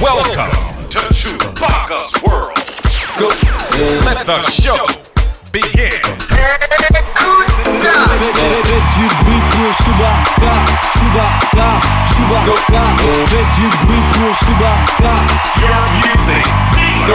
Welcome 0.00 0.52
to 0.90 0.98
Shubaka's 1.14 2.12
world. 2.22 2.52
Let 4.04 4.26
the 4.26 4.42
show 4.50 4.86
begin. 5.50 5.90
Faites 8.64 8.88
du 8.94 9.06
bruit 9.24 9.44
pour 9.50 9.72
Shubaka, 9.84 10.52
Shubaka, 10.92 11.68
Shubaka. 12.12 12.82
Faites 13.26 13.52
du 13.54 13.66
bruit 13.86 14.06
pour 14.12 14.32
Shubaka. 14.36 15.12
Your 15.60 15.80
music 16.04 16.46
De 17.06 17.14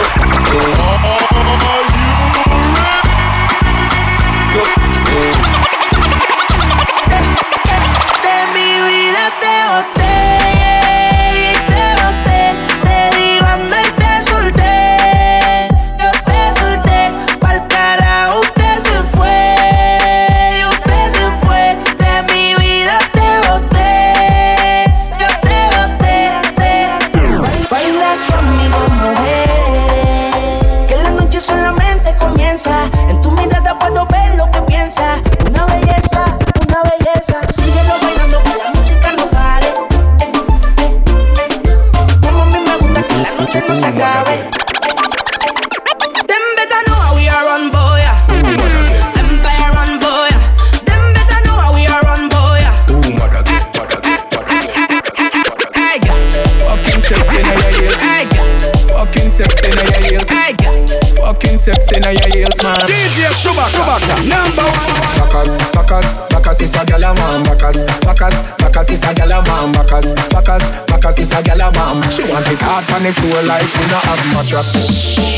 man. 62.62 62.86
DJ 62.86 63.26
Shubaka, 63.34 63.98
number 64.26 64.62
one. 64.62 65.02
Bacas, 65.18 65.56
bacas, 65.74 66.06
bacas 66.30 66.60
is 66.62 66.74
a 66.74 66.78
gyal 66.84 67.02
a 67.02 67.14
man. 67.14 67.42
Bacas, 67.44 67.84
bacas, 68.06 68.34
bacas 68.58 68.90
is 68.90 69.02
a 69.02 69.12
gyal 69.14 69.32
a 69.32 69.42
man. 69.46 69.72
Bacas, 69.74 70.14
bacas, 70.30 70.64
bacas 70.86 71.18
is 71.18 71.32
a 71.32 71.42
gyal 71.42 71.60
a 71.60 71.70
man. 71.74 72.02
She 72.10 72.22
want 72.24 72.46
it 72.48 72.62
hard 72.62 72.84
on 72.92 73.02
the 73.02 73.12
floor 73.12 73.42
like 73.42 73.66
we 73.76 73.84
not 73.90 74.04
have 74.06 74.22
mattress, 74.32 74.70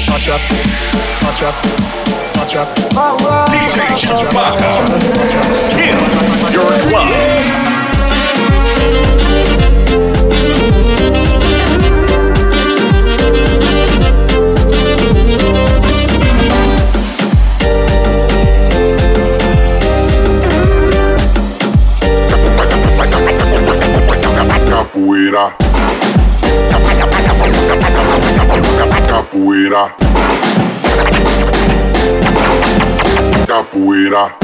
mattress, 0.08 0.44
mattress, 1.24 1.58
mattress. 2.36 2.70
DJ 3.50 3.78
Shubaka. 3.96 4.68
Kill 5.74 6.00
your 6.52 6.72
club. 6.88 7.54
Capoeira. 29.08 29.92
Capoeira. 33.48 34.43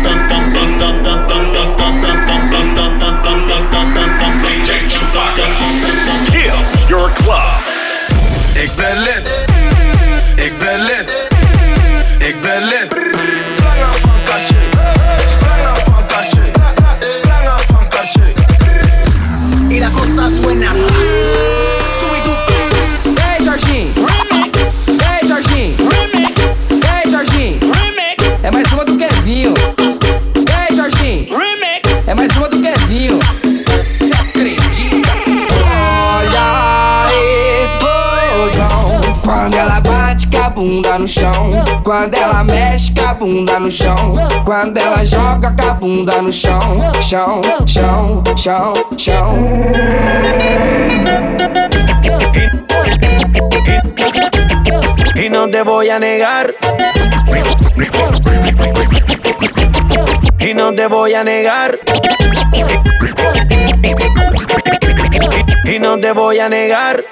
Quando 41.91 42.13
ela 42.13 42.41
mexe 42.45 42.93
com 42.93 43.05
a 43.05 43.13
bunda 43.13 43.59
no 43.59 43.69
chão. 43.69 44.15
Quando 44.45 44.77
ela 44.77 45.03
joga 45.03 45.51
com 45.51 45.69
a 45.69 45.73
bunda 45.73 46.21
no 46.21 46.31
chão. 46.31 46.79
Chão, 47.01 47.41
chão, 47.67 48.23
chão, 48.37 48.73
chão. 48.97 49.35
Y 55.17 55.29
no 55.29 55.49
te 55.49 55.63
voy 55.63 55.89
a 55.89 55.99
negar. 55.99 56.55
Y 60.39 60.53
no 60.53 60.73
te 60.73 60.87
voy 60.87 61.13
a 61.13 61.25
negar. 61.25 61.77
Y 65.65 65.77
no 65.77 65.99
te 65.99 66.11
voy 66.13 66.39
a 66.39 66.47
negar. 66.47 67.03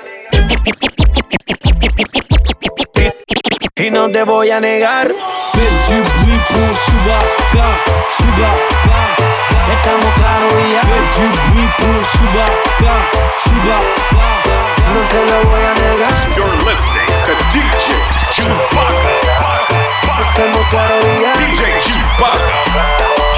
Y 3.79 3.89
no 3.91 4.11
te 4.11 4.23
voy 4.25 4.51
a 4.51 4.59
negar. 4.59 5.07
Faites 5.53 5.87
du 5.87 6.03
bruit 6.03 6.41
pour 6.49 6.73
Chewbacca, 6.83 7.67
Chewbacca. 8.17 8.99
Estamos 9.71 10.13
claros 10.15 10.53
y 10.53 10.73
ya. 10.73 10.81
Faites 10.81 11.15
du 11.15 11.27
bruit 11.29 11.71
pour 11.77 11.99
Chewbacca, 12.11 12.95
Chewbacca. 13.41 14.27
No 14.93 15.01
te 15.07 15.19
lo 15.31 15.37
voy 15.49 15.63
a 15.63 15.73
negar. 15.75 16.11
You're 16.35 16.57
listening 16.67 17.07
to 17.25 17.33
DJ 17.53 17.87
Chewbacca. 18.35 19.15
Estamos 20.19 20.67
claros 20.69 21.05
y 21.05 21.21
ya. 21.21 21.31
DJ 21.39 21.61
Chewbacca. 21.79 22.57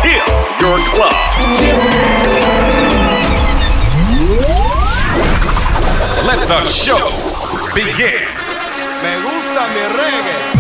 Kill 0.02 0.26
your 0.60 0.80
club. 0.90 1.18
Let 6.26 6.48
the 6.48 6.66
show 6.68 7.10
begin 7.76 8.41
mi 9.70 9.84
reggae. 9.98 10.52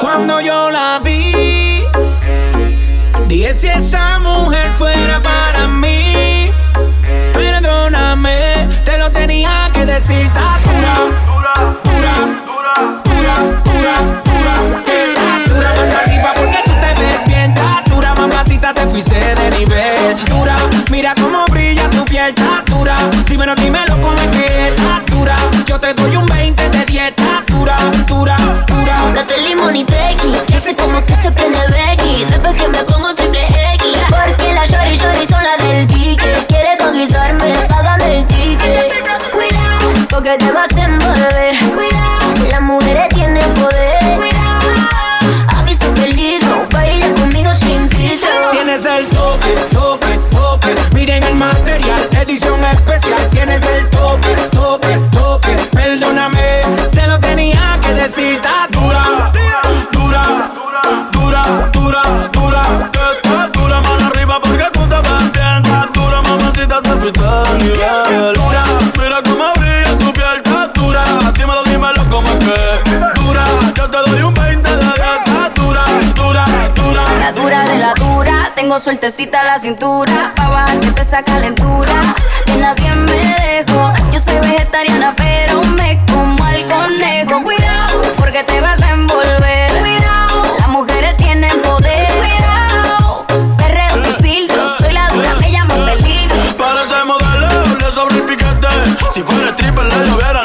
Cuando 0.00 0.40
yo 0.40 0.70
la 0.70 1.00
vi, 1.02 1.82
dije 3.26 3.54
si 3.54 3.68
esa 3.68 4.18
mujer 4.18 4.70
fuera 4.76 5.20
para 5.22 5.68
mí, 5.68 6.50
perdóname, 7.32 8.68
te 8.84 8.98
lo 8.98 9.10
tenía 9.10 9.70
que 9.72 9.84
decir, 9.84 10.26
está 10.26 10.58
dura, 10.64 10.94
dura, 11.26 11.54
dura, 11.84 12.74
dura, 13.04 13.34
dura, 13.64 13.96
dura, 14.24 14.54
dura, 15.48 15.70
mano 15.76 15.94
arriba 16.04 16.32
porque 16.36 16.58
tú 16.64 16.72
te 16.80 17.00
ves 17.00 17.26
bien, 17.26 17.54
dura, 17.86 18.14
mamacita, 18.14 18.72
te 18.74 18.86
fuiste 18.86 19.34
de 19.34 19.58
nivel. 19.58 19.77
pero 23.38 23.54
dímelo 23.54 24.00
con 24.02 24.16
dura, 25.06 25.36
Yo 25.64 25.78
te 25.78 25.94
doy 25.94 26.16
un 26.16 26.26
20 26.26 26.70
de 26.70 26.84
10, 26.84 27.14
dura, 27.46 27.76
dura, 28.06 28.36
dura. 28.66 28.96
Póntate 28.98 29.40
limón 29.40 29.76
y 29.76 29.84
tequi, 29.84 30.32
que 30.48 30.58
sé 30.58 30.74
como 30.74 31.04
que 31.06 31.14
se 31.14 31.30
prende 31.30 31.58
Becky. 31.70 32.24
Después 32.24 32.60
que 32.60 32.68
me 32.68 32.82
pongo 32.84 32.97
dura, 58.70 59.02
dura, 59.92 60.22
dura, 61.12 61.42
dura, 61.72 62.02
dura. 62.32 62.62
Está 62.92 63.48
dura, 63.48 63.80
mano 63.80 64.06
arriba 64.06 64.40
porque 64.40 64.64
tú 64.72 64.86
te. 64.88 64.96
Está 64.96 65.88
dura, 65.92 66.22
mamacita, 66.22 66.80
te 66.82 66.90
fuiste 66.90 67.24
al 67.24 67.58
nivel. 67.58 68.34
Dura, 68.34 68.64
mira 68.98 69.22
cómo 69.22 69.52
brilla 69.56 69.98
tu 69.98 70.12
piel. 70.12 70.36
Está 70.36 70.68
dura, 70.68 71.04
dímelo, 71.34 71.64
dímelo 71.64 72.10
cómo 72.10 72.28
es 72.28 72.36
que. 72.44 73.20
Dura, 73.20 73.44
yo 73.74 73.90
te 73.90 73.98
doy 74.10 74.22
un 74.22 74.34
20 74.34 74.70
de 74.70 74.76
10. 74.76 74.94
Está 74.94 75.50
dura, 75.54 75.84
dura, 76.14 76.44
dura. 76.74 77.04
La 77.18 77.32
dura 77.32 77.62
de 77.64 77.78
la 77.78 77.94
dura, 77.94 78.52
tengo 78.54 78.78
sueltecita 78.78 79.42
la 79.44 79.58
cintura. 79.58 80.32
Pa' 80.36 80.48
bajarte 80.48 81.00
esa 81.00 81.22
calentura, 81.22 82.14
que 82.46 82.56
nadie 82.56 82.94
me 82.94 83.64
dejó. 83.66 83.92
Yo 84.12 84.18
soy 84.18 84.38
vegetariana, 84.40 85.14
pero 85.16 85.62
me 85.62 86.00
como 86.06 86.44
al 86.44 86.66
conejo. 86.66 87.42
Porque 88.38 88.52
te 88.52 88.60
vas 88.60 88.80
a 88.80 88.90
envolver. 88.90 89.78
Cuidado, 89.80 90.54
las 90.58 90.68
mujeres 90.68 91.16
tienen 91.16 91.60
poder. 91.62 92.06
Cuidado, 92.18 93.26
perreo 93.56 93.96
sin 93.96 94.14
filtro. 94.16 94.68
Soy 94.68 94.92
la 94.92 95.08
dura, 95.08 95.34
me 95.40 95.50
llaman 95.50 95.84
peligro. 95.86 96.36
Para 96.56 96.82
ese 96.82 97.02
modelo 97.04 97.48
le 97.80 97.90
sobre 97.90 98.16
el 98.16 98.22
piquete. 98.22 98.68
Si 99.10 99.22
fuera 99.22 99.48
stripper 99.50 99.86
le 99.86 100.06
llovieran 100.06 100.37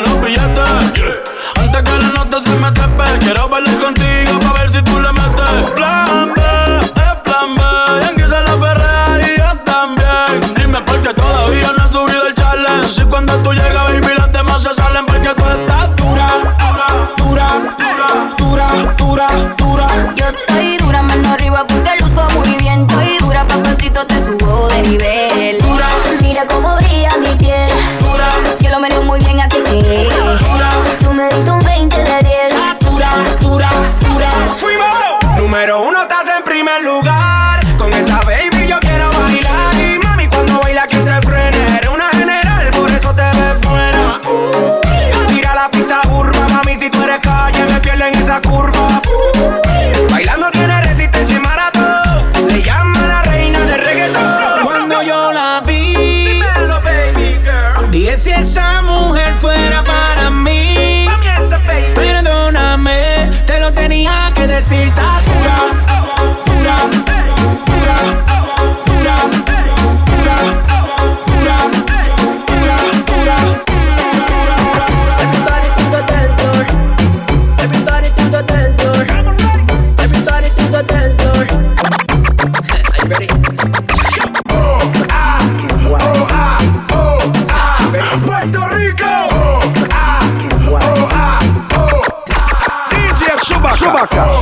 troca. 94.08 94.33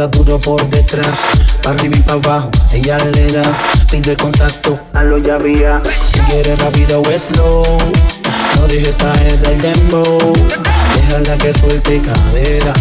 Cintura 0.00 0.06
duro 0.06 0.40
por 0.40 0.70
detrás. 0.70 1.18
Pa' 1.62 1.70
arriba 1.70 1.94
y 1.94 2.00
pa' 2.00 2.12
abajo, 2.12 2.50
ella 2.72 2.96
le 3.12 3.32
da. 3.32 3.42
Pide 3.90 4.16
contacto, 4.16 4.78
hazlo 4.94 5.18
ya 5.18 5.36
vía. 5.36 5.82
Si 6.10 6.20
quieres 6.20 6.58
rápido 6.58 7.02
o 7.02 7.18
slow. 7.18 7.78
No 8.56 8.66
dejes 8.68 8.96
caer 8.96 9.38
el 9.44 9.60
dembow. 9.60 10.32
Déjala 10.94 11.36
que 11.36 11.52
suelte 11.52 12.00
cadera. 12.00 12.72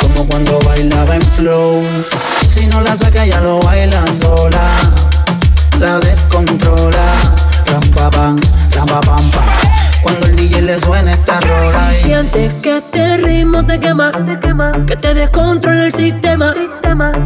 Como 0.00 0.26
cuando 0.26 0.58
bailaba 0.60 1.14
en 1.14 1.22
flow. 1.22 1.84
Si 2.52 2.66
no 2.66 2.80
la 2.80 2.96
saca, 2.96 3.24
ya 3.24 3.40
lo 3.40 3.60
baila 3.60 4.04
sola. 4.18 4.80
La 5.78 6.00
descontrola. 6.00 7.20
Ram 7.66 7.90
pa 7.94 8.10
pam, 8.10 8.40
ram 8.72 8.86
pa 8.86 9.00
pam 9.02 9.30
pam. 9.30 9.46
Cuando 10.06 10.26
el 10.26 10.36
DJ 10.36 10.62
le 10.62 10.78
suena 10.78 11.14
esta 11.14 11.40
rola. 11.40 11.92
y- 11.92 12.04
Sientes 12.04 12.52
que 12.62 12.76
este 12.78 13.16
ritmo 13.16 13.66
te 13.66 13.80
quema, 13.80 14.12
que 14.86 14.94
te 14.96 15.14
descontrola 15.14 15.86
el 15.86 15.92
sistema. 15.92 16.54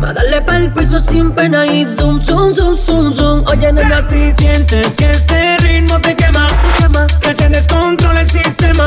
Va 0.03 0.09
a 0.09 0.13
darle 0.15 0.41
pa'l 0.41 0.73
piso 0.73 0.99
sin 0.99 1.33
pena 1.33 1.67
y 1.67 1.85
zoom, 1.85 2.23
zoom, 2.23 2.55
zoom, 2.55 2.77
zoom, 2.79 3.13
zoom. 3.15 3.45
Oye, 3.47 3.71
nena, 3.71 4.01
si 4.01 4.33
sientes 4.33 4.97
que 4.97 5.11
ese 5.11 5.59
ritmo 5.59 5.99
te 6.01 6.17
quema, 6.17 6.47
que 7.21 7.35
te 7.35 7.49
descontrola 7.51 8.23
el 8.23 8.31
sistema. 8.31 8.87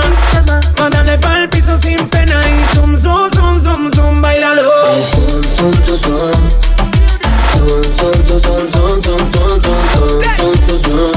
Va 0.80 0.86
a 0.88 0.90
darle 0.90 1.18
pa'l 1.20 1.48
piso 1.50 1.78
sin 1.80 2.10
pena 2.10 2.42
y 2.50 2.76
zoom, 2.76 2.98
zoom, 3.00 3.30
zoom, 3.32 3.62
zoom, 3.62 3.92
zoom, 3.94 4.22
bailalo. 4.24 4.64
Zoom, 5.12 5.74
zoom. 5.86 6.32
Zoom, 7.54 7.84
zoom, 7.98 8.14
zoom, 8.26 8.72
zoom, 8.72 8.72
zoom, 8.74 9.02
zoom, 9.02 9.02
zoom, 9.04 9.32
zoom, 9.32 9.62
zoom, 9.62 9.62
zoom, 9.62 9.84
zoom. 9.94 10.22
Zoom, 10.40 10.82
zoom, 10.84 11.12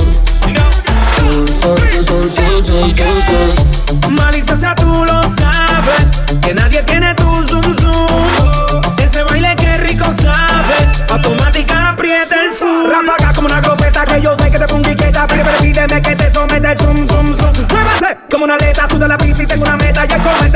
zoom. 2.36 4.14
Malicia, 4.14 4.74
tú 4.74 5.04
lo 5.04 5.22
sabes, 5.22 6.06
que 6.42 6.54
nadie 6.54 6.82
tiene 6.82 7.14
tu 7.14 7.24
zoom 7.46 7.74
zoom. 7.80 8.80
Ese 8.98 9.22
baile 9.24 9.54
que 9.56 9.76
rico 9.78 10.04
sabe, 10.12 10.76
automática 11.10 11.90
aprieta 11.90 12.36
el 12.44 12.52
zoom. 12.52 12.90
Ráfaga 12.90 13.32
como 13.34 13.46
una 13.48 13.60
glopeta 13.60 14.04
que 14.04 14.20
yo 14.20 14.36
sé 14.38 14.50
que 14.50 14.58
te 14.58 14.66
pongo 14.66 14.82
quieta, 14.82 15.26
pero 15.26 15.50
pídeme 15.58 16.02
que 16.02 16.16
te 16.16 16.30
someta 16.30 16.72
el 16.72 16.78
zoom 16.78 17.08
zoom 17.08 17.36
zoom. 17.36 17.52
Muévase 17.70 18.18
como 18.30 18.44
una 18.44 18.54
aleta, 18.54 18.86
tú 18.88 18.98
de 18.98 19.08
la 19.08 19.18
pista 19.18 19.42
y 19.42 19.46
tengo 19.46 19.64
una 19.64 19.76
meta, 19.76 20.04
ya 20.04 20.18
coméntala 20.18 20.46
con 20.52 20.55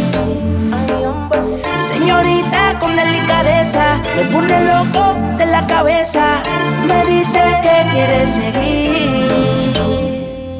Señorita 1.81 2.77
con 2.79 2.95
delicadeza, 2.95 3.99
me 4.15 4.25
pone 4.25 4.65
loco 4.65 5.15
de 5.37 5.47
la 5.47 5.65
cabeza. 5.65 6.43
Me 6.87 7.03
dice 7.05 7.41
que 7.63 7.89
quiere 7.91 8.27
seguir. 8.27 9.73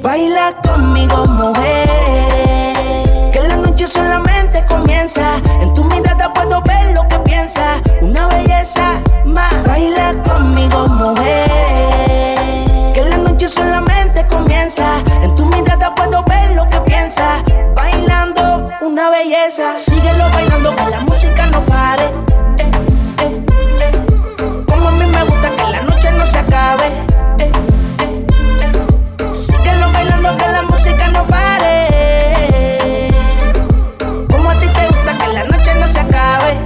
Baila 0.01 0.51
conmigo, 0.63 1.25
mujer. 1.27 1.89
Que 3.31 3.39
la 3.47 3.57
noche 3.57 3.85
solamente 3.85 4.65
comienza. 4.65 5.37
En 5.61 5.71
tu 5.75 5.83
mirada 5.83 6.33
puedo 6.33 6.59
ver 6.63 6.95
lo 6.95 7.07
que 7.07 7.19
piensa 7.19 7.79
Una 8.01 8.25
belleza 8.27 8.99
más. 9.25 9.53
Baila 9.67 10.15
conmigo, 10.23 10.87
mujer. 10.87 11.49
Que 12.95 13.03
la 13.07 13.17
noche 13.17 13.47
solamente 13.47 14.25
comienza. 14.25 14.97
En 15.21 15.35
tu 15.35 15.45
mirada 15.45 15.93
puedo 15.93 16.23
ver 16.23 16.55
lo 16.55 16.67
que 16.67 16.79
piensa 16.81 17.43
una 19.01 19.09
belleza. 19.09 19.75
Síguelo 19.77 20.29
bailando 20.31 20.75
que 20.75 20.85
la 20.89 20.99
música 20.99 21.47
no 21.47 21.65
pare. 21.65 22.07
Como 24.67 24.89
a 24.89 24.91
mí 24.91 25.05
me 25.05 25.23
gusta 25.23 25.49
que 25.55 25.71
la 25.71 25.81
noche 25.81 26.11
no 26.11 26.25
se 26.25 26.37
acabe. 26.37 26.91
Síguelo 29.33 29.91
bailando 29.91 30.37
que 30.37 30.47
la 30.47 30.61
música 30.63 31.07
no 31.07 31.25
pare. 31.25 31.87
Como 34.29 34.51
a 34.51 34.55
ti 34.59 34.67
te 34.67 34.87
gusta 34.87 35.17
que 35.17 35.27
la 35.33 35.43
noche 35.45 35.73
no 35.75 35.87
se 35.87 35.99
acabe. 35.99 36.57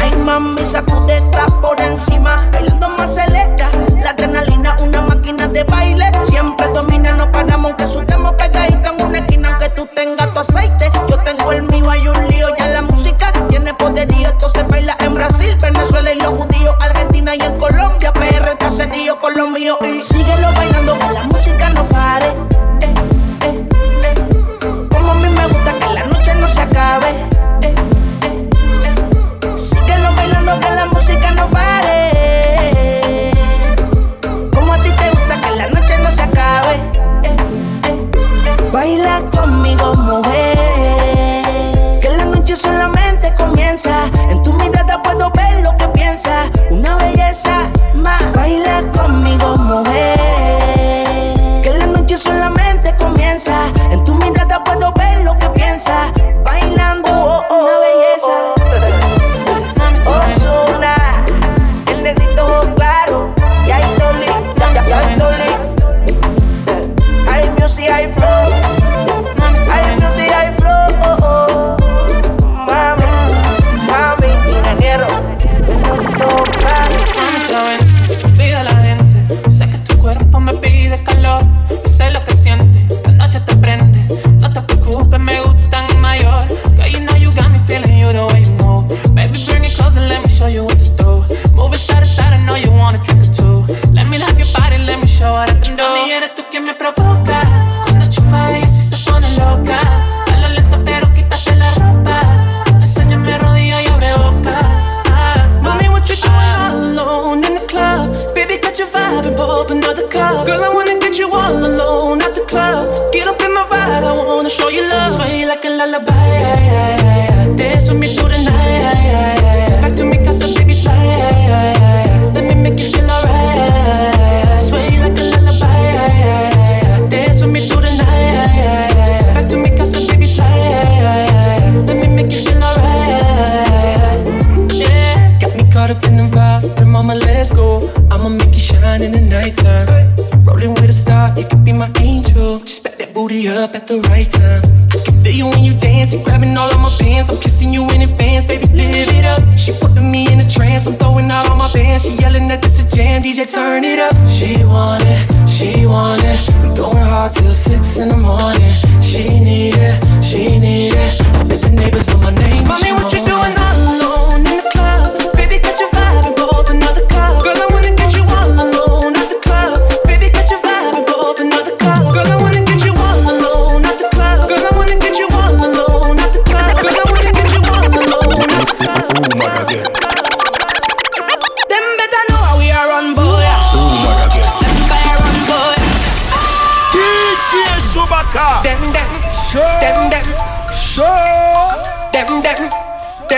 Ay, 0.00 0.14
mami, 0.16 0.64
sacude, 0.64 1.20
por 1.60 1.80
encima. 1.80 2.48
Bailando 2.52 2.90
más 2.90 3.16
celesta. 3.16 3.68
La 4.00 4.10
adrenalina, 4.10 4.76
una 4.80 5.00
máquina 5.00 5.48
de 5.48 5.64
baile. 5.64 6.12
Siempre 6.24 6.68
domina, 6.68 7.12
no 7.12 7.32
paramos, 7.32 7.70
aunque 7.70 7.86
sudemos 7.86 8.34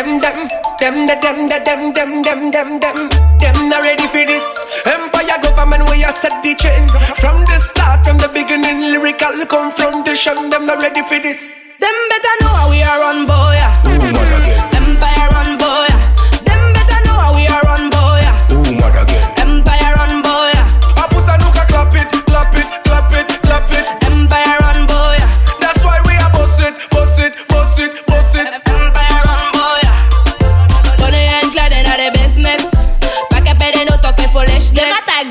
Them, 0.01 0.19
them, 0.19 0.49
them, 0.81 1.07
the, 1.07 1.15
them, 1.21 1.49
the, 1.51 1.61
them, 1.61 1.93
them, 1.93 2.23
them, 2.23 2.51
them, 2.51 2.81
them. 2.81 3.09
Them 3.39 3.69
not 3.69 3.83
ready 3.85 4.07
for 4.09 4.25
this. 4.25 4.49
Empire 4.87 5.37
government, 5.43 5.91
we 5.91 6.03
are 6.05 6.13
set 6.13 6.43
the 6.43 6.55
change. 6.55 6.91
From 7.21 7.45
the 7.45 7.59
start, 7.61 8.03
from 8.03 8.17
the 8.17 8.31
beginning, 8.33 8.81
lyrical 8.81 9.45
confrontation. 9.45 10.49
Them 10.49 10.65
not 10.65 10.81
ready 10.81 11.03
for 11.03 11.21
this. 11.21 11.37
Them 11.79 11.93
better 12.09 12.35
know 12.41 12.49
how 12.49 12.71
we 12.71 12.81
are 12.81 13.03
on 13.13 13.27
boy. 13.29 13.61
Ooh, 13.93 14.17
Empire 14.73 15.37
on 15.37 15.59
boy. 15.61 15.93
Them 16.49 16.73
better 16.73 17.01
know 17.05 17.21
how 17.21 17.37
we 17.37 17.45
are 17.45 17.69
on 17.69 17.91
boy. 17.93 18.25
Ooh, 18.57 18.81
mother 18.81 19.20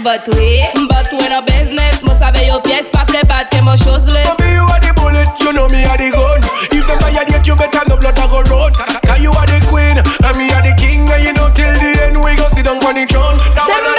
but 0.10 0.26
we 0.34 0.66
But 0.90 1.14
we 1.14 1.30
no 1.30 1.42
business, 1.46 2.02
must 2.02 2.18
save 2.18 2.42
your 2.48 2.62
pièce 2.62 2.90
Pas 2.90 3.06
play 3.06 3.22
bad, 3.30 3.48
que 3.52 3.62
mo 3.62 3.76
chose 3.76 4.10
less 4.10 4.26
Mommy, 4.26 4.54
you 4.58 4.66
are 4.66 4.82
the 4.82 4.92
bullet, 4.98 5.30
you 5.40 5.54
know 5.54 5.68
me 5.70 5.86
are 5.86 5.98
the 6.02 6.10
gun. 6.10 6.42
If 6.74 6.88
them 6.88 6.98
fire 6.98 7.26
yet, 7.30 7.46
you 7.46 7.56
better 7.56 7.86
no 7.88 7.96
blood 7.96 8.18
I 8.18 8.26
go 8.26 8.42
road 8.50 8.74
Cause 8.74 9.22
you 9.22 9.30
are 9.30 9.46
the 9.46 9.62
queen, 9.70 10.02
and 10.02 10.36
me 10.38 10.50
are 10.50 10.66
the 10.66 10.74
king 10.82 11.06
And 11.06 11.22
you 11.22 11.34
know 11.38 11.54
till 11.54 11.70
the 11.78 11.94
end 12.02 12.18
we 12.18 12.34
go 12.34 12.50
sit 12.50 12.66
down 12.66 12.82
on 12.82 12.96
the 12.98 13.06
throne. 13.06 13.38
Them 13.54 13.99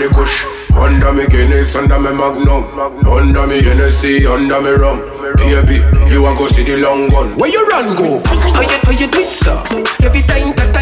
the 0.00 0.14
bush. 0.14 0.44
Under 0.72 1.12
me 1.12 1.26
Guinness, 1.26 1.74
under 1.74 1.98
me 1.98 2.10
Magnum 2.10 2.64
Under 3.04 3.46
me 3.46 3.60
Hennessy, 3.60 4.24
under 4.24 4.60
me 4.62 4.70
rum 4.70 5.00
Baby, 5.36 5.82
you 6.10 6.22
want 6.22 6.38
go 6.38 6.46
see 6.46 6.62
the 6.62 6.78
long 6.78 7.08
gun 7.08 7.36
Where 7.36 7.50
you 7.50 7.66
run 7.68 7.94
go? 7.96 8.20
How 8.24 8.62
you, 8.62 8.68
how 8.68 8.90
you 8.92 9.06
do 9.06 9.18
it, 9.18 9.28
sir? 9.28 9.62
Every 10.00 10.22
time, 10.22 10.54
that 10.54 10.72
time 10.72 10.79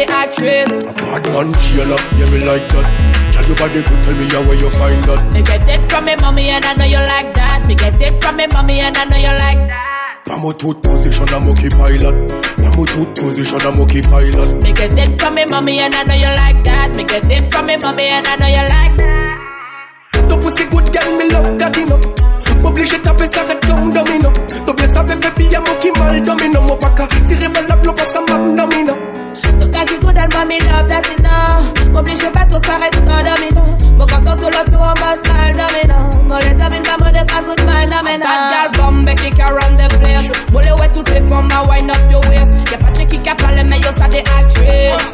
Yo, 0.00 0.06
ça 0.06 0.26
des 0.26 0.40
actrices. 0.40 0.86
Bad 0.86 1.32
man, 1.32 1.52
chill 1.60 1.92
up, 1.92 2.00
yeah, 2.18 2.30
me 2.30 2.40
like 2.44 2.66
that 2.68 2.86
Tell 3.32 3.44
your 3.46 3.56
body 3.56 3.82
good, 3.82 4.00
tell 4.04 4.14
me 4.14 4.28
how 4.30 4.42
where 4.48 4.58
you 4.58 4.70
find 4.70 5.02
that 5.04 5.32
Me 5.32 5.42
get 5.42 5.68
it 5.68 5.90
from 5.90 6.04
me 6.04 6.14
mommy 6.20 6.50
and 6.50 6.64
I 6.64 6.74
know 6.74 6.84
you 6.84 6.96
like 6.96 7.32
that. 7.34 7.66
Me 7.66 7.74
get 7.74 8.00
it 8.00 8.22
from 8.22 8.36
me 8.36 8.46
mommy 8.52 8.80
and 8.80 8.96
I 8.96 9.04
know 9.04 9.16
you 9.16 9.34
like 9.38 9.66
that. 9.68 10.22
Pamo 10.26 10.52
tooth 10.52 10.80
position, 10.82 11.28
I'm 11.30 11.48
okay 11.48 11.68
pilot 11.70 12.14
Pamo 12.62 12.84
tooth 12.86 13.14
position, 13.16 13.60
I'm 13.62 13.80
okay 13.80 14.02
pilot 14.02 14.62
Me 14.62 14.72
get 14.72 14.98
it 14.98 15.20
from 15.20 15.34
me 15.34 15.44
mommy 15.50 15.78
and 15.80 15.94
I 15.94 16.02
know 16.04 16.14
you 16.14 16.32
like 16.34 16.64
that. 16.64 16.94
Me 16.94 17.04
get 17.04 17.30
it 17.30 17.52
from 17.52 17.66
me 17.66 17.76
mommy 17.76 18.04
and 18.04 18.26
I 18.26 18.36
know 18.36 18.46
you 18.46 18.66
like 18.68 18.96
that. 18.96 20.28
Ton 20.28 20.40
pussy 20.40 20.64
good 20.70 20.92
girl, 20.92 21.16
me 21.18 21.28
love 21.30 21.58
that, 21.58 21.76
you 21.76 21.86
know 21.86 22.00
M'oblige 22.62 23.02
taper 23.02 23.26
ça 23.26 23.42
red 23.48 23.60
comme 23.66 23.92
domino 23.92 24.30
Ton 24.66 24.74
blesse 24.74 24.96
avec 24.96 25.18
baby, 25.20 25.46
y'a 25.50 25.60
mon 25.60 25.74
qui 25.80 25.90
mal 25.98 26.22
domino 26.22 26.60
Mon 26.60 26.76
paca, 26.76 27.08
tiré 27.26 27.48
balle 27.48 27.66
la 27.68 27.76
bloc, 27.76 27.96
passe 27.96 28.16
à 28.16 28.20
magnum, 28.20 28.70
you 28.72 28.84
know 28.84 29.09
Ton 29.58 29.66
gars 29.66 29.84
qui 29.84 29.98
good 29.98 30.16
and 30.16 30.32
mommy 30.34 30.58
love 30.60 30.88
that, 30.88 31.06
you 31.08 31.22
know. 31.22 31.90
M'oblige 31.92 32.30
pas 32.32 32.46
tout 32.46 32.62
s'arrête 32.64 32.96
quand 33.06 33.22
domino. 33.22 33.62
Mon 33.96 34.06
canton 34.06 34.36
tout 34.36 34.46
le 34.46 34.70
tour 34.70 34.80
en 34.80 34.94
mode 35.00 35.26
mal 35.28 35.54
domino. 35.54 36.10
Mon 36.24 36.38
les 36.38 36.54
domine 36.54 36.82
pas, 36.82 36.96
mon 36.98 37.10
d'être 37.10 37.56
de 37.56 37.62
mal 37.64 37.88
domino. 37.88 38.24
Bad 38.24 38.52
gal 38.52 38.70
bomb, 38.78 39.06
kick 39.14 39.40
around 39.40 39.76
the 39.78 39.88
place. 39.98 40.30
Mon 40.52 40.60
les 40.60 40.72
ouais 40.72 40.88
toutes 40.92 41.10
les 41.10 41.20
femmes, 41.28 41.48
ma 41.48 41.62
wind 41.64 41.90
up 41.90 41.98
your 42.10 42.20
waist. 42.28 42.54
Y'a 42.70 42.78
pas 42.78 42.90
de 42.90 42.96
chick 42.96 43.08
qui 43.08 43.18
capable, 43.20 43.62
mais 43.66 43.80
yo, 43.80 43.90
ça 43.96 44.08
des 44.08 44.18
actrices. 44.38 45.12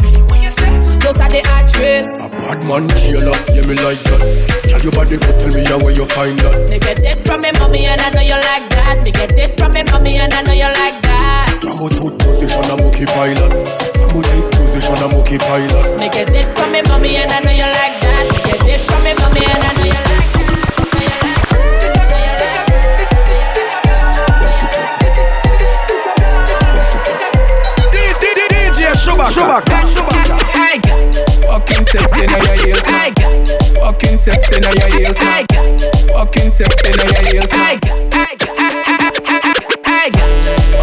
Yo, 1.06 1.12
ça 1.12 1.28
des 1.28 1.38
actrices. 1.38 2.18
A 2.18 2.28
bad 2.28 2.64
man, 2.64 2.88
chill 2.98 3.22
yeah, 3.22 3.62
me 3.62 3.74
like 3.78 4.02
that 4.10 4.18
Tell 4.66 4.80
your 4.82 4.90
body 4.90 5.14
good, 5.14 5.38
tell 5.38 5.54
me 5.54 5.62
how 5.64 5.78
where 5.78 5.94
you 5.94 6.04
find 6.06 6.36
that 6.40 6.68
Me 6.68 6.80
get 6.80 6.98
it 6.98 7.22
from 7.22 7.40
me 7.42 7.50
mommy 7.60 7.86
and 7.86 8.00
I 8.00 8.10
know 8.10 8.22
you 8.22 8.34
like 8.34 8.68
that. 8.74 9.04
Me 9.04 9.12
get 9.12 9.30
it 9.30 9.56
from 9.56 9.70
me 9.70 9.84
mommy 9.86 10.18
and 10.18 10.34
I 10.34 10.42
know 10.42 10.50
you 10.50 10.66
like 10.66 10.98
that. 11.06 11.62
Pamo 11.62 11.86
tooth 11.94 12.18
position, 12.18 12.58
I'm 12.66 12.80
okay 12.90 13.06
pilot 13.06 13.54
Pamo 14.02 14.18
tooth 14.18 14.50
position, 14.50 14.98
I'm 14.98 15.14
okay 15.22 15.38
pilot 15.38 15.94
Me 15.94 16.10
get 16.10 16.30
it 16.34 16.58
from 16.58 16.72
me 16.72 16.82
mommy 16.90 17.14
and 17.14 17.30
I 17.30 17.38
know 17.38 17.54
you 17.54 17.70
like 17.70 18.02
that. 18.02 18.26
Me 18.26 18.38
get 18.42 18.66
it 18.66 18.90
from 18.90 19.04
me 19.06 19.14
mommy 19.14 19.46
and 19.46 19.62
I 19.62 19.72
know 19.78 19.86
you 19.86 19.94
like 19.94 20.26
DJ 28.66 28.90
Shubaka 28.98 29.85
Fucking 31.66 31.84
sex 31.84 32.14
in 32.14 32.30
your 32.30 32.64
heels. 32.64 32.86
Fucking 33.74 34.16
sex 34.16 34.52
in 34.52 34.62
your 34.62 34.72
heels. 34.96 35.18
Fucking 35.18 36.50
sex 36.50 36.84
in 36.84 36.94
your 36.94 37.12
heels. 37.24 37.52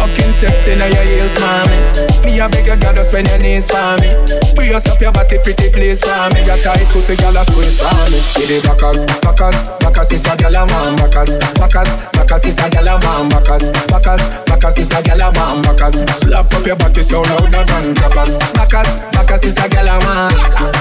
Fucking 0.04 0.36
sexy 0.36 0.76
now 0.76 0.84
your 0.84 1.00
heels, 1.16 1.32
mommy. 1.40 1.80
Me 2.28 2.36
a 2.36 2.44
beg 2.44 2.68
your 2.68 2.76
to 2.76 3.00
spend 3.00 3.24
your 3.24 3.40
knees 3.40 3.64
for 3.64 3.96
me. 4.04 4.12
Brace 4.52 4.84
up 4.84 5.00
your 5.00 5.08
body, 5.16 5.40
pretty 5.40 5.72
please 5.72 6.04
for 6.04 6.12
me. 6.36 6.44
Your 6.44 6.60
tight 6.60 6.84
pussy, 6.92 7.16
girl, 7.16 7.32
a 7.32 7.40
squeeze 7.40 7.80
for 7.80 7.88
me. 8.12 8.20
Give 8.36 8.52
it 8.52 8.60
backers, 8.68 9.08
backers, 9.24 9.56
backers 9.80 10.12
is 10.12 10.28
a 10.28 10.36
girl 10.36 10.60
a 10.60 10.62
man. 10.68 11.00
Backers, 11.00 11.40
backers, 11.56 11.88
backers 12.12 12.44
is 12.44 12.60
a 12.60 12.68
girl 12.68 12.84
a 12.84 13.00
man. 13.00 13.32
Backers, 13.32 13.72
backers, 13.88 14.20
backers 14.44 14.76
is 14.76 14.92
a 14.92 15.00
girl 15.00 15.24
a 15.24 15.28
man. 15.32 15.64
Backers, 15.64 15.96
slap 16.20 16.52
up 16.52 16.66
your 16.68 16.76
body 16.76 17.00
so 17.00 17.24
louder 17.24 17.64
than 17.64 17.96
clappers. 17.96 18.36
Backers, 18.52 19.00
backers 19.16 19.44
is 19.48 19.56
a 19.56 19.64
girl 19.72 19.88
a 19.88 19.96
man. 20.04 20.28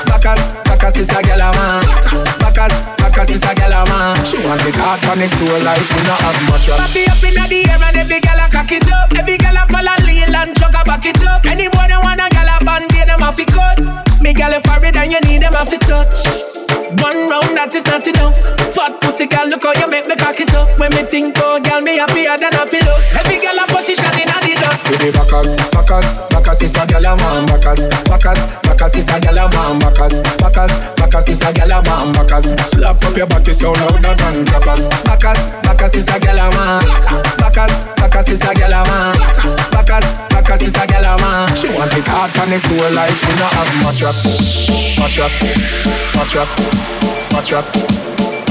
Backers, 0.03 0.43
backers 0.67 0.99
is 0.99 1.15
a 1.15 1.19
girl 1.23 1.39
a 1.39 1.49
man. 1.55 1.79
Backers, 2.43 2.75
backers 2.99 3.31
is 3.31 3.43
a 3.47 3.55
girl 3.55 3.71
a 3.71 3.87
man. 3.87 4.19
She 4.27 4.35
want 4.43 4.67
it 4.67 4.75
hard 4.75 4.99
on 5.07 5.23
the 5.23 5.31
floor 5.39 5.63
like 5.63 5.79
we 5.79 6.03
not 6.11 6.19
have 6.27 6.59
of. 6.59 6.75
Party 6.75 7.07
up 7.07 7.23
inna 7.23 7.47
the 7.47 7.71
air 7.71 7.79
and 7.79 8.03
every 8.03 8.19
girl 8.19 8.43
a 8.43 8.51
cock 8.51 8.67
it 8.67 8.83
up. 8.91 9.12
Every 9.17 9.37
girl 9.37 9.57
a 9.57 9.65
follow 9.67 9.95
lean 10.05 10.33
and 10.35 10.55
chuck 10.57 10.73
a 10.73 10.83
back 10.83 11.05
it 11.05 11.21
up. 11.25 11.45
Any 11.45 11.67
boy 11.67 11.87
that 11.87 12.01
want 12.03 12.19
a 12.19 12.27
girl 12.33 12.49
a 12.49 12.57
band, 12.65 12.89
they 12.91 13.05
them 13.05 13.21
a 13.21 13.31
fi 13.31 13.45
cut. 13.45 14.12
Me 14.23 14.31
girl 14.31 14.53
if 14.55 14.63
worried 14.71 14.95
and 14.95 15.11
you 15.11 15.19
need 15.27 15.41
them 15.43 15.53
a 15.53 15.65
fi 15.67 15.75
touch. 15.83 16.23
One 17.03 17.27
round 17.27 17.51
that 17.59 17.75
is 17.75 17.83
not 17.83 18.07
enough. 18.07 18.39
Fat 18.71 18.95
pussy 19.03 19.27
girl, 19.27 19.51
look 19.51 19.67
how 19.67 19.75
you 19.75 19.87
make 19.91 20.07
me 20.07 20.15
cock 20.15 20.39
it 20.39 20.53
up. 20.55 20.71
When 20.79 20.95
me 20.95 21.03
think 21.03 21.35
oh 21.43 21.59
girl, 21.59 21.83
me 21.83 21.99
happier 21.99 22.39
than 22.39 22.55
a 22.55 22.63
pillow. 22.63 22.95
Every 23.19 23.43
girl 23.43 23.59
a 23.59 23.67
position 23.67 24.07
inna 24.15 24.39
the 24.39 24.55
duck. 24.55 24.79
Give 24.87 25.03
the 25.03 25.09
backers, 25.11 25.59
backers, 25.75 26.07
backers 26.31 26.61
is 26.63 26.75
a 26.79 26.87
gyal 26.87 27.03
a 27.03 27.11
man. 27.19 27.43
Backers, 27.51 27.83
backers, 28.07 28.39
backers 28.63 28.95
is 28.95 29.11
a 29.11 29.19
gyal 29.19 29.43
a 29.43 29.45
man. 29.51 29.75
Backers, 29.83 30.15
backers, 30.39 30.73
backers 30.95 31.27
is 31.27 31.43
a 31.43 31.49
gyal 31.51 31.75
a 31.75 31.77
man. 31.83 32.07
Backers, 32.15 32.47
slap 32.63 33.03
up 33.03 33.17
your 33.19 33.27
body 33.27 33.51
so 33.51 33.75
louder 33.75 34.15
than 34.15 34.47
clappers. 34.47 34.87
Backers, 35.03 35.41
backers 35.67 35.95
is 35.99 36.07
a 36.07 36.15
gyal 36.15 36.39
a 36.39 36.47
man. 36.55 36.79
Backers, 37.43 37.75
backers 37.99 38.31
is 38.31 38.39
a 38.39 38.55
gyal 38.55 38.71
a 38.71 38.81
man. 38.87 39.19
Backers, 39.75 40.07
backers 40.31 40.63
is 40.63 40.77
a 40.79 40.83
gyal 40.87 41.11
a 41.11 41.13
man. 41.19 41.51
She 41.59 41.67
want 41.75 41.91
it 41.97 42.07
hard 42.07 42.31
on 42.39 42.49
the 42.53 42.59
floor 42.61 42.87
like 42.95 43.17
we 43.27 43.33
not 43.41 43.51
have 43.51 43.71
mattress, 43.81 44.12
mattress, 44.99 45.41
mattress, 46.15 46.51
mattress. 47.33 47.73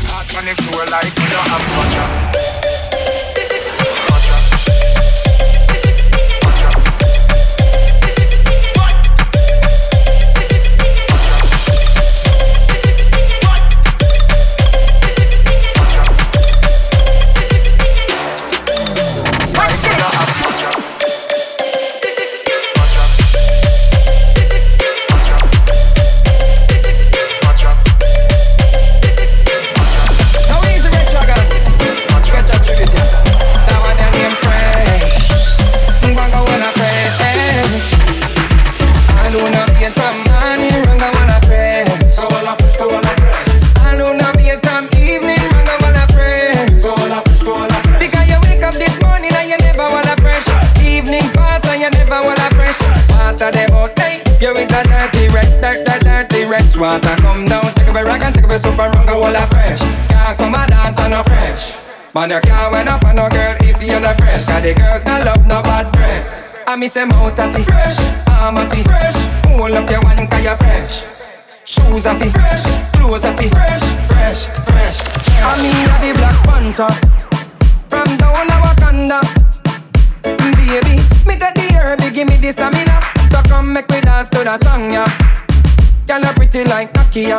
Hot 0.06 0.30
on 0.38 0.44
the 0.46 0.54
floor 0.62 0.86
like 0.86 1.10
we 1.18 1.26
don't 1.26 1.48
have 1.50 1.66
mattress. 1.74 2.12
This 2.30 2.43
And 66.74 66.80
me 66.80 66.88
say 66.88 67.04
mouth 67.04 67.38
a 67.38 67.52
fi 67.52 67.62
fresh, 67.62 67.98
arm 68.42 68.56
a 68.56 68.66
fi 68.66 68.82
fresh. 68.82 69.14
Hold 69.46 69.78
up 69.78 69.88
your 69.88 70.02
one 70.02 70.26
cause 70.26 70.42
you 70.42 70.56
fresh. 70.56 71.04
Shoes 71.62 72.04
a 72.04 72.18
fi 72.18 72.28
fresh, 72.30 72.66
clothes 72.90 73.22
a 73.22 73.30
fi 73.36 73.48
fresh 73.48 73.86
Fresh, 74.10 74.46
fresh. 74.66 74.98
And 75.38 75.62
me 75.62 75.70
a 75.70 75.94
the 76.02 76.18
Black 76.18 76.34
Panther. 76.42 76.90
From 77.88 78.16
down 78.18 78.50
a 78.50 78.56
Wakanda. 78.58 79.20
Baby, 80.24 80.98
me 81.28 81.38
take 81.38 81.54
the 81.54 81.78
herb, 81.78 82.00
give 82.12 82.26
me 82.26 82.38
the 82.38 82.50
stamina. 82.50 82.98
So 83.30 83.40
come 83.48 83.72
make 83.72 83.88
me 83.88 84.00
dance 84.00 84.28
to 84.30 84.42
the 84.42 84.58
song, 84.64 84.90
yeah. 84.90 85.06
Girl, 86.08 86.26
you 86.26 86.34
pretty 86.34 86.64
like 86.64 86.92
Nakia 86.92 87.38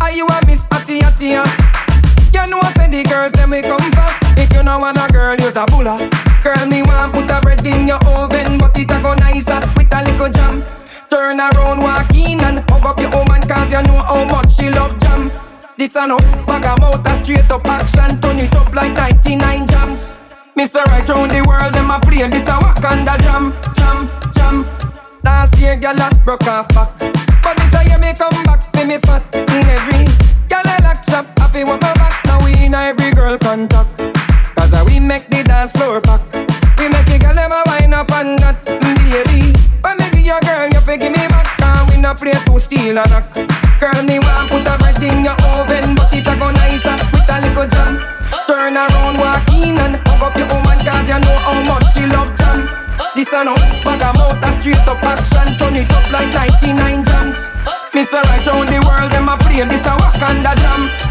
Are 0.00 0.12
you 0.12 0.24
a 0.24 0.46
Miss 0.46 0.66
Atia 0.66 1.10
Atia? 1.10 1.95
You 2.36 2.44
know 2.52 2.60
I 2.60 2.68
say 2.76 2.88
the 2.92 3.00
girls 3.08 3.32
them 3.32 3.48
we 3.48 3.62
come 3.64 3.80
for. 3.96 4.12
If 4.36 4.52
you 4.52 4.62
know 4.62 4.76
want 4.76 5.00
a 5.00 5.08
girl, 5.08 5.32
use 5.40 5.56
a 5.56 5.64
bulla. 5.64 5.96
Girl, 6.44 6.66
me 6.68 6.84
want 6.84 7.16
put 7.16 7.30
a 7.32 7.40
bread 7.40 7.64
in 7.66 7.88
your 7.88 7.96
oven, 8.04 8.58
but 8.60 8.76
it 8.76 8.92
a 8.92 9.00
go 9.00 9.14
nicer 9.16 9.56
with 9.72 9.88
a 9.88 10.04
little 10.04 10.28
jam. 10.28 10.60
Turn 11.08 11.40
around, 11.40 11.80
walk 11.80 12.12
in 12.12 12.40
and 12.44 12.60
hug 12.68 12.84
up 12.84 13.00
your 13.00 13.08
woman 13.16 13.40
cause 13.48 13.72
you 13.72 13.80
know 13.88 14.04
how 14.04 14.24
much 14.28 14.52
she 14.52 14.68
love 14.68 14.98
jam. 15.00 15.32
This 15.78 15.96
a 15.96 16.06
no 16.06 16.18
bag 16.44 16.68
a 16.68 16.76
mouth 16.76 17.08
a 17.08 17.24
straight 17.24 17.50
up 17.50 17.66
action, 17.66 18.20
turn 18.20 18.38
it 18.38 18.54
up 18.54 18.68
like 18.74 18.92
99 18.92 19.66
jams. 19.66 20.12
Mr. 20.56 20.84
Right 20.92 21.08
round 21.08 21.30
the 21.32 21.40
world, 21.48 21.72
them 21.72 21.90
a 21.90 21.98
play 22.00 22.28
this 22.28 22.48
a 22.48 22.60
Wakanda 22.60 23.16
jam, 23.24 23.56
jam, 23.72 24.10
jam. 24.32 24.66
Last 25.24 25.58
year, 25.58 25.76
girl, 25.76 25.96
I 25.96 26.12
broke 26.24 26.46
off 26.46 26.68
back. 26.68 26.92
But 27.42 27.56
this 27.56 27.72
a 27.72 27.84
year 27.88 27.98
me 27.98 28.12
come 28.12 28.44
back, 28.44 28.60
for 28.74 28.84
me 28.86 28.98
spot. 28.98 29.24
Every 29.34 30.04
girl 31.22 31.32
I 31.40 31.48
feel 31.48 31.66
what 31.66 31.80
my 31.80 31.92
back. 31.94 32.24
Now 32.26 32.44
we 32.44 32.52
in 32.64 32.74
every 32.74 33.10
girl 33.12 33.38
contact. 33.38 33.88
Cause 34.56 34.74
we 34.84 35.00
make 35.00 35.28
the 35.30 35.42
dance 35.44 35.72
floor 35.72 36.00
pack. 36.00 36.20
We 36.78 36.88
make 36.88 37.06
the 37.06 37.18
girl 37.18 37.38
a 37.38 37.46
wind 37.66 37.94
up 37.94 38.10
and 38.12 38.38
that, 38.40 38.60
baby. 38.66 39.52
But 39.80 39.98
me 39.98 40.10
give 40.12 40.26
your 40.26 40.40
girl, 40.40 40.68
you 40.68 40.80
fi 40.80 40.96
give 40.96 41.12
me 41.12 41.24
back. 41.28 41.56
Cause 41.58 41.94
we 41.94 42.00
no 42.00 42.12
play 42.14 42.36
to 42.36 42.58
steal 42.60 42.98
a 42.98 43.04
knock. 43.08 43.32
Girl, 43.80 44.00
me 44.04 44.18
want 44.18 44.50
put 44.50 44.68
a 44.68 44.76
bread 44.78 45.02
in 45.02 45.24
your 45.24 45.36
oven, 45.44 45.94
but 45.94 46.12
it 46.12 46.26
a 46.26 46.34
go 46.36 46.50
nicer 46.50 46.96
with 47.12 47.30
a 47.32 47.36
little 47.40 47.68
jam. 47.68 48.00
Turn 48.46 48.76
around, 48.76 49.16
walk 49.16 49.48
in 49.52 49.78
and 49.78 49.96
hug 50.08 50.22
up 50.22 50.36
your 50.36 50.48
woman 50.52 50.78
cause 50.84 51.08
you 51.08 51.20
know 51.20 51.36
how 51.44 51.56
much 51.62 51.94
she 51.94 52.04
love 52.06 52.32
jam. 52.36 52.68
This 53.14 53.32
a 53.32 53.44
no 53.44 53.54
bag 53.84 54.02
a 54.02 54.12
mouth 54.18 54.42
a 54.44 54.48
straight 54.60 54.84
up 54.84 55.02
action, 55.04 55.56
turn 55.56 55.76
it 55.76 55.90
up 55.92 56.04
like 56.12 56.28
99 56.34 57.04
jams. 57.04 57.48
Mr. 57.96 58.20
Right 58.28 58.46
round 58.46 58.68
the 58.68 58.76
world, 58.84 59.10
them 59.10 59.28
a 59.28 59.38
play 59.38 59.64
this 59.64 59.80
a 59.86 59.96
Wakanda 59.96 60.52
jam, 60.60 60.84
jam, 60.84 61.00
jam, 61.00 61.05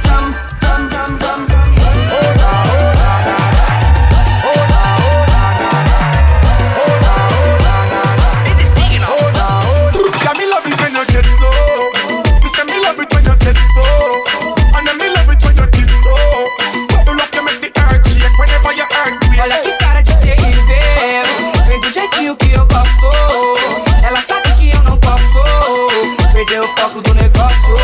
Olha 19.41 19.59
que 19.59 19.71
cara 19.73 20.01
de 20.01 20.15
terrível. 20.17 20.65
Vem 21.67 21.79
do 21.81 21.93
jeitinho 21.93 22.35
que 22.35 22.51
eu 22.51 22.65
gosto. 22.65 23.05
Ela 24.03 24.21
sabe 24.21 24.53
que 24.55 24.71
eu 24.71 24.81
não 24.83 24.97
posso 24.97 25.43
Perder 26.33 26.61
o 26.61 26.67
foco 26.75 27.01
do 27.01 27.13
negócio 27.13 27.75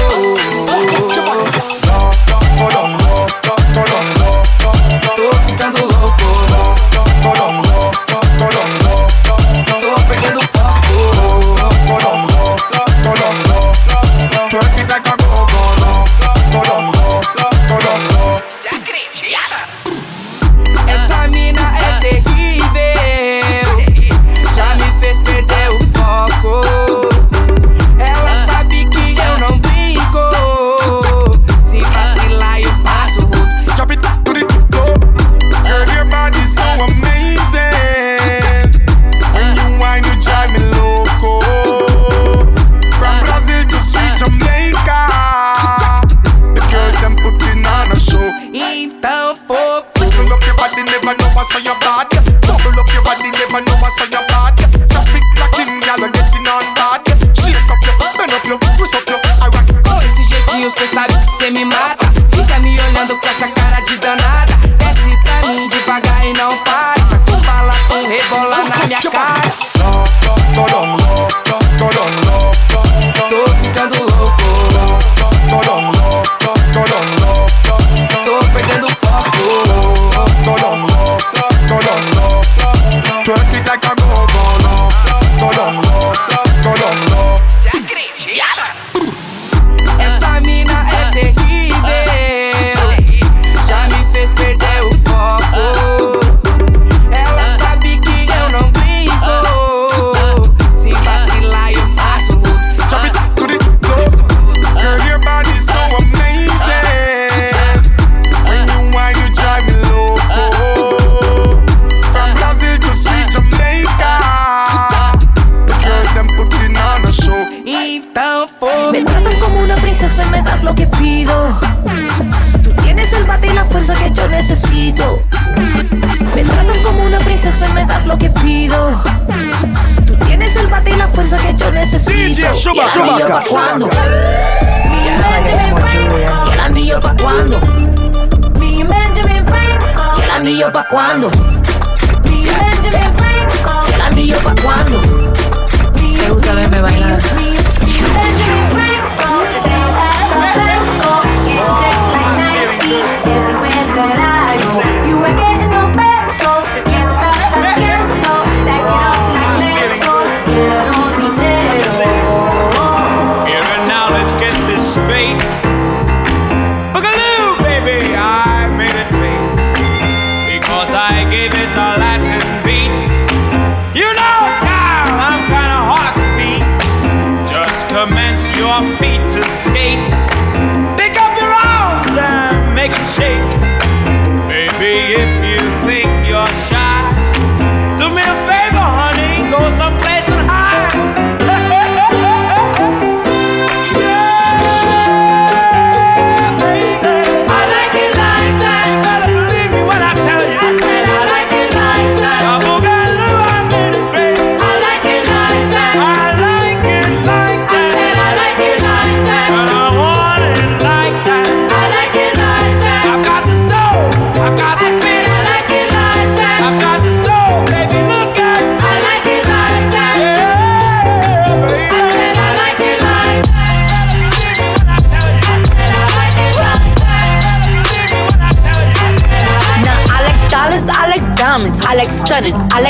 cuándo? 140.91 141.31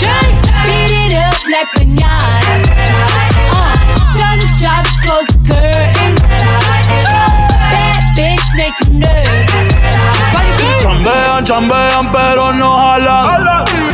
change, 0.00 0.44
beat 0.66 0.92
it 0.92 1.12
up 1.16 1.38
like 1.52 1.68
pinata. 1.76 2.54
Uh, 3.54 3.74
tell 4.18 4.36
the 4.42 4.48
job 4.60 4.82
to 4.84 4.94
close 5.04 5.28
the 5.32 5.40
curtains. 5.46 6.20
That 7.72 8.00
bitch 8.16 8.48
make 8.56 8.76
you 8.86 8.98
nervous. 9.00 9.70
Chambean, 10.82 11.44
chambean, 11.44 12.04
pero 12.12 12.52
no 12.52 12.70
jalan. 13.00 13.85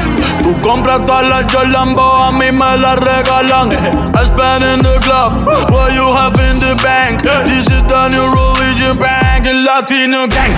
Tú 0.82 0.88
compras 0.88 1.06
todas 1.06 1.68
las 1.68 1.94
a 1.94 2.32
mí 2.32 2.50
me 2.50 2.76
las 2.76 2.98
regalan. 2.98 3.70
I 3.72 4.24
spend 4.24 4.64
in 4.64 4.82
the 4.82 4.98
club, 5.02 5.46
what 5.70 5.92
you 5.94 6.12
have 6.12 6.34
in 6.50 6.58
the 6.58 6.74
bank. 6.82 7.22
This 7.46 7.68
is 7.70 7.82
the 7.84 8.08
new 8.08 8.26
religion 8.34 8.98
bank, 8.98 9.46
el 9.46 9.64
latino 9.64 10.26
gang. 10.26 10.52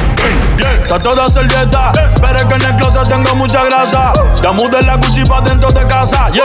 Está 0.81 0.99
toda 0.99 1.29
servieta, 1.29 1.93
pero 2.23 2.39
es 2.39 2.45
que 2.47 2.55
en 2.55 2.63
el 2.63 2.77
closet 2.77 3.07
tengo 3.07 3.35
mucha 3.35 3.65
grasa. 3.65 4.15
Ya 4.43 4.53
mudé 4.53 4.83
la 4.83 4.97
Gucci 4.97 5.25
pa' 5.27 5.43
dentro 5.43 5.71
de 5.73 5.87
casa, 5.87 6.31
yeah. 6.31 6.45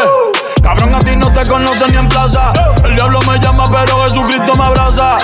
Cabrón, 0.62 0.94
a 0.94 1.00
ti 1.00 1.16
no 1.16 1.32
te 1.32 1.46
conocen 1.50 1.92
ni 1.92 1.98
en 1.98 2.10
plaza. 2.10 2.52
El 2.84 2.96
diablo 2.96 3.22
me 3.22 3.40
llama, 3.40 3.66
pero 3.72 4.04
Jesucristo 4.04 4.56
me 4.56 4.64
abraza. 4.66 5.20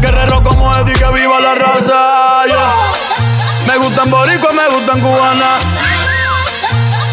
Guerrero 0.00 0.42
como 0.42 0.74
Eddie, 0.76 0.94
que 0.94 1.04
viva 1.12 1.38
la 1.38 1.54
raza, 1.54 2.46
yeah. 2.46 3.66
Me 3.66 3.76
gustan 3.76 4.08
boricua, 4.08 4.52
me 4.52 4.74
gustan 4.74 5.00
cubana. 5.00 5.99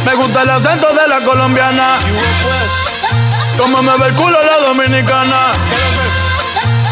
Me 0.08 0.16
gusta 0.16 0.44
el 0.44 0.50
acento 0.50 0.88
de 0.94 1.06
la 1.06 1.20
colombiana. 1.20 1.98
Como 3.58 3.84
me 3.84 3.98
ve 3.98 4.06
el 4.06 4.14
culo 4.14 4.38
la 4.42 4.66
dominicana. 4.66 5.48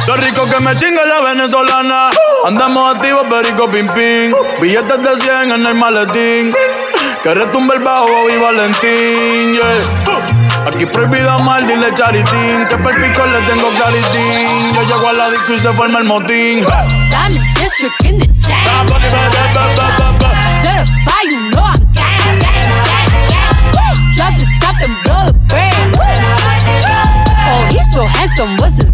Lo 0.06 0.17
rico 0.17 0.45
que 0.49 0.60
me 0.60 0.75
chinga 0.75 1.06
la 1.06 1.21
venezolana. 1.21 2.10
Andamos 2.45 2.93
activos, 2.93 3.25
perico 3.30 3.69
pim 3.69 3.88
pim. 3.93 4.34
Billetes 4.60 5.01
de 5.01 5.15
100 5.15 5.51
en 5.54 5.65
el 5.65 5.75
maletín. 5.75 6.51
Que 7.23 7.34
retumbe 7.34 7.75
el 7.75 7.84
bajo 7.84 8.30
y 8.30 8.38
Valentín. 8.38 9.54
yeah. 9.54 10.67
Aquí 10.67 10.86
prohibida 10.86 11.38
mal, 11.38 11.65
dile 11.65 11.93
charitín. 11.93 12.67
Que 12.67 12.75
per 12.75 12.99
pico 12.99 13.25
le 13.28 13.39
tengo 13.43 13.69
claritín. 13.78 14.73
Yo 14.75 14.82
llego 14.82 15.08
a 15.08 15.13
la 15.13 15.30
disco 15.30 15.54
y 15.54 15.60
se 15.60 15.71
forma 15.71 15.99
el 15.99 16.04
motín. 16.04 16.65
Diamond 17.10 17.39
district 17.56 18.04
in 18.04 18.19
the 18.19 18.28
chain. 18.45 18.89
Certified, 20.65 21.32
you 21.32 21.49
know 21.51 21.63
I'm 21.63 21.85
Oh, 27.48 27.67
he's 27.71 27.93
so 27.93 28.04
handsome. 28.06 28.58
What's 28.58 28.78
his 28.78 28.85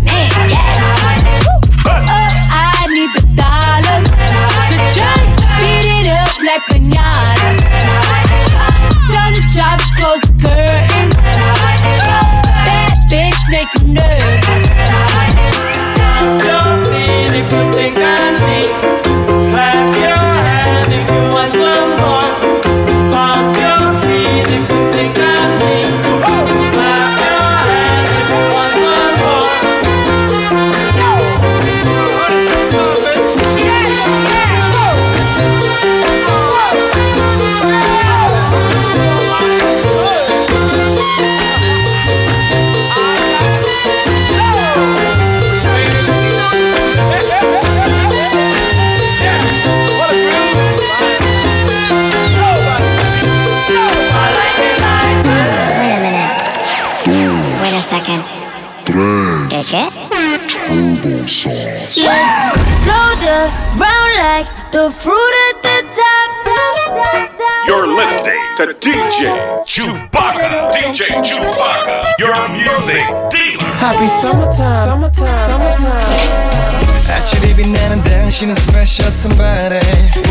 Happy 73.91 74.07
summertime. 74.07 74.87
Summertime. 74.87 75.51
Summertime. 75.51 77.11
아침이 77.11 77.53
빛나는 77.55 78.01
당신은 78.01 78.55
special 78.55 79.11
somebody 79.11 79.81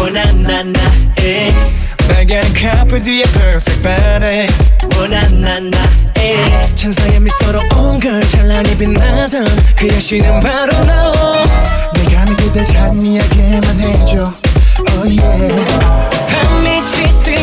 원한 0.00 0.42
나나에 0.42 1.52
빨간 2.08 2.42
카페 2.54 3.02
뒤에 3.02 3.24
perfect 3.24 3.82
body 3.82 4.46
원한 4.96 5.42
나나에 5.42 6.74
천사의 6.74 7.20
미소로 7.20 7.60
온걸 7.76 8.26
찬란히 8.30 8.74
빛나던 8.78 9.44
그 9.76 9.88
여신은 9.88 10.40
바로 10.40 10.72
너 10.86 11.12
내가 11.92 12.24
믿을 12.30 12.64
찬미하게만 12.64 13.78
해줘 13.78 14.32
oh 14.88 15.20
yeah 15.20 15.64
밤이 16.28 16.86
짙을 16.86 17.39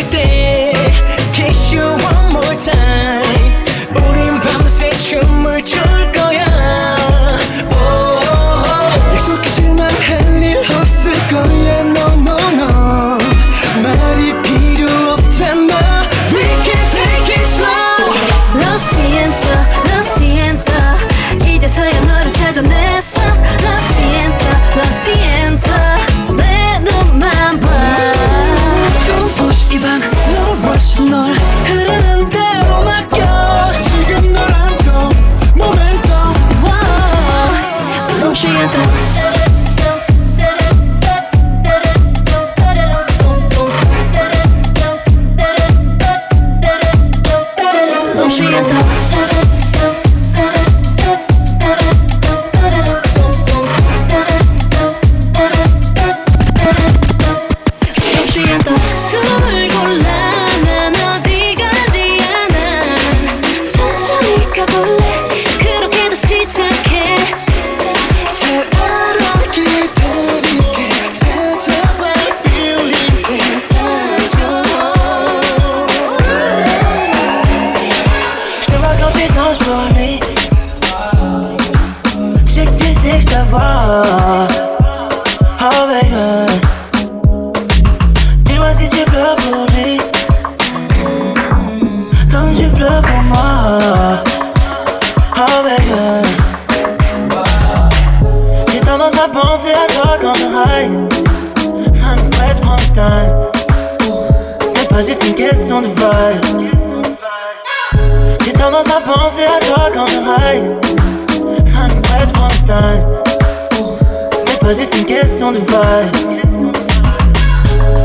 question 115.38 115.52
de 115.52 115.60
vibe. 115.60 116.42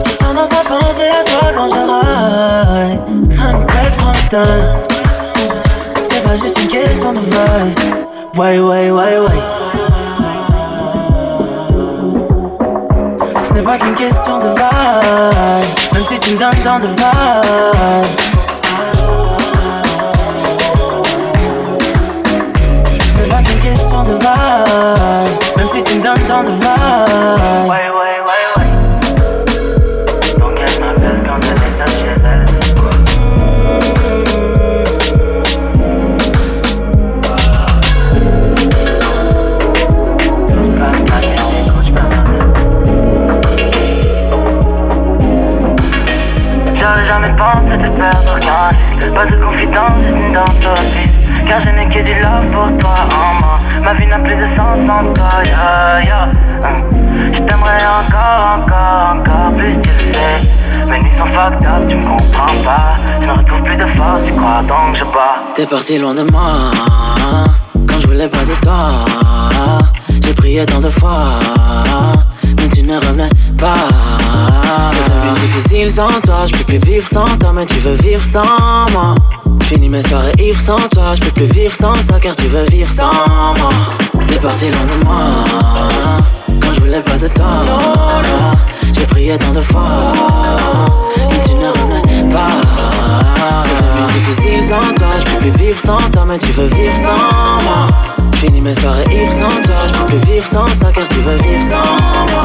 J'ai 0.04 0.16
tendance 0.16 0.52
à 0.52 0.64
penser 0.64 1.08
à 1.08 1.24
toi 1.24 1.50
quand 1.54 1.68
je 1.68 1.74
ride. 1.74 3.00
Man, 3.38 3.66
presse, 3.66 3.96
le 4.32 4.91
T'es 65.62 65.68
parti 65.68 65.96
loin 65.96 66.12
de 66.12 66.22
moi 66.32 66.72
quand 67.86 68.00
je 68.00 68.08
voulais 68.08 68.26
pas 68.26 68.44
de 68.44 68.52
toi. 68.62 69.04
J'ai 70.08 70.34
prié 70.34 70.66
tant 70.66 70.80
de 70.80 70.90
fois, 70.90 71.38
mais 72.58 72.68
tu 72.68 72.82
ne 72.82 72.96
revenais 72.98 73.28
pas. 73.56 73.86
C'est 74.88 75.14
devenu 75.14 75.38
difficile 75.38 75.92
sans 75.92 76.20
toi, 76.20 76.46
je 76.46 76.56
peux 76.56 76.64
plus 76.64 76.78
vivre 76.78 77.06
sans 77.06 77.28
toi, 77.38 77.52
mais 77.54 77.64
tu 77.64 77.74
veux 77.74 77.94
vivre 78.02 78.24
sans 78.24 78.42
moi. 78.90 79.14
Finis 79.62 79.88
mes 79.88 80.02
soirées 80.02 80.32
ivres 80.40 80.60
sans 80.60 80.88
toi, 80.88 81.14
je 81.14 81.20
peux 81.20 81.30
plus 81.30 81.52
vivre 81.54 81.76
sans 81.76 81.94
ça 81.94 82.18
car 82.18 82.34
tu 82.34 82.48
veux 82.48 82.64
vivre 82.64 82.90
sans 82.90 83.12
moi. 83.60 83.68
T'es 84.26 84.40
parti 84.40 84.64
loin 84.68 84.98
de 84.98 85.04
moi 85.04 85.30
quand 86.60 86.72
je 86.74 86.80
voulais 86.80 87.02
pas 87.02 87.18
de 87.18 87.28
toi. 87.28 87.62
J'ai 88.92 89.06
prié 89.06 89.38
tant 89.38 89.52
de 89.52 89.62
fois, 89.62 90.12
tu 91.52 91.64
ne 91.64 91.70
revenais 91.70 92.34
pas. 92.34 92.46
C'est 93.60 93.82
devenu 93.82 94.12
difficile 94.12 94.64
sans 94.64 94.94
toi, 94.94 95.08
je 95.18 95.24
peux 95.24 95.38
plus 95.38 95.64
vivre 95.64 95.78
sans 95.78 96.10
toi, 96.10 96.24
mais 96.28 96.38
tu 96.38 96.52
veux 96.52 96.66
vivre 96.66 96.94
sans 96.94 97.64
moi. 97.64 97.86
Finis 98.34 98.60
mes 98.60 98.74
soirées 98.74 99.04
ivres 99.10 99.32
sans 99.32 99.62
toi, 99.62 99.76
je 99.86 99.92
peux 99.92 100.06
plus 100.06 100.32
vivre 100.32 100.46
sans 100.46 100.66
ça 100.68 100.90
car 100.92 101.06
tu 101.08 101.16
veux 101.16 101.36
vivre 101.36 101.62
sans 101.62 102.32
moi. 102.32 102.44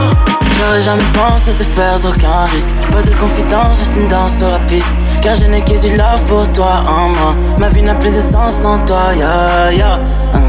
J'aurais 0.59 0.81
jamais 0.81 1.03
pensé 1.13 1.51
te 1.53 1.63
perdre 1.75 2.09
aucun 2.09 2.43
risque. 2.45 2.69
Pas 2.91 3.01
de 3.01 3.15
confidence, 3.15 3.79
juste 3.79 3.95
une 3.97 4.05
danse 4.05 4.37
sur 4.37 4.47
la 4.47 4.59
piste. 4.59 4.95
Car 5.21 5.35
je 5.35 5.45
n'ai 5.45 5.61
que 5.61 5.79
du 5.79 5.95
love 5.95 6.23
pour 6.27 6.51
toi 6.51 6.81
en 6.87 7.09
moi. 7.09 7.35
Ma 7.59 7.69
vie 7.69 7.83
n'a 7.83 7.95
plus 7.95 8.09
de 8.09 8.21
sens 8.21 8.61
sans 8.61 8.77
toi, 8.85 9.01
yeah, 9.15 9.71
yeah. 9.71 9.99
Hum. 10.33 10.41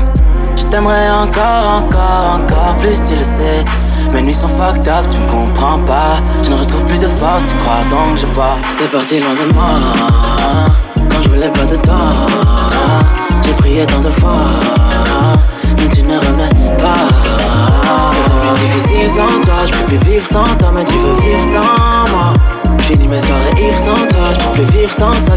Je 0.56 0.64
t'aimerais 0.64 1.10
encore, 1.10 1.82
encore, 1.82 2.40
encore 2.40 2.76
plus, 2.78 3.02
tu 3.02 3.16
le 3.16 3.24
sais. 3.24 3.64
Mes 4.14 4.22
nuits 4.22 4.34
sont 4.34 4.48
fucked 4.48 4.88
up, 4.88 5.06
tu 5.10 5.20
me 5.20 5.30
comprends 5.30 5.78
pas. 5.80 6.20
Je 6.42 6.50
ne 6.50 6.56
retrouve 6.58 6.84
plus 6.84 6.98
de 6.98 7.08
force, 7.08 7.50
tu 7.50 7.56
crois 7.58 7.84
donc 7.90 8.16
je 8.16 8.26
bois. 8.34 8.56
T'es 8.78 8.86
parti 8.86 9.20
loin 9.20 9.34
de 9.34 9.54
moi, 9.54 9.68
quand 11.10 11.20
je 11.22 11.28
voulais 11.28 11.48
pas 11.48 11.64
de 11.64 11.76
toi. 11.76 12.12
J'ai 13.44 13.52
prié 13.52 13.86
tant 13.86 14.00
de 14.00 14.10
fois, 14.10 14.44
mais 15.78 15.88
tu 15.88 16.02
ne 16.02 16.18
revenais 16.18 16.76
pas. 16.76 17.08
C'est 18.10 18.30
devenu 18.34 18.52
difficile 18.58 19.10
sans 19.10 19.40
toi, 19.42 19.66
je 19.66 19.72
peux 19.72 19.84
plus 19.84 20.10
vivre 20.10 20.26
sans 20.26 20.56
toi, 20.56 20.70
mais 20.74 20.84
tu 20.84 20.94
veux 20.94 21.20
vivre 21.22 21.44
sans 21.52 22.16
moi. 22.16 22.32
Finis 22.80 23.08
mes 23.08 23.20
soirées 23.20 23.52
ivres 23.58 23.78
sans 23.78 24.06
toi, 24.06 24.32
je 24.32 24.38
peux 24.38 24.64
plus 24.64 24.78
vivre 24.78 24.92
sans 24.92 25.12
ça 25.12 25.36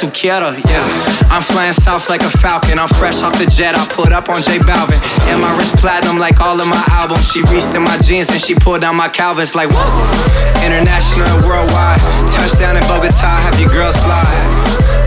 a 0.00 0.04
lo 0.04 0.12
tú 0.12 0.12
quieras. 0.12 0.56
Yeah. 0.64 1.30
I'm 1.30 1.42
flying 1.42 1.72
south 1.72 2.08
like 2.08 2.22
a 2.22 2.30
falcon. 2.38 2.78
I'm 2.78 2.88
fresh 2.88 3.22
off 3.22 3.36
the 3.38 3.46
jet. 3.46 3.74
I 3.74 3.84
put 3.94 4.12
up 4.12 4.28
on 4.28 4.42
J 4.42 4.58
Balvin. 4.58 4.98
And 5.28 5.40
my 5.40 5.52
wrist 5.56 5.76
platinum 5.76 6.18
like 6.18 6.40
all 6.40 6.60
of 6.60 6.66
my 6.66 6.82
albums. 6.92 7.30
She 7.30 7.42
reached 7.52 7.74
in 7.74 7.82
my 7.82 7.96
jeans 7.98 8.28
and 8.30 8.40
she 8.40 8.54
pulled 8.54 8.80
down 8.80 8.96
my 8.96 9.08
Calvins 9.08 9.54
like 9.54 9.68
whoa. 9.70 10.64
International 10.64 11.26
and 11.28 11.44
worldwide. 11.44 12.00
Touchdown 12.28 12.76
in 12.76 12.84
Bogota. 12.88 13.28
Have 13.44 13.58
your 13.60 13.70
girls 13.70 13.96
slide. 13.96 14.32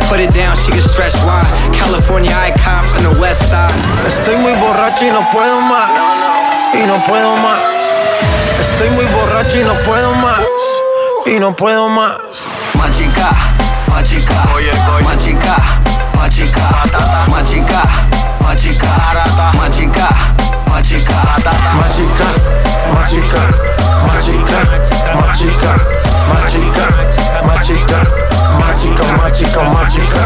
Put 0.10 0.20
it 0.20 0.34
down, 0.34 0.56
she 0.56 0.70
can 0.72 0.82
stretch 0.82 1.16
wide. 1.26 1.48
California 1.74 2.34
icon 2.34 2.86
from 2.94 3.04
the 3.04 3.14
west 3.22 3.50
side. 3.50 3.74
Estoy 4.06 4.38
muy 4.38 4.54
borracho 4.62 5.06
y 5.06 5.12
no 5.12 5.26
puedo 5.32 5.62
más. 5.62 5.90
Y 6.74 6.86
no 6.86 6.98
puedo 7.08 7.36
más. 7.38 7.62
Estoy 8.60 8.90
muy 8.92 9.06
borracho 9.06 9.60
y 9.60 9.64
no 9.64 9.74
puedo 9.86 10.14
más. 10.22 10.44
Y 11.26 11.40
no 11.40 11.56
puedo 11.56 11.90
más. 11.90 12.20
Machica, 12.78 13.53
machica, 13.94 14.36
oye, 14.56 14.72
machica, 15.04 15.56
machica, 16.18 16.62
machica, 17.30 17.82
machica, 18.44 18.90
machica, 19.56 20.10
machica, 20.74 21.14
Machica, 21.44 22.28
machica, 24.08 24.60
machica, 25.16 25.72
machica, 25.74 25.74
machica, 26.28 26.88
machica, 27.48 28.00
machica, 28.60 29.06
machica, 29.18 29.62
machica. 29.64 30.24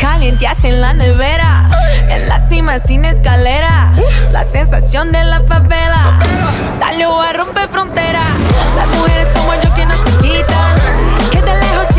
Calienteaste 0.00 0.68
en 0.68 0.80
la 0.80 0.92
nevera, 0.92 1.68
en 2.08 2.28
la 2.28 2.38
cima 2.48 2.78
sin 2.78 3.04
escalera. 3.04 3.92
La 4.30 4.44
sensación 4.44 5.12
de 5.12 5.24
la 5.24 5.40
favela 5.42 6.18
salió 6.78 7.20
a 7.20 7.32
romper 7.32 7.68
frontera. 7.68 8.24
Las 8.76 8.88
mujeres 8.98 9.28
como 9.34 9.54
yo 9.54 9.74
que 9.74 9.86
no 9.86 9.96
se 9.96 10.18
quitan, 10.20 10.76
que 11.30 11.40
de 11.40 11.54
lejos 11.54 11.91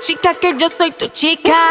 chica 0.00 0.34
que 0.40 0.56
yo 0.58 0.68
soy 0.68 0.92
tu 0.92 1.08
chica. 1.12 1.68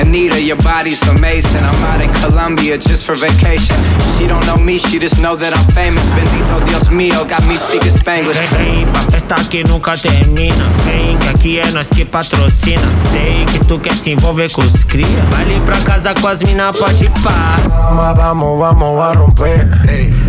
Anita, 0.00 0.40
your 0.40 0.56
body's 0.62 1.02
amazing. 1.08 1.62
I'm 1.62 1.84
out 1.84 2.02
in 2.02 2.10
Colombia 2.22 2.78
just 2.78 3.04
for 3.04 3.14
vacation. 3.14 3.76
She 4.18 4.26
don't 4.26 4.44
know 4.46 4.56
me, 4.56 4.78
she 4.78 4.98
just 4.98 5.20
know 5.20 5.36
that 5.36 5.52
I'm 5.52 5.64
famous. 5.72 6.04
Bendito 6.14 6.60
Dios 6.66 6.90
mío, 6.90 7.26
got 7.28 7.44
me 7.46 7.56
speaking 7.56 7.90
Spanglish. 7.90 8.36
Hey, 8.56 8.84
pa' 8.86 9.02
festa 9.10 9.36
que 9.50 9.64
nunca 9.64 9.96
termina. 9.96 10.64
Hey, 10.86 11.16
que 11.20 11.28
aqui 11.28 11.58
é 11.58 11.70
nós 11.72 11.88
que 11.88 12.04
patrocina. 12.04 12.88
Sei 13.10 13.44
que 13.46 13.66
tu 13.66 13.78
quer 13.78 13.94
se 13.94 14.10
envolver 14.12 14.50
com 14.50 14.62
os 14.62 14.84
cria. 14.84 15.06
Vai 15.30 15.42
ali 15.42 15.60
pra 15.64 15.78
casa 15.80 16.14
com 16.14 16.28
as 16.28 16.42
mina, 16.42 16.70
pode 16.72 17.08
pá. 17.22 17.56
Mas 17.94 18.16
vamos, 18.16 18.58
vamos 18.58 19.00
a 19.00 19.12
romper. 19.12 19.68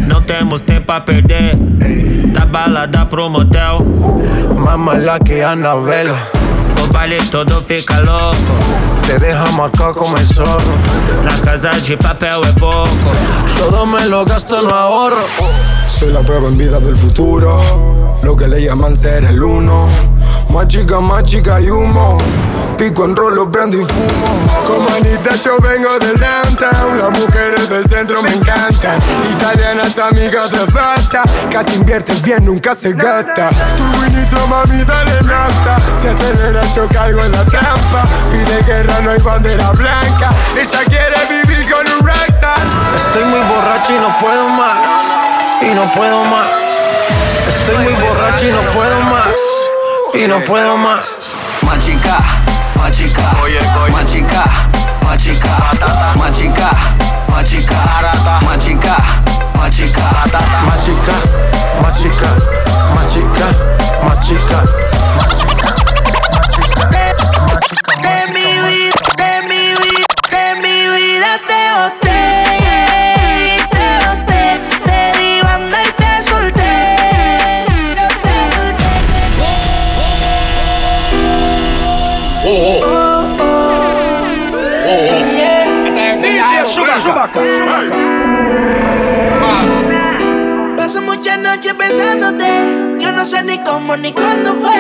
Não 0.07 0.21
temos 0.21 0.61
tempo 0.61 0.91
a 0.91 1.01
perder. 1.01 1.55
Da 2.33 2.45
balada 2.45 3.05
pro 3.05 3.29
motel. 3.29 3.79
Más 4.57 4.77
mala 4.77 5.19
que 5.19 5.41
Anabel. 5.41 6.15
Baile 6.93 7.17
todo 7.31 7.59
fica 7.61 7.99
louco. 8.01 8.35
Te 9.07 9.17
deja 9.17 9.51
marcado 9.51 9.95
como 9.95 10.15
el 10.15 10.25
zorro. 10.25 10.71
La 11.25 11.35
casa 11.41 11.71
de 11.71 11.97
papel 11.97 12.29
es 12.43 12.53
poco. 12.53 13.11
Todo 13.57 13.85
me 13.85 14.05
lo 14.05 14.23
gasto, 14.23 14.61
no 14.61 14.69
ahorro. 14.69 15.17
Soy 15.87 16.13
la 16.13 16.21
prueba 16.21 16.47
en 16.47 16.57
vida 16.57 16.79
del 16.79 16.95
futuro. 16.95 17.59
Lo 18.21 18.35
que 18.35 18.47
le 18.47 18.63
llaman 18.63 18.95
ser 18.95 19.25
el 19.25 19.41
uno. 19.41 19.89
Más 20.49 20.67
chica, 20.67 20.99
más 20.99 21.23
chica 21.23 21.59
y 21.59 21.69
humo. 21.69 22.17
Pico 22.83 23.05
en 23.05 23.15
rolo, 23.15 23.49
prendo 23.49 23.77
y 23.77 23.85
fumo. 23.85 24.67
Como 24.67 24.89
Anita, 24.89 25.33
yo 25.41 25.57
vengo 25.59 25.97
del 25.99 26.19
downtown. 26.19 26.97
Las 26.97 27.17
mujeres 27.17 27.69
del 27.69 27.85
centro 27.87 28.21
me 28.21 28.33
encantan. 28.33 28.99
Italianas, 29.31 29.97
amigas 29.99 30.51
de 30.51 30.57
falta. 30.69 31.23
Casi 31.49 31.75
inviertes 31.75 32.21
bien, 32.21 32.43
nunca 32.43 32.75
se 32.75 32.91
gasta. 32.91 33.51
Tu 33.77 34.01
winito, 34.01 34.47
mami, 34.47 34.83
dale 34.83 35.13
nafta. 35.21 35.77
Se 35.95 36.09
acelera, 36.09 36.61
yo 36.75 36.85
caigo 36.89 37.23
en 37.23 37.31
la 37.31 37.45
trampa. 37.45 38.03
Pide 38.29 38.61
guerra, 38.63 38.99
no 38.99 39.11
hay 39.11 39.19
bandera 39.19 39.71
blanca. 39.71 40.31
Ella 40.53 40.79
quiere 40.85 41.41
vivir 41.41 41.71
con 41.71 41.87
un 41.87 42.05
rockstar. 42.05 42.59
Estoy 42.97 43.23
muy 43.23 43.39
borracho 43.39 43.95
y 43.95 43.99
no 43.99 44.19
puedo 44.19 44.49
más. 44.49 44.77
Y 45.61 45.73
no 45.73 45.89
puedo 45.93 46.23
más. 46.25 46.49
Estoy 47.47 47.77
muy 47.77 47.93
borracho 47.93 48.45
y 48.45 48.51
no 48.51 48.61
puedo 48.73 48.99
más. 48.99 49.29
Y 50.15 50.27
no 50.27 50.43
puedo 50.43 50.75
más. 50.75 51.05
Machica, 51.65 52.42
machica, 52.75 53.23
oye, 53.43 53.59
oye, 53.83 53.91
machica, 53.91 54.43
machica, 55.03 55.49
patata, 55.49 56.07
machica, 56.17 56.69
machica, 57.29 57.75
arata, 57.97 58.39
machica, 58.45 58.95
machica, 59.57 60.01
patata, 60.01 60.59
machica, 60.69 61.15
machica, 61.81 62.29
machica, 62.95 63.47
machica, 64.05 64.57
machica, 65.17 65.67
machica, 66.27 66.83
De 68.01 68.15
mi 68.33 68.47
vida, 68.67 68.99
de 69.17 69.31
mi 69.47 69.63
vida, 69.75 70.13
de 70.31 70.45
mi 70.61 70.77
vida 70.89 71.31
te 71.47 71.61
boté. 71.75 72.01
Te 72.01 72.12
Muchas 91.35 91.57
noches 91.57 91.73
pensándote. 91.73 92.45
Yo 92.99 93.11
no 93.11 93.25
sé 93.25 93.41
ni 93.41 93.57
cómo 93.57 93.97
ni 93.97 94.13
cuándo 94.13 94.53
fue. 94.53 94.71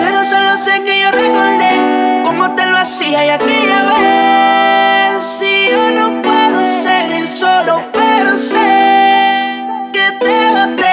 Pero 0.00 0.24
solo 0.24 0.56
sé 0.56 0.82
que 0.82 1.00
yo 1.00 1.12
recordé 1.12 2.22
cómo 2.24 2.56
te 2.56 2.66
lo 2.66 2.76
hacía 2.76 3.24
y 3.24 3.28
aquella 3.28 3.82
vez. 3.84 5.22
Si 5.22 5.68
yo 5.70 5.92
no 5.92 6.20
puedo 6.22 6.66
seguir 6.66 7.28
solo, 7.28 7.84
pero 7.92 8.36
sé 8.36 9.64
que 9.92 10.24
te 10.24 10.50
boté. 10.50 10.91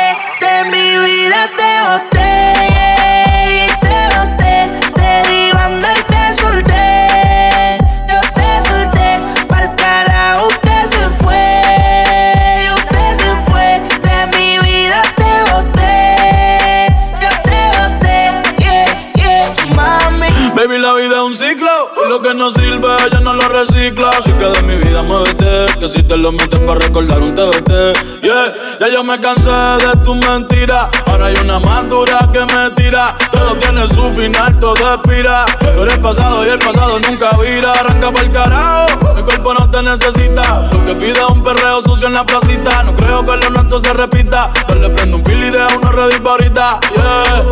Si 25.90 26.04
te 26.04 26.18
lo 26.18 26.32
metes 26.32 26.60
para 26.60 26.80
recordar 26.80 27.22
un 27.22 27.34
TBT. 27.34 28.22
Yeah, 28.22 28.78
ya 28.80 28.88
yo 28.90 29.04
me 29.04 29.20
cansé 29.20 29.50
de 29.50 29.96
tus 30.04 30.18
mentiras. 30.18 30.88
Ahora 31.06 31.28
hay 31.28 31.36
una 31.36 31.60
más 31.60 31.86
que 32.32 32.40
me 32.46 32.70
tira. 32.76 33.16
Todo 33.32 33.56
tiene 33.58 33.88
su 33.88 34.10
final, 34.12 34.60
todo 34.60 34.94
expira. 34.94 35.46
Tú 35.76 35.84
eres 35.84 35.98
pasado 36.00 36.46
y 36.46 36.50
el 36.50 36.60
pasado 36.60 37.00
nunca 37.00 37.38
vira. 37.38 37.72
Arranca 37.74 38.12
por 38.12 38.24
el 38.24 38.32
carajo. 38.32 39.14
Mi 39.16 39.24
cuerpo 39.24 39.54
no 39.54 39.70
te 39.70 39.82
necesita. 39.82 40.70
Lo 40.72 40.86
que 40.86 40.96
pide 40.96 41.20
es 41.20 41.30
un 41.30 41.44
perreo 41.44 41.82
sucio 41.82 42.08
en 42.08 42.14
la 42.14 42.26
placita. 42.26 42.84
No 42.84 42.96
creo 42.96 43.26
que 43.26 43.38
lo 43.38 43.50
nuestro 43.50 43.80
se 43.80 43.94
repita. 43.94 44.52
Pero 44.68 44.82
le 44.82 44.90
prendo 44.90 45.18
un 45.18 45.26
fil 45.26 45.44
y 45.44 45.50
deja 45.50 45.70
uno 45.78 45.92
ready 45.92 46.20
pa' 46.20 46.32
ahorita. 46.32 46.80
Yeah. 46.96 47.46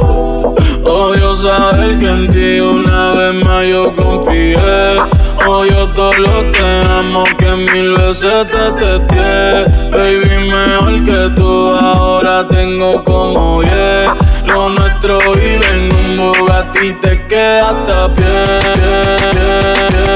Odio 0.84 1.36
saber 1.36 2.00
que 2.00 2.08
en 2.08 2.30
ti 2.30 2.60
una 2.60 3.12
vez 3.12 3.44
más 3.44 3.66
yo 3.66 3.96
confié. 3.96 4.58
Odio 5.46 5.88
todo 5.90 6.14
lo 6.14 6.50
te 6.50 6.60
amo 6.60 7.24
que 7.38 7.52
mil 7.52 7.94
veces 7.96 8.48
te 8.48 8.72
testé. 8.80 9.66
Baby, 9.92 10.50
mejor 10.50 11.04
que 11.06 11.30
tú 11.36 11.76
ahora 11.76 12.48
tengo 12.48 13.04
como 13.04 13.62
yeah. 13.64 14.16
Lo 14.46 14.70
nuestro 14.70 15.20
vive 15.34 15.68
en 15.74 15.92
un 15.92 16.18
Bugatti 16.18 16.94
te 16.94 17.22
queda 17.28 17.70
hasta 17.70 18.14
pie. 18.16 20.07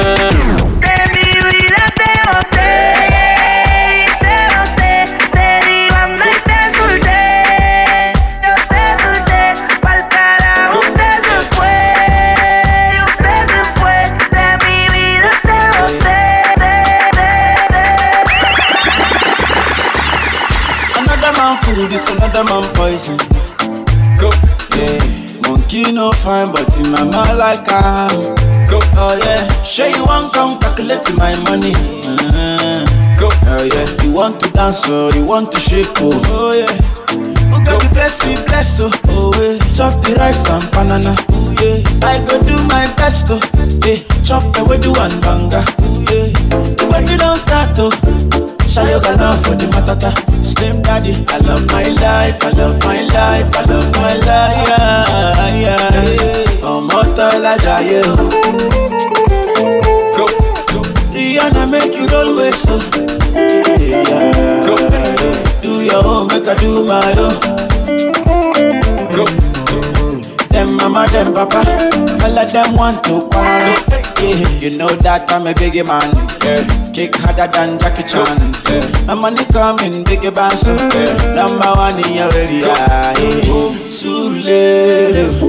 Monkey 25.91 25.93
no 25.93 26.11
fine, 26.13 26.51
but 26.51 26.77
in 26.77 26.91
my 26.91 27.03
mind 27.03 27.37
like 27.37 27.67
I 27.67 28.07
am. 28.13 28.23
Go, 28.69 28.79
oh 28.95 29.17
yeah. 29.23 29.63
Sure 29.63 29.87
you 29.87 30.05
want 30.05 30.33
come 30.33 30.57
calculate 30.59 31.03
my 31.17 31.33
money. 31.43 31.73
Uh, 31.75 32.85
go, 33.19 33.29
oh 33.31 33.63
yeah. 33.63 34.03
You 34.03 34.13
want 34.13 34.39
to 34.41 34.49
dance 34.51 34.89
or 34.89 35.11
you 35.11 35.25
want 35.25 35.51
to 35.51 35.59
shake 35.59 35.87
oh, 35.97 36.11
oh 36.27 36.53
yeah. 36.53 36.71
Who 37.51 37.63
got 37.63 37.81
the 37.81 37.89
bless 37.91 38.23
you, 38.25 38.35
bless 38.45 38.79
oh, 38.79 38.89
oh 39.07 39.33
yeah. 39.35 39.57
Chop 39.73 40.01
the 40.05 40.15
rice 40.15 40.47
and 40.49 40.63
banana, 40.71 41.15
oh 41.31 41.51
yeah. 41.59 42.07
I 42.07 42.19
go 42.25 42.39
do 42.41 42.55
my 42.67 42.85
best 42.95 43.27
oh, 43.29 43.41
yeah. 43.85 43.97
Chop 44.23 44.43
the 44.55 44.63
way 44.63 44.77
do 44.77 44.93
and 44.95 45.21
banga, 45.21 45.63
oh 45.81 45.99
yeah. 46.07 46.31
The 46.79 46.87
party 46.89 47.17
don't 47.17 47.37
start 47.37 47.75
oh. 47.79 47.91
Shayo 48.71 49.01
got 49.03 49.19
love 49.19 49.43
for 49.45 49.55
the 49.55 49.65
matata. 49.73 50.11
Slim 50.43 50.81
daddy, 50.81 51.11
I 51.27 51.37
love 51.39 51.65
my 51.67 51.83
life, 51.83 52.41
I 52.43 52.51
love 52.51 52.79
my 52.85 53.01
life, 53.01 53.55
I 53.55 53.63
love 53.65 53.91
my 53.95 54.15
life. 54.27 54.55
Oh, 54.57 55.47
yeah, 55.63 56.05
yeah. 56.15 56.71
Ọmọ 56.71 56.99
tọ́lá 57.17 57.53
jayé 57.63 58.01
o. 58.11 58.15
Go, 60.17 60.25
go. 60.71 60.79
Rihanna 61.13 61.63
make 61.71 61.95
you 61.99 62.05
roll 62.13 62.29
with 62.37 62.55
so. 62.63 62.75
Yeah, 63.35 64.65
go. 64.65 64.75
Do 65.61 65.71
your 65.89 66.05
own, 66.05 66.27
make 66.27 66.47
I 66.47 66.55
do 66.61 66.71
my 66.85 67.11
own. 67.25 67.35
Go. 69.15 69.25
Them 70.61 70.77
mama, 70.77 71.07
them 71.07 71.33
papa, 71.33 71.57
all 72.21 72.37
of 72.37 72.51
them 72.51 72.75
want 72.75 73.03
to 73.05 73.17
quarrel. 73.33 73.73
Yeah, 74.21 74.59
you 74.61 74.77
know 74.77 74.93
that 75.01 75.25
I'm 75.33 75.47
a 75.47 75.53
biggie 75.57 75.81
man. 75.81 76.05
Yeah. 76.45 76.61
Kick 76.93 77.15
harder 77.17 77.49
than 77.49 77.79
Jackie 77.79 78.05
Chan. 78.05 78.37
Yeah. 78.69 78.85
My 79.07 79.15
money 79.15 79.43
coming, 79.49 80.05
biggie 80.05 80.29
band 80.29 80.53
so 80.53 80.77
yeah. 80.93 81.33
Number 81.33 81.65
one 81.73 81.97
in 82.05 82.13
your 82.13 82.29
area. 82.37 82.77
Yeah. 82.77 83.73
Sule, 83.89 84.53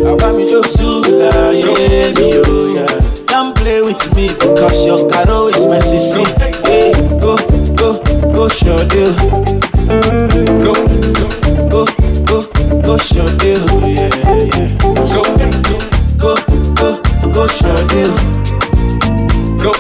I 0.01 0.15
want 0.17 0.39
me 0.39 0.49
to 0.49 0.65
Sula, 0.65 1.53
yeah. 1.61 2.89
Don't 3.29 3.55
play 3.55 3.83
with 3.83 4.01
me 4.17 4.29
because 4.41 4.87
your 4.87 5.07
caro 5.11 5.49
is 5.49 5.67
messy. 5.67 5.99
See, 6.01 6.25
yeah. 6.65 6.97
Go, 7.21 7.37
go, 7.77 8.01
go, 8.33 8.49
show 8.49 8.81
deal. 8.89 9.13
Go, 10.57 10.73
go, 11.13 11.29
go, 11.69 11.85
go, 13.11 14.75
go. 15.69 15.79
Go, 16.19 16.35
go, 16.77 16.85
go, 17.23 17.47
go, 17.59 17.77
go. 17.89 19.73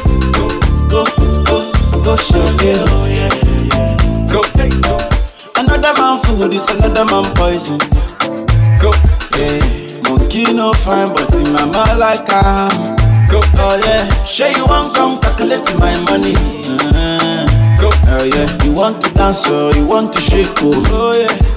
Go, 0.88 1.04
go, 1.48 1.62
go, 2.02 2.02
go, 2.02 2.16
yeah. 3.06 3.30
Go, 4.26 4.42
go. 4.82 4.98
Another 5.56 5.92
man 6.00 6.20
food 6.24 6.54
is 6.54 6.68
another 6.70 7.04
man 7.04 7.24
poison. 7.36 7.78
Go, 8.80 8.90
yeah. 9.38 10.00
Monkey 10.08 10.52
no 10.52 10.72
fine, 10.72 11.12
but 11.14 11.32
in 11.34 11.52
my 11.52 11.64
mind 11.64 11.98
like 11.98 12.28
I 12.28 12.70
am. 12.72 12.96
Go, 13.30 13.40
oh 13.56 13.78
uh-huh. 16.68 17.80
go, 17.80 17.90
oh, 17.92 18.24
yeah. 18.24 18.64
You 18.64 18.72
want 18.74 19.00
to 19.02 19.14
dance 19.14 19.48
or 19.50 19.72
you 19.74 19.86
want 19.86 20.12
to 20.12 20.20
shake 20.20 20.48
oh, 20.58 20.72
oh 20.90 21.12
yeah 21.18 21.51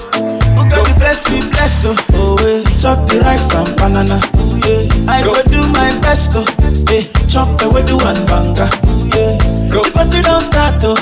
we 0.86 0.92
bless 0.98 1.30
you, 1.30 1.40
bless 1.50 1.84
you. 1.84 1.94
Oh, 2.14 2.36
eh. 2.46 2.62
Chop 2.78 3.08
the 3.08 3.20
rice 3.20 3.52
and 3.54 3.68
banana. 3.76 4.20
Ooh, 4.38 4.56
yeah. 4.62 5.10
I 5.12 5.22
go. 5.24 5.34
go 5.34 5.42
do 5.50 5.62
my 5.72 5.90
best, 6.00 6.32
oh. 6.34 6.44
Eh. 6.92 7.04
Chop 7.28 7.58
the 7.58 7.66
wedu 7.66 7.98
and 8.06 8.20
banga. 8.26 8.66
Ooh, 8.86 9.06
yeah. 9.14 9.36
Go. 9.72 9.82
The 9.84 9.90
party 9.92 10.22
don't 10.22 10.42
start, 10.42 10.82
oh. 10.84 10.96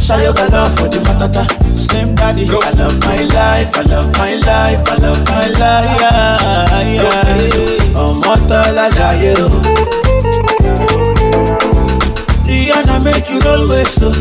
Shall 0.00 0.20
you 0.20 0.32
love 0.32 0.74
for 0.78 0.88
the 0.88 0.98
matata. 1.06 1.44
Slim 1.74 2.14
daddy. 2.14 2.46
Go. 2.46 2.60
I 2.62 2.70
love 2.72 2.98
my 3.00 3.16
life, 3.24 3.74
I 3.76 3.82
love 3.82 4.12
my 4.18 4.34
life, 4.34 4.88
I 4.88 4.96
love 4.98 5.24
my 5.26 5.46
life. 5.48 5.88
Yeah, 6.00 6.82
yeah. 6.92 7.96
Oh, 7.96 8.12
Motala 8.20 8.90
Jayo. 8.90 9.34
Oh. 9.38 9.62
Rihanna 12.44 13.02
make 13.02 13.28
you 13.30 13.40
always 13.48 13.88
so. 13.90 14.12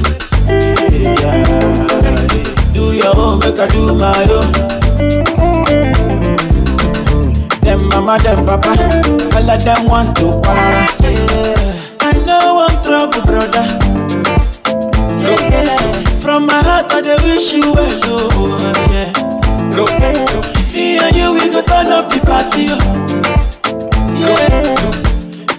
Yeah. 0.47 1.43
Do 2.71 2.93
your 2.93 3.15
own, 3.17 3.39
make 3.39 3.59
I 3.59 3.67
do 3.67 3.95
my 3.95 4.23
own. 4.31 4.82
Them 7.61 7.87
mama, 7.89 8.17
them 8.19 8.45
papa, 8.45 8.73
all 9.35 9.49
of 9.49 9.63
them 9.63 9.85
want 9.87 10.15
to 10.17 10.31
para. 10.41 10.87
Yeah. 11.01 11.97
I 12.01 12.13
know 12.25 12.67
I'm 12.67 12.83
trouble, 12.83 13.21
brother. 13.25 13.65
Yeah. 15.19 15.91
From 16.19 16.45
my 16.45 16.61
heart, 16.61 16.91
I 16.91 17.01
they 17.01 17.15
wish 17.23 17.53
you 17.53 17.73
well, 17.73 17.99
oh, 18.03 18.57
yeah. 18.91 19.11
Go. 19.75 19.85
Me 20.73 20.97
and 20.99 21.15
you, 21.15 21.33
we 21.33 21.49
go 21.51 21.61
turn 21.61 21.87
up 21.87 22.09
the 22.09 22.19
party, 22.25 22.67
oh. 22.69 22.79
Yeah. 24.19 24.83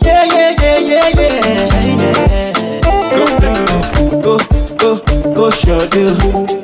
Yeah, 0.03 0.24
yeah, 0.24 0.51
yeah, 0.61 0.78
yeah, 0.78 1.09
yeah. 1.20 1.74
yeah. 2.03 2.80
Go, 3.11 3.24
go, 3.40 4.38
go, 4.78 4.97
go, 4.99 5.34
go, 5.34 5.51
show 5.51 5.78
sure 5.78 5.88
do. 5.88 6.63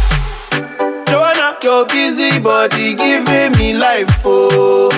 your 1.63 1.85
busy 1.85 2.39
body 2.39 2.95
giving 2.95 3.51
me 3.57 3.73
life, 3.73 4.21
oh, 4.25 4.89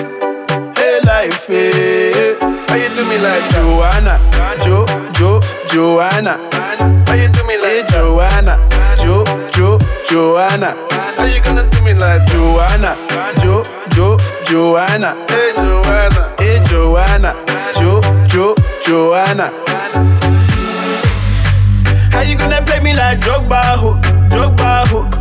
hey 0.76 1.00
life, 1.04 1.46
hey. 1.46 2.36
How 2.68 2.76
you 2.76 2.88
do 2.96 3.04
me 3.08 3.18
like 3.18 3.44
Joanna, 3.50 4.18
Jo, 4.62 4.86
Jo, 5.12 5.40
Joanna? 5.68 6.38
How 7.06 7.14
you 7.14 7.28
do 7.28 7.44
me 7.46 7.56
like 7.58 7.70
hey, 7.70 7.82
Joanna, 7.88 8.58
Jo, 8.98 9.24
Jo, 9.52 9.78
Joanna? 10.08 10.74
How 11.16 11.24
you 11.24 11.40
gonna 11.42 11.68
do 11.70 11.82
me 11.82 11.94
like 11.94 12.26
Joanna, 12.26 12.96
Jo, 13.40 13.62
Jo, 13.90 14.16
Joanna? 14.44 15.14
Hey 15.28 15.52
Joanna, 15.54 16.34
hey 16.38 16.60
Joanna, 16.64 17.34
Jo, 17.76 18.00
Jo, 18.28 18.54
Joanna? 18.82 19.52
How 22.10 22.22
you 22.22 22.36
gonna 22.38 22.62
play 22.62 22.80
me 22.80 22.94
like 22.94 23.20
Drogba, 23.20 23.76
ho, 23.76 23.94
Drogba, 24.30 24.86
ho? 24.88 25.13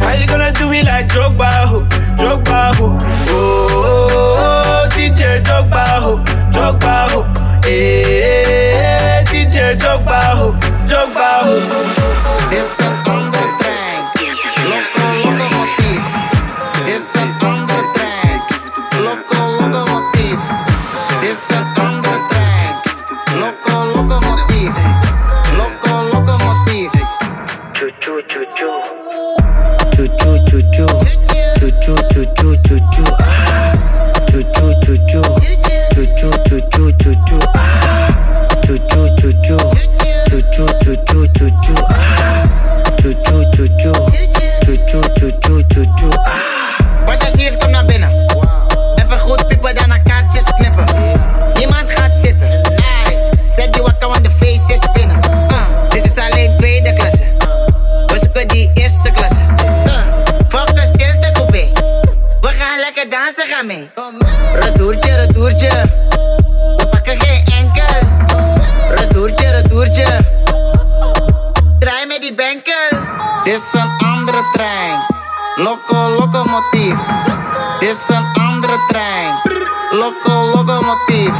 How 0.00 0.14
you 0.14 0.26
gonna 0.26 0.52
do 0.52 0.68
me 0.70 0.82
like 0.82 1.08
Drogba, 1.08 1.66
ho? 1.66 1.86
Oh, 2.18 2.98
oh, 3.28 4.08
oh, 4.10 4.88
DJ 4.92 5.42
Drogba, 5.42 5.84
ho, 6.00 6.16
Drogba, 6.52 7.10
ho. 7.10 7.20
Eh, 7.64 7.68
hey, 7.68 9.24
DJ 9.26 9.76
Drogba, 9.76 10.20
ho. 10.36 10.54
This 12.50 12.85
choo. 37.14 37.38
Ah. 37.38 37.52
Ah. 37.52 38.08
Ah. 41.88 42.46
Passagiers, 47.06 47.56
kom 47.56 47.70
naar 47.70 47.84
binnen. 47.84 48.10
Even 48.96 49.18
goed 49.18 49.48
piepen, 49.48 49.74
daarna 49.74 49.98
kaartjes 49.98 50.44
knippen. 50.44 50.84
Niemand 51.54 51.90
gaat 51.90 52.12
zitten. 52.22 52.60
Zet 53.56 53.72
die 53.72 53.82
wakker, 53.82 54.08
want 54.08 54.24
de 54.24 54.30
feest 54.30 54.70
is 54.70 54.78
binnen. 54.92 55.20
Ah, 55.48 55.90
dit 55.90 56.04
is 56.04 56.16
alleen 56.16 56.56
tweede 56.58 56.92
klasse. 56.92 57.24
We 58.06 58.18
zoeken 58.18 58.48
die 58.48 58.70
eerste 58.74 59.10
klasse. 59.10 59.40
Uh, 59.86 60.62
een 60.64 60.88
stilte 60.88 61.30
coupé. 61.32 61.70
We 62.40 62.48
gaan 62.48 62.78
lekker 62.78 63.10
dansen, 63.10 63.46
ga 63.48 63.62
mee. 63.62 63.90
Dit 73.56 73.64
is 73.64 73.80
een 73.80 74.08
andere 74.08 74.42
trein. 74.52 74.98
Loco, 75.56 76.08
locomotief. 76.08 76.98
Dit 77.80 77.90
is 77.90 78.08
een 78.08 78.26
andere 78.50 78.76
trein. 78.88 79.34
Loco, 79.90 80.50
locomotief. 80.54 81.34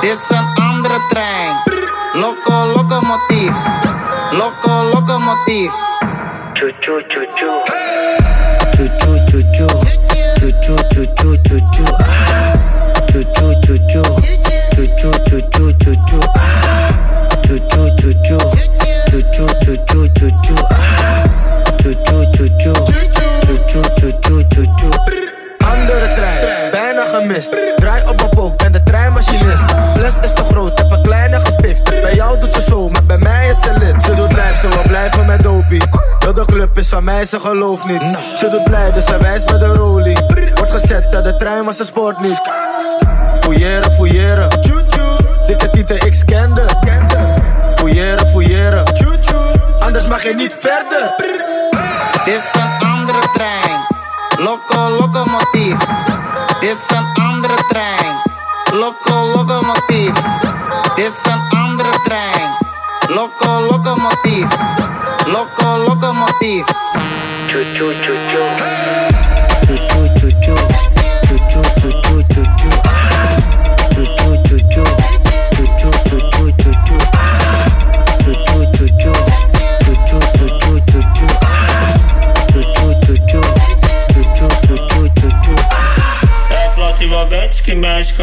Dit 0.00 0.10
is 0.10 0.30
een 0.30 0.64
andere 0.70 1.06
trein. 1.08 1.56
Loco, 2.12 2.66
locomotief. 2.66 3.54
Loco, 4.30 4.82
locomotief. 4.82 5.72
Choo 6.52 6.70
choo 6.80 7.02
choo 7.08 7.26
choo. 7.34 7.62
Choo 7.64 8.61
Is 36.74 36.88
van 36.88 37.04
mij, 37.04 37.24
ze 37.24 37.40
gelooft 37.40 37.84
niet. 37.84 38.02
Ze 38.36 38.48
doet 38.48 38.64
blij, 38.64 38.92
dus 38.92 39.04
ze 39.04 39.18
wijst 39.18 39.50
met 39.50 39.60
de 39.60 39.66
rolie. 39.66 40.16
Wordt 40.54 40.72
gezet 40.72 41.12
dat 41.12 41.24
de 41.24 41.36
trein 41.36 41.64
was, 41.64 41.76
ze 41.76 41.84
sport 41.84 42.20
niet. 42.20 42.40
Fouilleren, 43.40 43.92
fouilleren. 43.92 44.48
Dikke 45.46 45.70
tieten, 45.70 46.06
ik 46.06 46.14
scande. 46.14 46.64
Fouilleren, 47.74 48.26
fouilleren. 48.30 48.84
Anders 49.78 50.06
mag 50.06 50.22
je 50.22 50.34
niet 50.34 50.56
verder. 50.60 51.14
Dit 52.24 52.34
is 52.34 52.60
een 52.60 52.88
andere 52.88 53.28
trein. 53.32 53.80
Loco, 54.38 54.90
locomotief. 54.98 55.76
Dit 56.60 56.70
is 56.70 56.96
een 56.96 57.22
andere 57.22 57.64
trein. 57.68 58.16
Loco, 58.72 59.26
locomotief. 59.34 60.14
Dit 60.94 61.06
is 61.06 61.32
een 61.32 61.58
andere 61.58 62.00
trein. 62.04 62.61
Loco 63.08 63.60
locomotive. 63.60 64.48
Loco 65.26 65.76
locomotive. 65.84 66.64
Chu 67.48 67.64
chu 67.74 67.92
chu 68.02 68.14
chu. 68.30 68.42
Chu 69.66 69.74
chu 69.88 70.02
chu 70.18 70.28
chu. 70.40 70.54
Chu 71.26 71.36
chu 71.50 71.60
chu 71.80 71.90
chu 72.02 72.16
chu 72.32 72.42
chu. 72.58 72.70
Chu 73.92 74.02
chu 74.16 74.30
chu 74.46 74.56
chu. 74.70 74.84
Chu 75.52 75.64
chu 75.78 75.90
chu 76.08 76.18
chu 76.30 76.46
chu 76.60 76.70
chu. 76.86 76.96
Chu 78.22 78.32
chu 78.46 78.60
chu 78.72 78.86
chu. 79.00 79.12
Chu 79.84 79.92
chu 80.06 80.18
chu 80.38 80.46
chu 80.60 80.74
chu 80.90 81.00
chu. 81.16 81.26
Chu 82.52 82.60
chu 82.74 82.88
chu 83.04 83.14
chu. 83.28 83.40
Chu 84.12 84.22
chu 84.36 84.46
chu 84.66 84.76
chu 84.88 85.00
chu 85.20 85.28
chu. 85.42 85.54
É 86.50 86.70
flota 86.74 87.02
envolvente 87.04 87.62
que 87.62 87.74
mexe. 87.74 88.14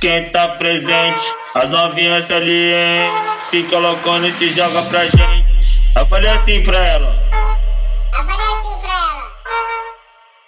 Quem 0.00 0.30
tá 0.30 0.46
presente 0.48 1.37
as 1.58 1.70
novinhas 1.70 2.24
salientes. 2.24 3.28
Fica 3.50 3.78
loucona 3.78 4.28
e 4.28 4.32
se 4.32 4.48
joga 4.50 4.82
pra 4.82 5.04
gente. 5.06 5.80
Eu 5.96 6.06
falei 6.06 6.30
assim 6.30 6.62
pra 6.62 6.78
ela. 6.78 7.16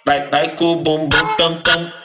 Vai, 0.05 0.29
vai 0.29 0.55
com 0.55 0.65
o 0.65 0.75
bumbum 0.77 1.35
tam 1.37 1.61
tam. 1.61 2.00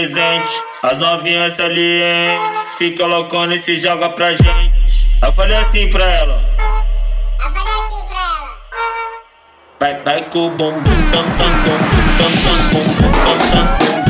Presente, 0.00 0.50
as 0.82 0.98
novinhas 0.98 1.54
salientes. 1.56 2.60
Fica 2.78 3.04
loucona 3.04 3.54
e 3.54 3.58
se 3.58 3.74
joga 3.76 4.08
pra 4.08 4.32
gente. 4.32 5.06
Eu 5.22 5.32
falei 5.32 5.56
assim 5.58 5.90
pra 5.90 6.04
ela. 6.04 6.42
Vai, 9.78 10.02
vai 10.02 10.22
com 10.30 10.46
o 10.46 10.50
bumbum 10.50 10.82
tam 11.10 11.24
tam 11.36 11.50
bum 11.62 11.78
bum 11.78 12.08
tam 12.18 12.30
tam 12.42 12.56
bum 12.70 12.84
bum 12.94 13.12
tam 13.12 13.38
tam 13.50 14.04
bum 14.04 14.09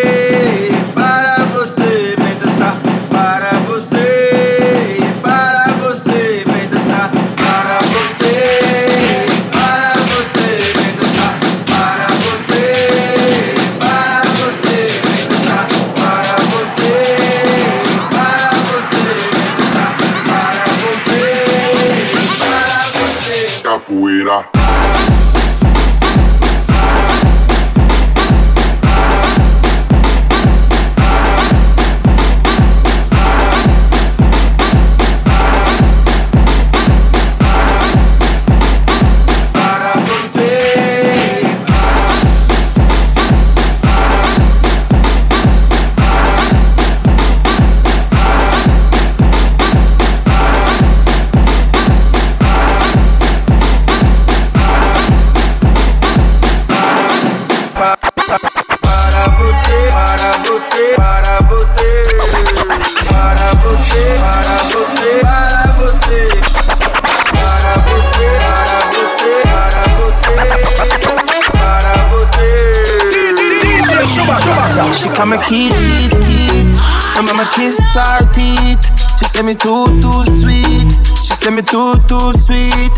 Teeth. 78.33 78.83
She 79.19 79.25
say 79.25 79.41
me 79.43 79.53
too, 79.53 79.87
too 80.01 80.23
sweet. 80.39 80.91
She 81.23 81.35
say 81.35 81.51
me 81.51 81.61
too, 81.61 81.95
too 82.07 82.33
sweet. 82.33 82.91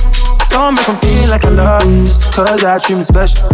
Don't 0.49 0.73
make 0.75 0.89
'em 0.89 0.97
feel 0.97 1.29
like 1.29 1.45
I 1.45 1.49
love 1.49 1.83
cause 2.33 2.63
I 2.63 2.79
treat 2.79 2.97
me 2.97 3.03
special. 3.03 3.49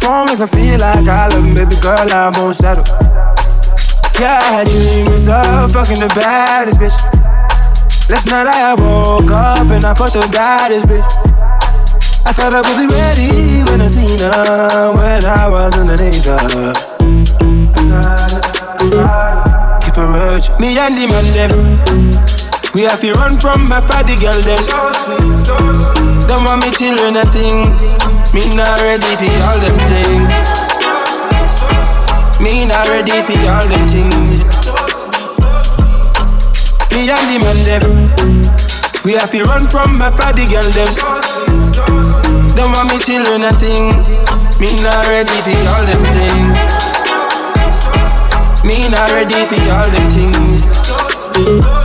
Don't 0.00 0.26
make 0.26 0.40
'em 0.40 0.48
feel 0.48 0.80
like 0.80 1.06
I 1.06 1.28
love 1.28 1.44
'em, 1.44 1.54
baby 1.54 1.76
girl, 1.76 2.10
I 2.10 2.30
won't 2.36 2.56
settle. 2.56 2.84
Yeah, 4.18 4.38
I 4.38 4.52
had 4.52 4.68
dreams 4.68 5.28
of 5.28 5.72
fucking 5.72 6.00
the 6.00 6.08
baddest 6.08 6.78
bitch. 6.78 6.98
Last 8.10 8.26
night 8.26 8.48
I 8.48 8.74
woke 8.74 9.30
up 9.30 9.70
and 9.70 9.84
I 9.84 9.94
fucked 9.94 10.14
the 10.14 10.26
baddest 10.32 10.86
bitch. 10.86 11.06
I 12.26 12.32
thought 12.32 12.52
I 12.52 12.60
would 12.66 12.78
be 12.82 12.86
ready 12.94 13.62
when 13.70 13.80
I 13.80 13.88
seen 13.88 14.18
her 14.18 14.92
when 14.92 15.24
I 15.24 15.48
was 15.48 15.74
underneath 15.78 16.26
her. 16.26 16.72
Keep 19.90 19.98
a 19.98 20.06
urge. 20.06 20.46
Me 20.60 20.78
and 20.78 20.94
the 20.94 21.06
man 21.10 21.26
them. 21.34 21.50
We 22.74 22.82
have 22.82 23.00
to 23.00 23.10
run 23.14 23.40
from 23.40 23.66
my 23.66 23.80
party 23.80 24.14
girl 24.22 24.38
them. 24.46 24.62
So 24.62 24.78
sweet, 24.94 25.34
so 25.42 25.58
sweet. 25.58 26.30
Them 26.30 26.46
want 26.46 26.62
me 26.62 26.70
children 26.70 27.18
a 27.18 27.26
thing. 27.34 27.74
Me 28.30 28.46
not 28.54 28.78
ready 28.86 29.10
for 29.18 29.34
all 29.50 29.58
them 29.58 29.74
things. 29.90 30.30
Me 32.38 32.70
not 32.70 32.86
ready 32.86 33.18
for 33.26 33.34
all 33.50 33.66
them 33.66 33.82
things. 33.90 34.46
Me 36.94 37.10
and 37.10 37.26
the 37.26 37.36
man 37.42 37.58
them. 37.66 37.82
We 39.02 39.18
have 39.18 39.32
to 39.32 39.42
run 39.42 39.66
from 39.66 39.98
my 39.98 40.10
party 40.14 40.46
girl 40.46 40.70
them. 40.70 40.94
Them 42.54 42.70
want 42.78 42.94
me 42.94 42.98
children 43.02 43.42
a 43.42 43.50
thing. 43.58 43.90
Me 44.62 44.70
not 44.86 45.02
ready 45.10 45.34
for 45.42 45.58
all 45.66 45.82
them 45.82 46.02
things. 46.14 46.49
Me 48.70 48.88
not 48.88 49.10
ready 49.10 49.34
for 49.46 49.60
all 49.72 49.90
them 49.90 50.10
things. 50.12 51.79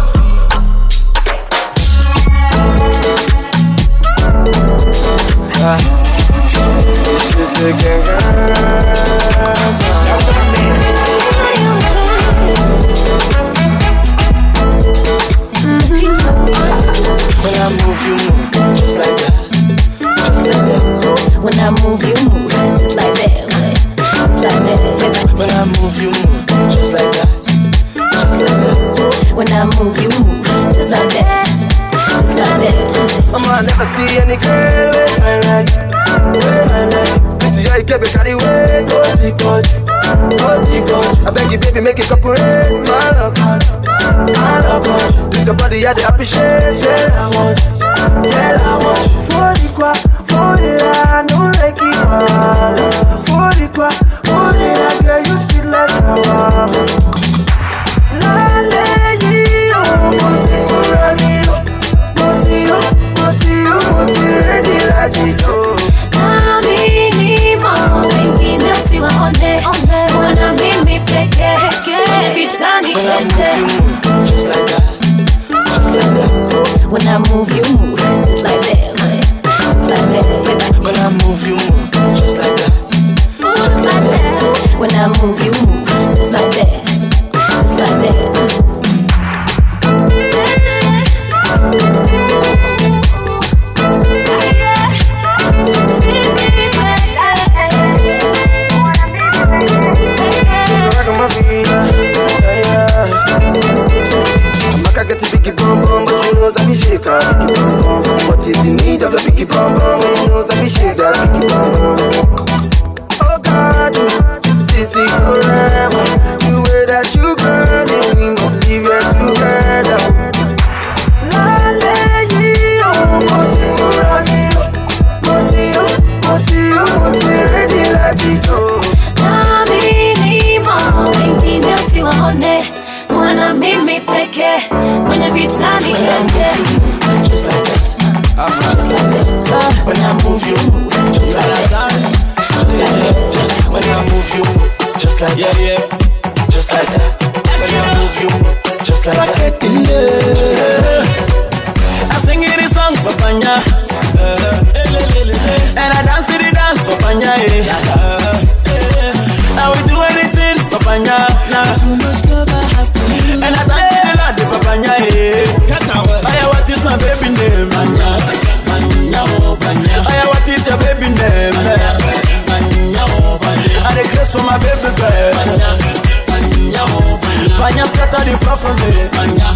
Scatter 177.88 178.24
the 178.26 178.34
from 178.38 178.76
me. 178.82 178.90
Panya, 179.14 179.50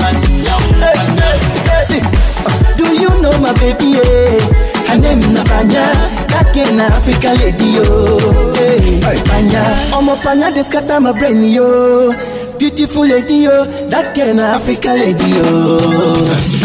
Panya, 0.00 0.54
oh 0.56 0.72
Panya. 0.80 1.84
See, 1.84 2.02
do 2.76 2.86
you 2.94 3.10
know 3.22 3.32
my 3.40 3.52
baby? 3.60 3.98
Yeah? 3.98 4.40
Her 4.88 4.96
name 4.98 5.20
na 5.34 5.42
Panya, 5.44 5.84
that 6.30 6.50
girl 6.54 6.70
na 6.76 6.86
Africa 6.94 7.34
lady 7.36 7.76
yo. 7.76 7.84
Hey, 8.54 9.00
Panya, 9.28 9.62
Omo 9.92 10.16
Panya 10.22 10.52
they 10.54 10.62
scatter 10.62 11.00
my 11.00 11.12
brain 11.16 11.42
yo. 11.42 12.12
Beautiful 12.58 13.04
lady 13.04 13.44
yo, 13.44 13.64
that 13.90 14.14
girl 14.14 14.34
na 14.34 14.56
Africa 14.56 14.94
lady 14.96 15.36
yo. 15.36 15.76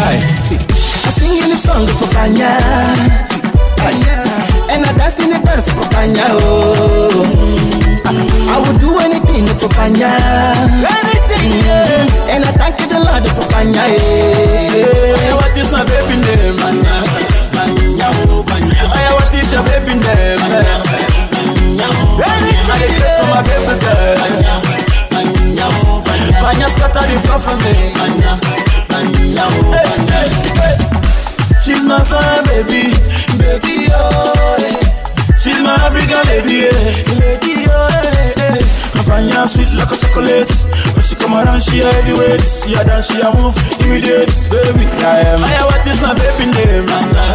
Hi, 0.00 0.16
see, 0.48 0.56
I 0.56 1.10
sing 1.12 1.36
in 1.42 1.50
the 1.50 1.56
song 1.58 1.86
for 1.98 2.08
Panya, 2.14 2.56
see, 3.28 3.42
Panya, 3.76 4.16
and 4.72 4.86
I 4.86 4.92
dance 4.96 5.18
in 5.20 5.30
the 5.30 5.38
dance 5.44 5.68
for 5.68 5.84
Panya 5.92 6.24
oh. 6.30 7.10
I, 8.04 8.12
I 8.54 8.56
would 8.62 8.80
do 8.80 8.98
anything 8.98 9.21
for 9.32 9.68
Panya, 9.72 10.12
anything, 10.84 11.52
yeah. 11.64 12.04
and 12.36 12.44
I 12.44 12.52
thank 12.52 12.78
you 12.80 12.86
the 12.86 13.00
Lord 13.00 13.24
for 13.32 13.40
Panya. 13.48 13.80
Yeah. 13.80 15.34
What 15.40 15.56
is 15.56 15.72
my 15.72 15.84
baby 15.88 16.20
name? 16.20 16.56
Panya, 16.60 17.00
Panya, 17.56 18.08
oh 18.28 18.44
Panya. 18.44 18.76
What 19.16 19.32
is 19.34 19.48
your 19.52 19.64
baby 19.64 19.94
name? 19.96 20.36
Panya, 20.36 20.84
Panya, 21.32 21.88
oh 21.88 22.20
Panya. 22.20 22.60
I 22.60 22.84
request 22.84 23.16
for 23.20 23.26
my 23.32 23.40
baby 23.40 23.74
girl. 23.80 24.16
Panya, 24.20 24.54
Panya, 25.08 25.66
oh 25.80 26.02
Panya. 26.04 26.36
Panya 26.44 26.66
scatter 26.68 27.04
the 27.08 27.16
far 27.24 27.38
from 27.40 27.56
me. 27.64 27.72
Panya, 27.96 28.32
Panya, 28.92 29.44
oh 29.48 29.72
Panya. 29.72 30.20
She's 31.64 31.84
my 31.84 32.04
fine 32.04 32.44
baby, 32.44 32.92
baby 33.40 33.88
oh. 33.96 34.60
She's 35.40 35.60
my 35.62 35.74
African 35.74 36.20
lady, 36.28 36.68
lady 37.18 37.51
oh. 37.51 37.51
Yeah. 39.20 39.44
Panya 39.44 39.48
sweet 39.48 39.70
like 39.76 39.92
a 39.92 39.96
chocolate. 39.96 40.48
When 40.96 41.02
she 41.04 41.14
come 41.16 41.34
around, 41.34 41.60
she 41.62 41.80
a 41.80 41.86
heavyweight. 41.86 42.40
She 42.40 42.74
a 42.74 42.84
dance, 42.84 43.12
she 43.12 43.20
a 43.20 43.28
move 43.36 43.56
immediate, 43.84 44.32
baby. 44.48 44.86
I 45.04 45.36
am. 45.36 45.44
Aya, 45.44 45.64
what 45.68 45.84
is 45.86 46.00
my 46.00 46.14
baby 46.14 46.46
name? 46.52 46.86
Panya, 46.88 47.26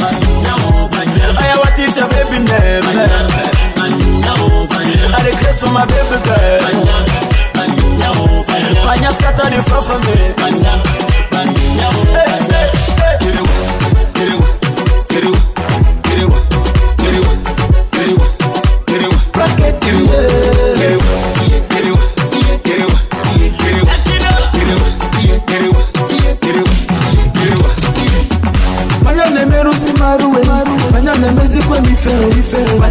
Panya, 0.00 0.54
Panya. 0.88 1.24
Aya, 1.40 1.54
what 1.60 1.78
is 1.78 1.96
your 1.96 2.08
baby 2.08 2.38
name? 2.44 2.82
Panya, 2.82 3.06
Panya, 3.76 4.32
Panya. 4.72 5.16
I 5.16 5.20
request 5.28 5.64
for 5.64 5.72
my 5.72 5.84
baby 5.84 6.18
girl. 6.24 6.60
Panya, 6.64 6.96
Panya, 7.56 8.08
Panya. 8.48 8.80
Panya 8.86 9.10
scatter 9.12 9.48
the 9.52 9.60
floor 9.68 9.82
from 9.82 10.00
me. 10.08 10.16
Panya, 10.40 10.74
Panya, 11.28 11.86
oh 11.92 12.04
Panya. 12.08 12.60
Get 13.18 13.34
it, 13.34 13.46
get 14.16 14.28
it, 14.32 14.42
get 15.10 15.24
it, 15.24 15.57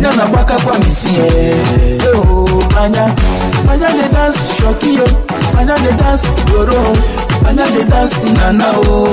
tika 0.08 0.18
na 0.18 0.26
bwaka 0.26 0.56
kwangisi 0.56 1.14
ye 1.14 1.56
eo 2.06 2.48
banya 2.76 3.14
banya 3.68 3.88
de 3.88 4.08
danse 4.14 4.40
shoki 4.58 4.96
yo 4.96 5.06
banya 5.56 5.76
de 5.78 5.92
danse 5.92 6.28
yoro 6.52 6.96
banya 7.44 7.66
de 7.72 7.84
danse 7.84 8.24
nana 8.34 8.66
o 8.90 9.08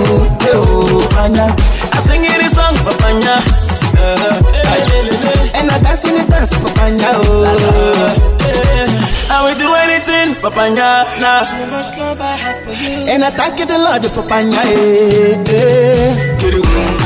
eo 0.53 1.03
banya 1.16 1.55
asingiri 1.92 2.49
song 2.49 2.76
for 2.76 2.95
Panya. 3.03 3.38
Eh, 3.97 4.42
eh, 4.55 4.72
eh. 4.74 5.61
and 5.61 5.70
I 5.70 5.78
dance 5.82 6.05
in 6.05 6.14
the 6.14 6.24
dance 6.30 6.55
for 6.55 6.70
Panya. 6.74 7.11
oh 7.14 8.34
I 9.30 9.42
will 9.45 9.59
do 9.59 9.74
anything 9.74 10.34
for 10.34 10.51
Panya. 10.51 11.07
Nah. 11.20 11.40
much 11.70 11.99
love 11.99 12.20
I 12.20 12.36
have 12.36 12.64
for 12.64 12.72
you. 12.72 13.07
And 13.09 13.24
I 13.24 13.30
thank 13.30 13.59
you 13.59 13.66
the 13.66 13.78
Lord 13.78 14.05
for 14.07 14.22
Panya. 14.22 14.61
Eh, 14.64 15.42
eh. 15.49 17.03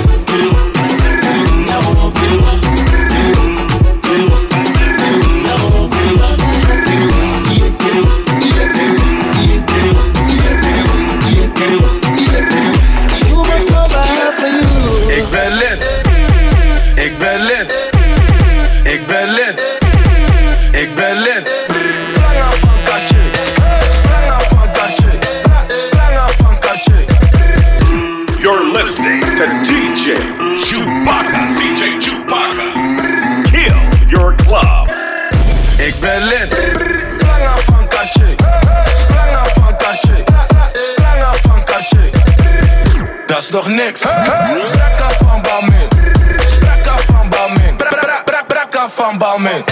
Balmin. 49.39 49.65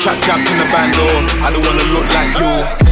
Chap 0.00 0.22
chap 0.22 0.38
in 0.38 0.58
the 0.58 0.64
band 0.70 0.92
door. 0.92 1.08
I 1.40 1.50
don't 1.50 1.64
wanna 1.64 1.82
look 1.94 2.12
like 2.12 2.80
you. 2.80 2.85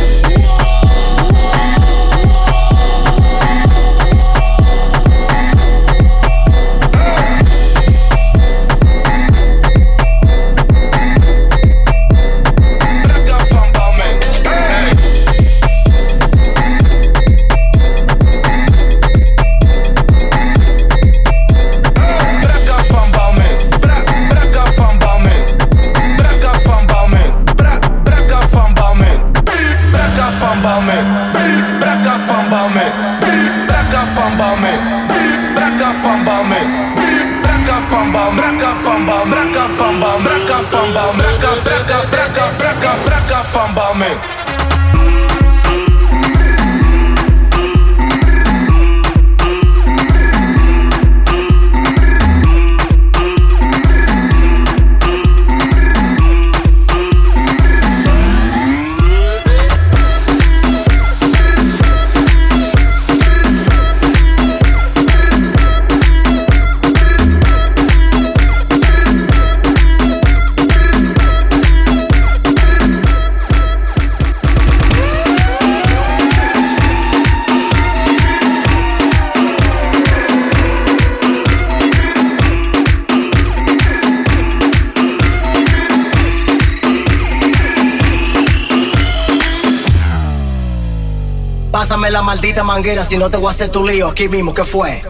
Maldita 92.55 92.63
manguera 92.63 93.05
si 93.05 93.17
no 93.17 93.31
te 93.31 93.37
voy 93.37 93.49
a 93.49 93.51
hacer 93.51 93.69
tu 93.69 93.85
lío 93.85 94.09
aquí 94.09 94.29
mismo, 94.29 94.55
¿qué 94.55 94.63
fue? 94.63 95.03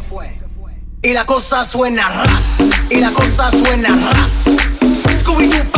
Y 1.03 1.13
la 1.13 1.27
cosa 1.27 1.65
suena 1.67 2.09
ra, 2.09 2.25
y 2.89 2.97
la 3.01 3.11
cosa 3.11 3.51
suena 3.51 3.89
ra. 3.89 4.29
Scooby-Doo, 5.21 5.74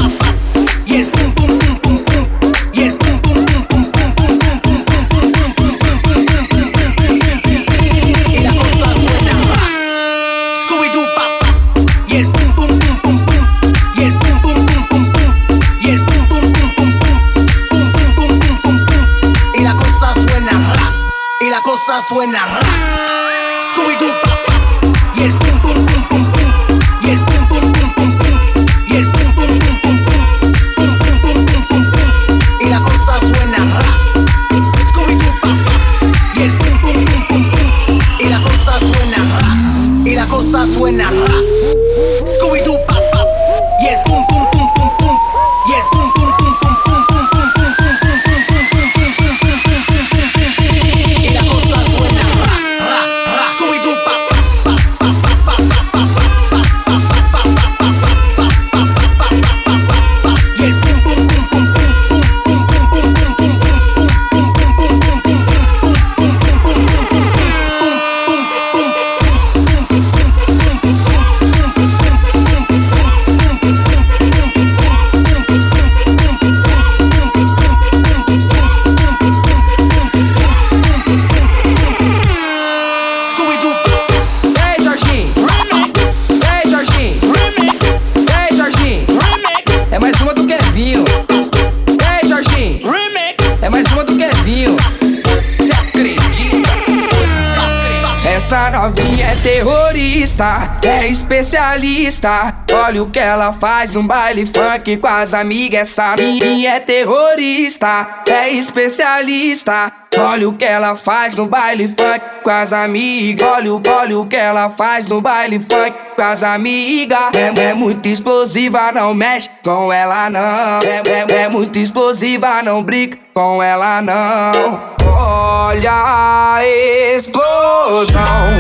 Olha 102.73 103.03
o 103.03 103.11
que 103.11 103.19
ela 103.19 103.53
faz 103.53 103.93
no 103.93 104.03
baile 104.03 104.47
funk 104.47 104.97
com 104.97 105.07
as 105.07 105.35
amigas. 105.35 105.81
Essa 105.91 106.15
minha 106.17 106.77
é 106.77 106.81
terrorista, 106.81 108.07
é 108.29 108.49
especialista. 108.51 109.93
Olha 110.19 110.49
o 110.49 110.55
que 110.55 110.65
ela 110.65 110.97
faz 110.97 111.35
no 111.35 111.47
baile 111.47 111.89
funk 111.89 112.21
com 112.43 112.49
as 112.51 112.73
amigas. 112.73 113.47
Olha, 113.47 113.71
olha 113.99 114.19
o 114.19 114.27
que 114.27 114.37
ela 114.37 114.71
faz 114.71 115.07
no 115.07 115.21
baile 115.21 115.59
funk 115.59 115.93
com 116.17 116.23
as 116.23 116.43
amigas. 116.43 117.19
É, 117.35 117.69
é 117.71 117.75
muito 117.75 118.09
explosiva, 118.09 118.93
não 118.93 119.13
mexe 119.13 119.51
com 119.63 119.93
ela 119.93 120.31
não. 120.31 120.41
É, 120.81 121.03
é- 121.33 121.43
é 121.45 121.49
muito 121.49 121.79
explosiva, 121.79 122.63
não 122.63 122.83
brinca 122.83 123.19
com 123.35 123.63
ela 123.63 124.01
não. 124.01 124.97
Olha 125.19 125.93
a 125.93 126.59
explosão. 126.67 128.57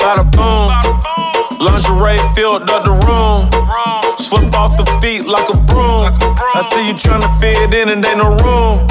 Bada 0.00 0.22
boom. 0.24 0.85
Lingerie 1.58 2.18
filled 2.34 2.68
up 2.70 2.84
the 2.84 2.92
room. 3.06 3.95
Swept 4.26 4.56
off 4.56 4.76
the 4.76 4.84
feet 5.00 5.24
like 5.24 5.48
a 5.48 5.56
broom. 5.56 6.10
I 6.58 6.60
see 6.62 6.88
you 6.88 6.94
tryna 6.94 7.30
fit 7.38 7.72
in 7.72 7.90
and 7.90 8.04
ain't 8.04 8.18
no 8.18 8.34
room. 8.42 8.82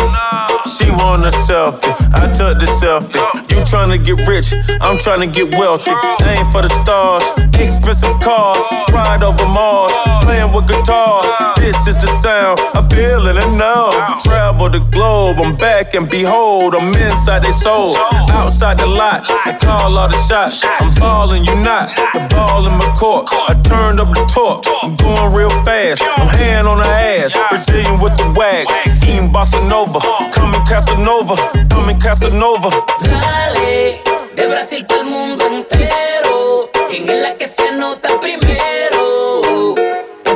She 0.63 0.89
want 0.91 1.25
a 1.25 1.31
selfie, 1.43 1.91
I 2.15 2.31
took 2.31 2.57
the 2.57 2.67
selfie. 2.79 3.19
You 3.51 3.59
tryna 3.67 3.99
get 3.99 4.25
rich, 4.27 4.53
I'm 4.79 4.95
tryna 4.95 5.33
get 5.33 5.53
wealthy. 5.57 5.91
Aim 6.23 6.45
for 6.53 6.61
the 6.61 6.69
stars, 6.81 7.23
expensive 7.59 8.17
cars, 8.21 8.63
ride 8.93 9.23
over 9.23 9.45
Mars, 9.45 9.91
playing 10.23 10.53
with 10.53 10.67
guitars. 10.67 11.27
This 11.57 11.87
is 11.87 11.95
the 11.95 12.07
sound, 12.21 12.59
I 12.73 12.87
feel 12.87 13.27
it 13.27 13.35
and 13.35 13.57
know. 13.57 13.89
Travel 14.23 14.69
the 14.69 14.79
globe, 14.79 15.37
I'm 15.43 15.57
back 15.57 15.95
and 15.95 16.09
behold, 16.09 16.75
I'm 16.75 16.93
inside 16.95 17.43
their 17.43 17.53
soul. 17.53 17.97
Outside 18.29 18.77
the 18.77 18.85
lot, 18.87 19.25
I 19.45 19.57
call 19.59 19.97
all 19.97 20.07
the 20.07 20.17
shots. 20.27 20.61
I'm 20.63 20.93
balling, 20.95 21.43
you 21.43 21.55
not. 21.55 21.95
The 22.13 22.27
ball 22.29 22.67
in 22.67 22.77
my 22.77 22.93
court, 22.97 23.27
I 23.31 23.53
turned 23.61 23.99
up 23.99 24.13
the 24.13 24.25
torque. 24.25 24.65
I'm 24.83 24.95
going 24.95 25.24
real 25.29 25.49
fast, 25.63 26.01
I'm 26.17 26.27
hand 26.27 26.67
on 26.67 26.77
the 26.77 26.87
ass. 26.87 27.33
Brazilian 27.49 27.99
with 27.99 28.17
the 28.17 28.27
wag, 28.35 28.67
eating 29.03 29.31
bossa 29.31 29.59
nova. 29.67 29.99
Coming 30.31 30.65
Casanova, 30.65 31.35
coming 31.69 31.99
Casanova. 31.99 32.69
Dale, 33.03 34.01
de 34.35 34.47
Brasil 34.47 34.85
para 34.85 35.01
el 35.01 35.07
mundo 35.07 35.45
entero. 35.47 36.69
¿Quién 36.89 37.09
es 37.09 37.21
la 37.21 37.35
que 37.35 37.47
se 37.47 37.67
anota 37.67 38.09
primero? 38.19 39.75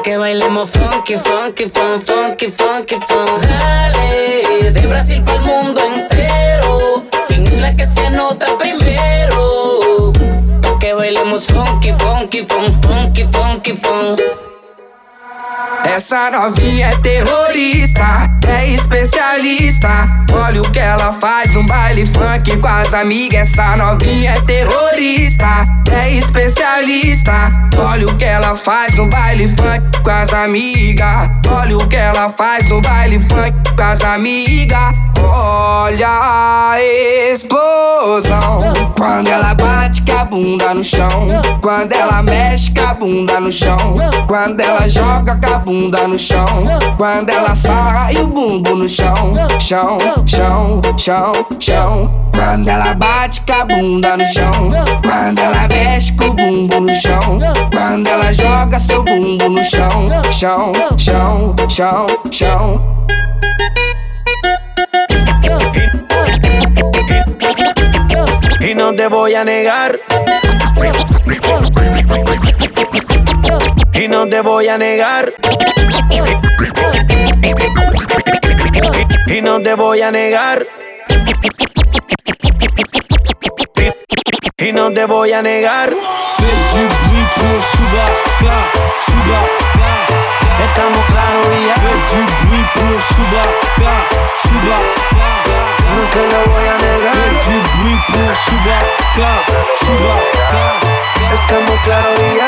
Que 0.04 0.18
bailemos 0.18 0.72
funky, 0.72 1.18
funky, 1.18 1.66
fun, 1.66 2.02
funky, 2.02 2.48
funky, 2.48 2.96
fun. 2.96 3.42
Dale, 3.42 4.72
de 4.72 4.88
Brasil 4.88 5.22
para 5.24 5.38
el 5.38 5.46
mundo 5.46 5.82
entero. 5.84 7.04
¿Quién 7.28 7.46
es 7.46 7.60
la 7.60 7.76
que 7.76 7.86
se 7.86 8.08
anota 8.08 8.48
primero? 8.58 10.14
Que 10.80 10.94
bailemos 10.94 11.46
funky, 11.48 11.94
funky, 12.00 12.46
fun, 12.46 12.82
funky, 12.82 13.24
funky, 13.26 13.74
fun. 13.74 14.16
Essa 15.84 16.32
novinha 16.32 16.88
é 16.88 16.96
terrorista, 16.98 18.30
é 18.48 18.70
especialista. 18.70 19.90
Olha 20.34 20.62
o 20.62 20.72
que 20.72 20.80
ela 20.80 21.14
faz 21.14 21.52
no 21.54 21.64
baile 21.66 22.06
funk 22.06 22.58
com 22.58 22.68
as 22.68 22.94
amigas. 22.94 23.52
Essa 23.52 23.76
novinha 23.76 24.32
é 24.32 24.42
terrorista, 24.42 25.68
é 25.92 26.14
especialista. 26.14 27.52
Olha 27.78 28.08
o 28.08 28.16
que 28.16 28.26
ela 28.26 28.56
faz 28.56 28.96
no 28.96 29.08
baile 29.08 29.48
funk 29.48 30.02
com 30.04 30.12
as 30.12 30.34
amigas. 30.34 31.30
Olha 31.50 31.78
o 31.78 31.88
que 31.88 31.96
ela 31.96 32.30
faz 32.30 32.68
no 32.70 32.82
baile 32.82 33.20
funk 33.20 33.76
com 33.76 33.84
as 33.84 34.02
amigas. 34.02 34.96
Olha 35.22 36.08
a 36.10 36.76
explosão. 37.34 38.74
Quando 38.98 39.28
ela 39.28 39.54
bate 39.54 40.02
com 40.02 40.18
a 40.18 40.26
bunda 40.26 40.74
no 40.74 40.84
chão. 40.84 41.28
Quando 41.62 41.94
ela 41.94 42.22
mexe 42.24 42.72
com 42.72 42.82
a 42.82 42.94
bunda 42.94 43.40
no 43.40 43.52
chão. 43.52 43.98
Quando 44.28 44.60
ela 44.60 44.88
joga 44.88 45.36
com 45.36 45.54
a 45.54 45.59
bunda 45.60 46.08
no 46.08 46.18
chão. 46.18 46.46
Quando 46.98 47.30
ela 47.30 47.54
e 48.12 48.18
o 48.18 48.28
bumbo 48.28 48.76
no 48.76 48.88
chão. 48.88 49.14
Chão, 49.60 49.98
chão, 50.26 50.82
chão, 50.98 51.32
chão. 51.60 52.30
Quando 52.34 52.68
ela 52.68 52.94
bate 52.94 53.42
com 53.42 53.54
a 53.54 53.66
bunda 53.66 54.18
no 54.18 54.28
chão. 54.28 54.72
Quando 55.04 55.40
ela 55.40 55.68
mexe 55.68 56.12
com 56.14 56.26
o 56.26 56.34
bumbo 56.34 56.80
no 56.80 56.94
chão. 56.96 57.40
Quando 57.72 58.08
ela 58.08 58.32
joga 58.34 58.80
seu 58.80 59.04
bumbo 59.04 59.50
no 59.50 59.64
chão. 59.64 60.10
Chão, 60.32 60.72
chão, 60.98 61.56
chão, 61.70 62.06
chão. 62.32 63.00
Y 68.62 68.76
no 68.76 68.94
te 68.94 69.08
voy 69.08 69.34
a 69.34 69.44
negar. 69.44 70.00
Y 73.94 74.08
no 74.08 74.28
te 74.28 74.42
voy 74.42 74.68
a 74.68 74.78
negar. 74.78 75.34
Y 79.28 79.42
no 79.42 79.62
te 79.62 79.74
voy 79.76 80.02
a 80.02 80.12
negar. 80.12 80.66
Y 84.58 84.72
no 84.72 84.92
te 84.92 85.06
voy 85.06 85.32
a 85.32 85.42
negar. 85.42 85.90
Estamos 90.70 91.06
claros 91.08 91.48
y 91.48 91.66
ya. 91.68 91.76
Fais 91.76 92.12
du 92.12 92.22
bruit. 92.46 92.70
No 95.96 96.02
te 96.10 96.22
lo 96.28 96.40
voy 96.52 96.68
a 96.68 96.78
negar. 96.78 97.16
Du 97.46 97.56
bruit 97.82 98.02
pour. 100.52 100.89
Estamos 101.34 101.80
claros 101.84 102.20
y 102.20 102.38
ya. 102.38 102.48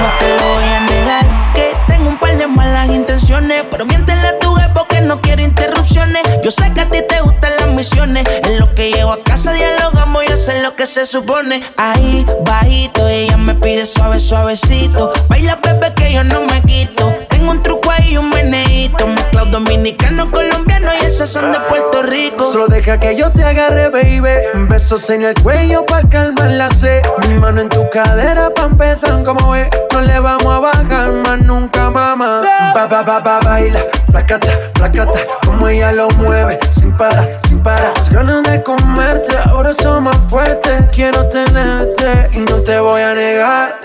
No 0.00 0.08
te 0.18 0.36
lo 0.36 0.54
voy 0.54 0.64
a 0.64 0.80
negar 0.80 1.24
que 1.54 1.76
tengo 1.88 2.08
un 2.08 2.18
par 2.18 2.36
de 2.36 2.46
malas 2.46 2.88
intenciones, 2.88 3.64
pero 3.70 3.84
miéntele 3.84 4.28
a 4.28 4.32
tu 4.32 4.32
jefe 4.32 4.33
porque 4.74 5.00
no 5.00 5.20
quiero 5.20 5.42
interrupciones. 5.42 6.22
Yo 6.42 6.50
sé 6.50 6.72
que 6.74 6.80
a 6.80 6.88
ti 6.88 6.98
te 7.08 7.20
gustan 7.20 7.52
las 7.58 7.68
misiones. 7.68 8.24
En 8.28 8.58
lo 8.58 8.74
que 8.74 8.90
llego 8.90 9.12
a 9.12 9.22
casa 9.22 9.52
dialogamos 9.52 10.24
y 10.24 10.32
hacer 10.32 10.62
lo 10.62 10.74
que 10.74 10.86
se 10.86 11.06
supone. 11.06 11.62
Ahí, 11.76 12.26
bajito, 12.44 13.06
ella 13.08 13.36
me 13.36 13.54
pide 13.54 13.86
suave, 13.86 14.20
suavecito. 14.20 15.12
Baila, 15.28 15.58
bebé, 15.62 15.92
que 15.94 16.12
yo 16.12 16.24
no 16.24 16.42
me 16.42 16.60
quito. 16.62 17.14
Tengo 17.28 17.50
un 17.50 17.62
truco 17.62 17.90
ahí, 17.90 18.16
un 18.16 18.30
meneito. 18.30 19.06
Mezclado 19.06 19.50
dominicano, 19.50 20.30
colombiano 20.30 20.90
y 21.00 21.06
esas 21.06 21.30
son 21.30 21.52
de 21.52 21.60
Puerto 21.60 22.02
Rico. 22.02 22.50
Solo 22.50 22.66
deja 22.66 22.98
que 22.98 23.16
yo 23.16 23.30
te 23.30 23.44
agarre, 23.44 23.88
baby. 23.88 24.20
Besos 24.68 25.08
en 25.10 25.24
el 25.24 25.34
cuello 25.34 25.86
para 25.86 26.08
calmar 26.08 26.50
la 26.50 26.70
sed. 26.70 27.02
Mi 27.28 27.34
mano 27.34 27.60
en 27.60 27.68
tu 27.68 27.88
cadera 27.90 28.50
pa' 28.52 28.64
empezar 28.64 29.22
como 29.22 29.54
es. 29.54 29.68
No 29.92 30.00
le 30.00 30.18
vamos 30.18 30.46
a 30.46 30.58
bajar 30.58 31.12
más 31.12 31.40
nunca, 31.42 31.90
mamá. 31.90 32.42
Ba, 32.74 32.86
ba, 32.86 33.02
ba, 33.02 33.20
ba, 33.20 33.40
baila. 33.40 33.80
Placata, 34.10 34.48
placata. 34.72 35.18
Como 35.44 35.68
ella 35.68 35.92
lo 35.92 36.08
mueve. 36.10 36.58
Sin 36.72 36.96
parar, 36.96 37.38
sin 37.46 37.62
parar. 37.62 37.92
Las 37.96 38.10
ganas 38.10 38.42
de 38.44 38.62
comerte. 38.62 39.36
Ahora 39.46 39.74
son 39.74 40.04
más 40.04 40.16
fuertes. 40.28 40.84
Quiero 40.92 41.28
tenerte 41.28 42.28
y 42.32 42.38
no 42.38 42.56
te 42.62 42.78
voy 42.80 43.02
a 43.02 43.14
negar. 43.14 43.80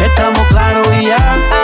Estamos 0.00 0.46
claros 0.48 0.88
y 1.00 1.06
ya. 1.06 1.59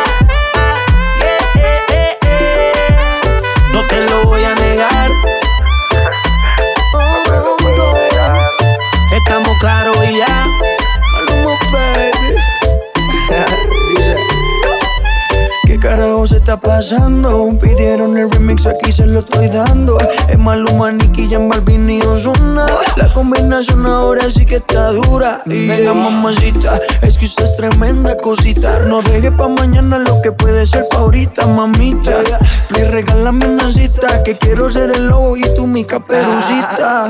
¿Qué 16.27 16.31
carajo 16.31 16.35
se 16.35 16.37
está 16.37 16.57
pasando? 16.59 17.57
Pidieron 17.61 18.17
el 18.19 18.31
remix, 18.31 18.67
aquí 18.67 18.91
se 18.91 19.07
lo 19.07 19.21
estoy 19.21 19.49
dando. 19.49 19.97
Es 20.29 20.39
Maluma, 20.39 20.91
Nicky, 20.91 21.29
Jan 21.31 21.49
Balvin 21.49 21.89
y 21.89 22.03
Ozuna. 22.03 22.67
La 22.97 23.13
combinación 23.13 23.87
ahora 23.87 24.29
sí 24.31 24.45
que 24.45 24.57
está 24.57 24.91
dura. 24.91 25.43
Y 25.47 25.69
Venga, 25.69 25.95
mamacita, 25.95 26.81
es 27.03 27.17
que 27.17 27.27
usted 27.27 27.45
es 27.45 27.57
tremenda 27.57 28.17
cosita. 28.17 28.81
No 28.81 29.03
deje 29.03 29.31
pa' 29.31 29.49
mañana 29.49 29.99
lo 29.99 30.21
que 30.21 30.33
puede 30.33 30.67
ser 30.67 30.89
pa' 30.89 30.99
ahorita, 30.99 31.47
mamita. 31.47 32.23
Please, 32.69 32.91
regálame 32.91 33.47
una 33.47 33.71
cita, 33.71 34.23
que 34.25 34.37
quiero 34.37 34.69
ser 34.69 34.91
el 34.91 35.07
lobo 35.07 35.37
y 35.37 35.43
tú 35.55 35.67
mi 35.67 35.85
caperucita. 35.85 37.09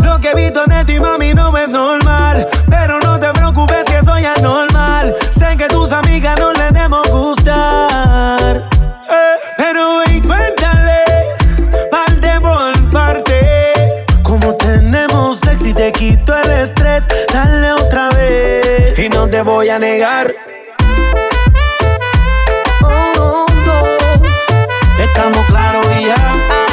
Lo 0.00 0.18
que 0.20 0.30
he 0.30 0.34
visto 0.34 0.64
de 0.64 0.84
ti, 0.84 0.98
mami, 0.98 1.34
no 1.34 1.56
es 1.56 1.68
normal. 1.68 2.48
Pero 2.68 2.98
no 3.00 3.20
te 3.20 3.30
preocupes 3.30 3.84
que 3.84 4.00
soy 4.04 4.24
anormal. 4.24 5.14
Sé 5.30 5.56
que 5.56 5.66
tus 5.68 5.92
amigas 5.92 6.38
no 6.38 6.57
te 19.38 19.42
voy 19.44 19.68
a 19.68 19.78
negar. 19.78 20.34
Oh, 22.82 23.46
no. 23.64 25.04
Estamos 25.04 25.46
claros 25.46 25.86
y 25.96 26.06
ya. 26.06 26.67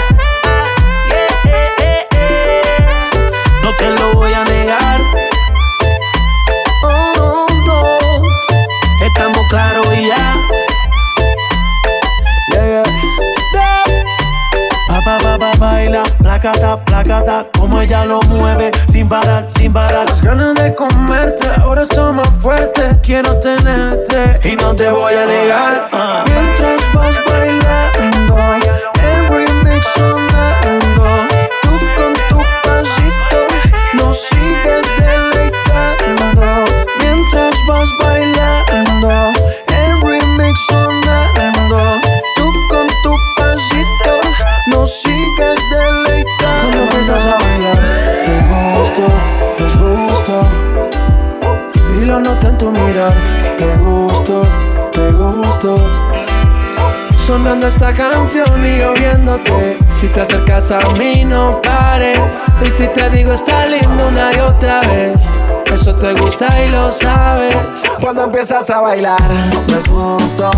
Cuando 68.06 68.26
empiezas 68.26 68.70
a 68.70 68.82
bailar, 68.82 69.32
no 69.68 69.76
es 69.76 69.88
gusto, 69.88 70.52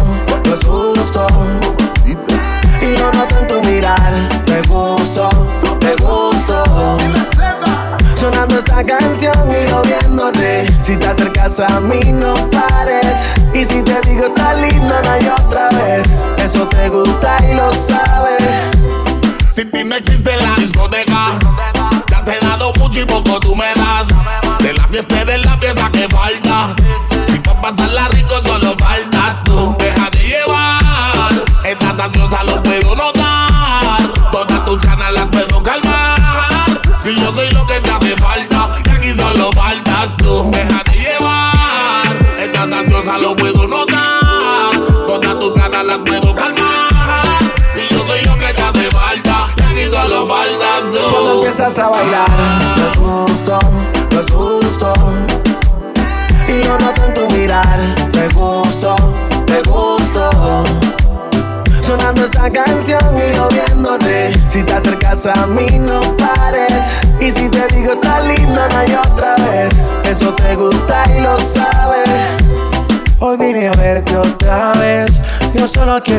no 0.45 0.53
es 0.53 0.65
gusto. 0.65 1.26
Y 2.06 2.98
lo 2.98 3.10
noto 3.14 3.40
en 3.40 3.48
tu 3.48 3.61
mirar, 3.61 4.28
te 4.45 4.61
gusto, 4.64 5.30
te 5.80 5.95
gusto. 6.03 6.98
Sonando 8.15 8.60
esta 8.60 8.84
canción 8.84 9.34
y 9.49 9.69
yo 9.69 9.82
viéndote. 9.84 10.65
Si 10.82 10.98
te 10.98 11.07
acercas 11.07 11.61
a 11.61 11.80
mí, 11.80 12.11
no 12.11 12.34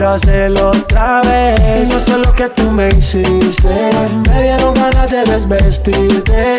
quiero 0.09 0.15
hacerlo 0.15 0.71
otra 0.71 1.21
vez. 1.23 1.91
No 1.91 2.01
sé 2.01 2.19
lo 2.19 2.33
que 2.35 2.49
tú 2.49 2.71
me 2.71 2.89
hiciste. 2.89 3.91
Me 4.33 4.43
dieron 4.43 4.75
ganas 4.75 5.11
de 5.11 5.25
desvestirte. 5.25 6.59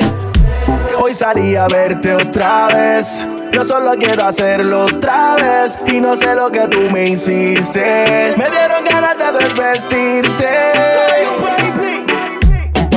Hoy 1.00 1.14
salí 1.14 1.56
a 1.56 1.68
verte 1.68 2.14
otra 2.14 2.68
vez. 2.68 3.28
Yo 3.52 3.64
solo 3.64 3.94
quiero 3.98 4.26
hacerlo 4.26 4.86
otra 4.86 5.36
vez. 5.36 5.84
Y 5.88 6.00
no 6.00 6.16
sé 6.16 6.36
lo 6.36 6.52
que 6.52 6.68
tú 6.68 6.82
me 6.92 7.06
hiciste. 7.06 8.34
Me 8.38 8.50
dieron 8.50 8.86
ganas 8.86 9.18
de 9.18 9.40
desvestirte. 9.40 11.09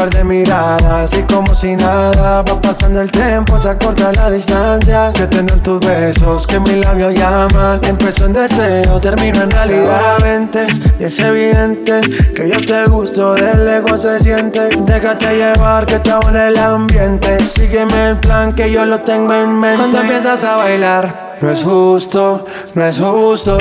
Par 0.02 0.10
de 0.10 0.24
miradas 0.24 1.16
y 1.16 1.22
como 1.32 1.54
si 1.54 1.76
nada 1.76 2.42
va 2.42 2.60
pasando 2.60 3.00
el 3.00 3.12
tiempo, 3.12 3.56
se 3.56 3.68
acorta 3.68 4.10
la 4.12 4.32
distancia. 4.32 5.12
Que 5.12 5.28
tener 5.28 5.62
tus 5.62 5.78
besos, 5.78 6.44
que 6.44 6.58
mis 6.58 6.78
labios 6.78 7.14
llaman. 7.14 7.80
Empezó 7.84 8.26
en 8.26 8.32
deseo, 8.32 9.00
termino 9.00 9.42
en 9.42 9.50
realidad. 9.52 10.18
Vente, 10.20 10.66
y 10.98 11.04
es 11.04 11.16
evidente 11.20 12.00
que 12.34 12.48
yo 12.48 12.56
te 12.56 12.84
gusto, 12.86 13.34
del 13.34 13.68
ego 13.68 13.96
se 13.96 14.18
siente. 14.18 14.70
Déjate 14.76 15.36
llevar, 15.36 15.86
que 15.86 15.94
está 15.94 16.18
en 16.28 16.36
el 16.36 16.58
ambiente. 16.58 17.38
Sígueme 17.44 18.06
el 18.08 18.16
plan, 18.16 18.56
que 18.56 18.72
yo 18.72 18.84
lo 18.84 18.98
tengo 19.02 19.32
en 19.32 19.56
mente. 19.56 19.78
Cuando 19.78 20.00
empiezas 20.00 20.42
a 20.42 20.56
bailar, 20.56 21.36
no 21.40 21.48
es 21.48 21.62
justo, 21.62 22.44
no 22.74 22.84
es 22.84 22.98
justo. 22.98 23.56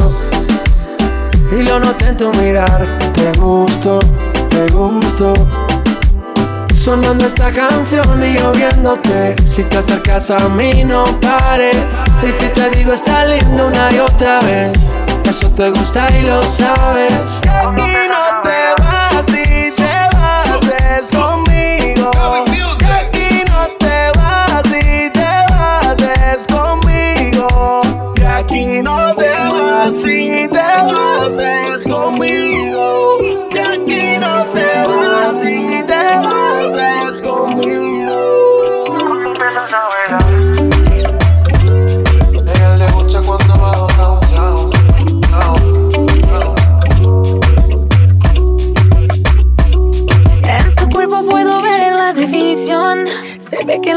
y 1.51 1.61
lo 1.61 1.79
noté 1.79 2.07
en 2.07 2.17
tu 2.17 2.31
mirar. 2.39 2.87
Te 3.13 3.31
gusto, 3.39 3.99
te 4.49 4.65
gusto. 4.73 5.35
Sonando 6.81 7.27
esta 7.27 7.51
canción 7.51 8.25
y 8.25 8.39
yo 8.39 8.51
viéndote. 8.53 9.35
Si 9.45 9.63
te 9.63 9.77
acercas 9.77 10.31
a 10.31 10.49
mí, 10.49 10.83
no 10.83 11.03
pares. 11.19 11.77
Y 12.27 12.31
si 12.31 12.47
te 12.47 12.71
digo 12.71 12.91
está 12.91 13.23
lindo 13.23 13.67
una 13.67 13.91
y 13.91 13.99
otra 13.99 14.39
vez, 14.39 14.73
eso 15.23 15.47
te 15.51 15.69
gusta 15.69 16.07
y 16.17 16.23
lo 16.23 16.41
sabes. 16.41 17.39
Y 17.43 18.09
no 18.09 18.41
te 18.41 18.81
vas, 18.81 19.11
si 19.27 19.71
te 19.75 20.17
vas. 20.17 21.50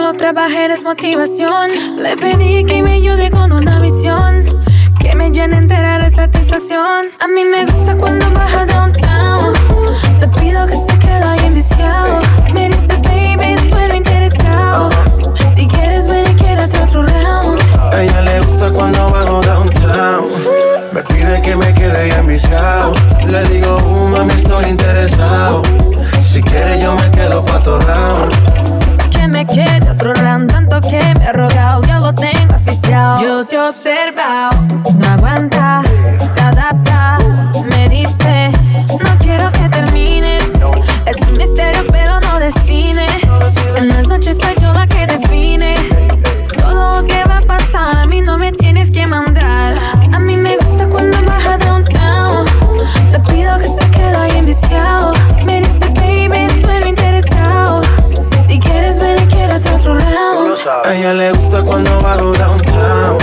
Se 0.05 0.10
ve 0.10 0.16
que 0.16 0.18
lo 0.18 0.18
trabajar 0.18 0.70
es 0.70 0.82
motivación. 0.82 1.70
Le 1.97 2.14
pedí 2.16 2.64
que 2.66 2.82
me 2.82 2.94
ayude 2.94 3.31
con 3.31 3.52
una 3.52 3.78
visión. 3.78 4.44
Que 5.01 5.14
me 5.14 5.31
llene 5.31 5.56
entera 5.56 5.98
de 5.98 6.10
satisfacción. 6.10 7.06
A 7.20 7.26
mí 7.26 7.44
me 7.44 7.64
gusta 7.64 7.97
cuando 7.97 8.31
baja 8.31 8.66
downtown. 8.66 9.55
Le 10.20 10.28
pido 10.28 10.66
que 10.66 10.76
se 10.76 10.98
quede 10.98 11.24
ahí 11.24 11.47
enviciado. 11.47 12.20
Me 12.52 12.68
dice, 12.68 12.98
baby, 13.02 13.56
suelo 13.68 13.94
interesado. 13.94 14.90
Si 15.55 15.66
quieres, 15.68 16.06
ven 16.06 16.24
y 16.31 16.35
quédate 16.35 16.78
otro 16.82 17.02
round. 17.02 17.62
A 17.78 18.02
ella 18.02 18.20
le 18.20 18.40
gusta 18.40 18.70
cuando 18.72 19.10
bajo 19.10 19.40
downtown. 19.40 20.26
Me 20.93 21.02
pide 21.02 21.40
que 21.40 21.56
me 21.56 21.72
quede 21.72 22.10
ya 22.10 22.18
enviciado. 22.18 22.93
Le 23.26 23.43
digo, 23.48 23.76
uh, 23.76 24.09
mami, 24.09 24.35
estoy 24.35 24.66
interesado. 24.66 25.62
Si 26.22 26.43
quieres, 26.43 26.82
yo 26.82 26.94
me 26.94 27.10
quedo 27.10 27.43
pa' 27.44 27.62
tu 27.62 27.78
round. 27.78 28.64
Que 29.25 29.29
me 29.29 29.47
quede 29.47 29.91
otro 29.91 30.13
round, 30.13 30.53
tanto 30.53 30.83
que 30.83 31.01
me 31.19 31.25
he 31.25 31.33
rogado, 31.33 31.83
ya 31.85 31.99
lo 31.99 32.13
tengo 32.13 32.57
oficial. 32.57 33.19
Yo 33.23 33.47
te 33.47 33.57
he 33.57 33.59
observado, 33.59 34.51
no 34.99 35.09
aguanta, 35.09 35.81
se 36.19 36.43
adapta, 36.43 37.17
me 37.71 37.89
dice, 37.89 38.53
no 38.87 39.19
quiero 39.21 39.51
que 39.51 39.67
termines. 39.71 40.45
Es 41.07 41.17
un 41.27 41.39
misterio, 41.39 41.85
pero 41.91 42.21
no 42.21 42.39
de 42.39 42.51
cine. 42.53 43.07
En 43.75 43.89
las 43.89 44.07
noches 44.09 44.37
soy 44.37 44.63
A 60.66 60.95
ella 60.95 61.12
le 61.12 61.31
gusta 61.32 61.61
cuando 61.62 62.01
bajo 62.01 62.32
downtown. 62.32 63.19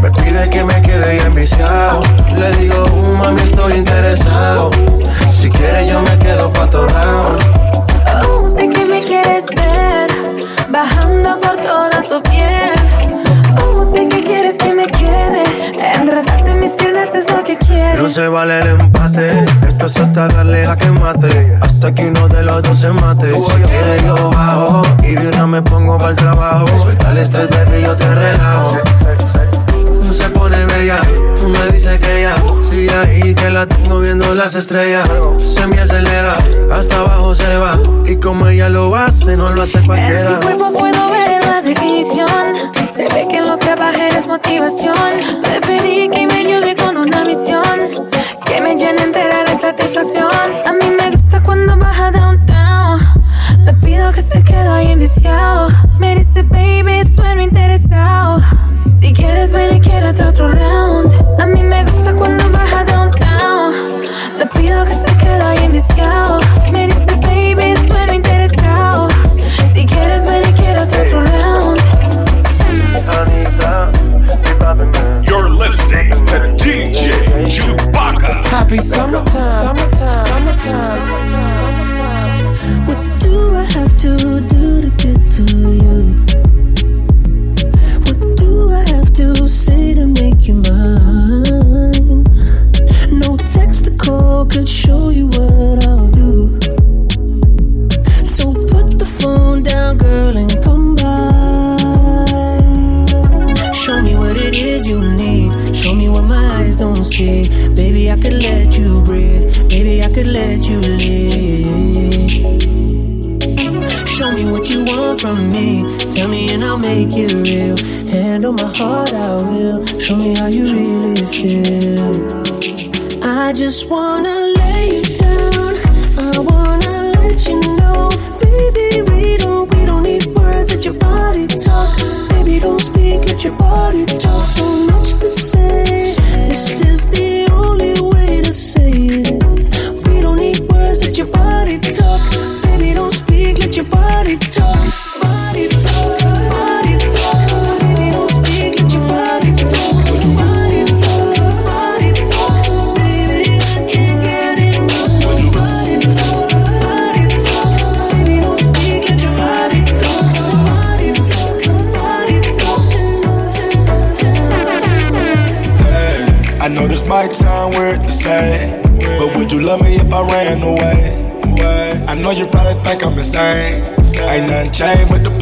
Me 0.00 0.10
pide 0.12 0.48
que 0.48 0.64
me 0.64 0.80
quede 0.80 1.18
ya 1.18 1.26
enviciado. 1.26 2.00
Le 2.38 2.50
digo, 2.52 2.84
uh, 2.84 3.16
mami, 3.18 3.42
estoy 3.42 3.74
interesado. 3.74 4.70
Si 5.30 5.50
quieres, 5.50 5.90
yo 5.90 6.00
me 6.00 6.18
quedo 6.18 6.50
pa' 6.50 6.70
tu 6.70 6.78
round. 6.78 7.42
Oh, 8.26 8.48
sé 8.48 8.66
que 8.70 8.86
me 8.86 9.04
quieres 9.04 9.44
ver. 9.48 10.08
Bajando 10.70 11.38
por 11.40 11.56
toda 11.56 12.02
tu 12.08 12.22
piel. 12.22 12.72
Oh, 13.62 13.84
sé 13.84 14.08
que 14.08 14.22
quieres 14.22 14.56
que 14.56 14.72
me 14.72 14.86
quede. 14.86 14.99
Enredarte 15.80 16.50
en 16.50 16.60
mis 16.60 16.72
piernas 16.72 17.14
es 17.14 17.30
lo 17.30 17.42
que 17.42 17.56
quieres. 17.56 17.98
No 17.98 18.10
se 18.10 18.28
vale 18.28 18.58
el 18.60 18.66
empate, 18.68 19.28
esto 19.66 19.86
es 19.86 19.96
hasta 19.96 20.28
darle 20.28 20.66
a 20.66 20.76
que 20.76 20.90
mate, 20.90 21.58
hasta 21.60 21.94
que 21.94 22.06
uno 22.08 22.28
de 22.28 22.42
los 22.42 22.62
dos 22.62 22.78
se 22.78 22.92
mate. 22.92 23.32
Si 23.32 23.62
quieres 23.62 24.04
yo 24.04 24.30
bajo 24.30 24.82
y 25.02 25.14
de 25.14 25.28
una 25.28 25.46
me 25.46 25.62
pongo 25.62 25.96
para 25.96 26.10
el 26.10 26.16
trabajo. 26.16 26.66
Suelta 26.82 27.10
el 27.12 27.18
estrés, 27.18 27.48
baby, 27.48 27.82
yo 27.82 27.96
te 27.96 28.14
relajo. 28.14 28.78
No 30.04 30.12
se 30.12 30.28
pone 30.28 30.64
bella, 30.66 31.00
tú 31.36 31.48
me 31.48 31.72
dices 31.72 31.98
que 31.98 32.22
ya 32.22 32.34
sigue 32.68 32.94
ahí 32.94 33.34
que 33.34 33.48
la 33.50 33.66
tengo 33.66 34.00
viendo 34.00 34.34
las 34.34 34.54
estrellas. 34.54 35.08
Se 35.38 35.66
me 35.66 35.80
acelera, 35.80 36.36
hasta 36.72 36.96
abajo 36.96 37.34
se 37.34 37.56
va 37.56 37.78
y 38.04 38.16
como 38.16 38.48
ella 38.48 38.68
lo 38.68 38.94
hace, 38.94 39.36
no 39.36 39.50
lo 39.50 39.62
hace 39.62 39.78
En 39.78 39.86
cualquiera. 39.86 40.28
su 40.28 40.46
cuerpo 40.46 40.72
puedo 40.72 41.10
ver 41.10 41.44
la 41.44 41.62
definición. 41.62 42.28
Se 42.92 43.04
ve 43.04 43.26
que 43.30 43.40
lo 43.40 43.56
trabajar 43.56 44.12
es 44.12 44.26
motivación. 44.26 45.39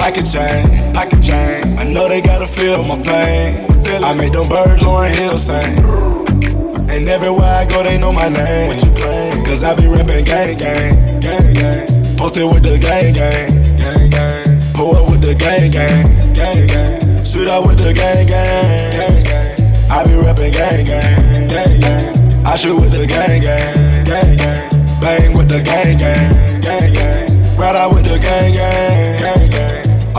Pocket 0.08 0.24
chain, 0.24 0.94
pocket 0.94 1.22
chain. 1.22 1.78
I 1.78 1.84
know 1.84 2.08
they 2.08 2.22
gotta 2.22 2.46
feel 2.46 2.82
my 2.82 2.96
pain. 3.02 3.66
I 4.02 4.14
made 4.14 4.32
them 4.32 4.48
birds 4.48 4.82
on 4.82 5.12
hill 5.12 5.38
sing. 5.38 5.76
And 6.88 7.06
everywhere 7.06 7.44
I 7.44 7.66
go, 7.66 7.82
they 7.82 7.98
know 7.98 8.10
my 8.10 8.30
name. 8.30 8.68
What 8.68 8.82
you 8.82 8.90
claim? 8.92 9.44
Cause 9.44 9.62
I 9.62 9.74
be 9.74 9.86
rapping 9.86 10.24
gang, 10.24 10.56
gang, 10.56 11.20
gang, 11.20 11.52
gang. 11.52 12.16
Posted 12.16 12.44
with 12.50 12.62
the 12.62 12.78
gang, 12.78 13.12
gang, 13.12 13.52
gang, 13.76 14.08
gang. 14.08 14.72
Pull 14.72 14.96
up 14.96 15.10
with 15.10 15.20
the 15.20 15.34
gang, 15.34 15.70
gang, 15.70 16.32
gang, 16.32 16.66
gang. 16.66 17.22
Shoot 17.22 17.46
up 17.46 17.66
with 17.66 17.76
the 17.76 17.92
gang, 17.92 18.26
gang, 18.26 18.96
gang, 18.96 19.24
gang. 19.24 19.90
I 19.90 20.06
be 20.06 20.14
rapping 20.14 20.52
gang, 20.52 20.86
gang, 20.86 21.48
gang, 21.48 21.80
gang. 21.80 22.46
I 22.46 22.56
shoot 22.56 22.80
with 22.80 22.94
the 22.94 23.06
gang, 23.06 23.42
gang, 23.42 24.04
gang, 24.06 24.36
gang. 24.38 24.70
Bang 25.02 25.36
with 25.36 25.50
the 25.50 25.60
gang, 25.60 25.98
gang, 25.98 26.62
gang, 26.62 26.94
gang. 26.94 27.58
Ride 27.58 27.76
out 27.76 27.92
with 27.92 28.08
the 28.08 28.18
gang, 28.18 28.54
gang. 28.54 28.97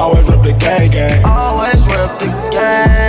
Always 0.09 0.27
rep 0.27 0.43
the 0.43 0.53
gang, 0.53 0.89
gang. 0.89 1.23
Always 1.23 1.85
rep 1.85 2.17
the 2.17 2.25
gang, 2.49 3.08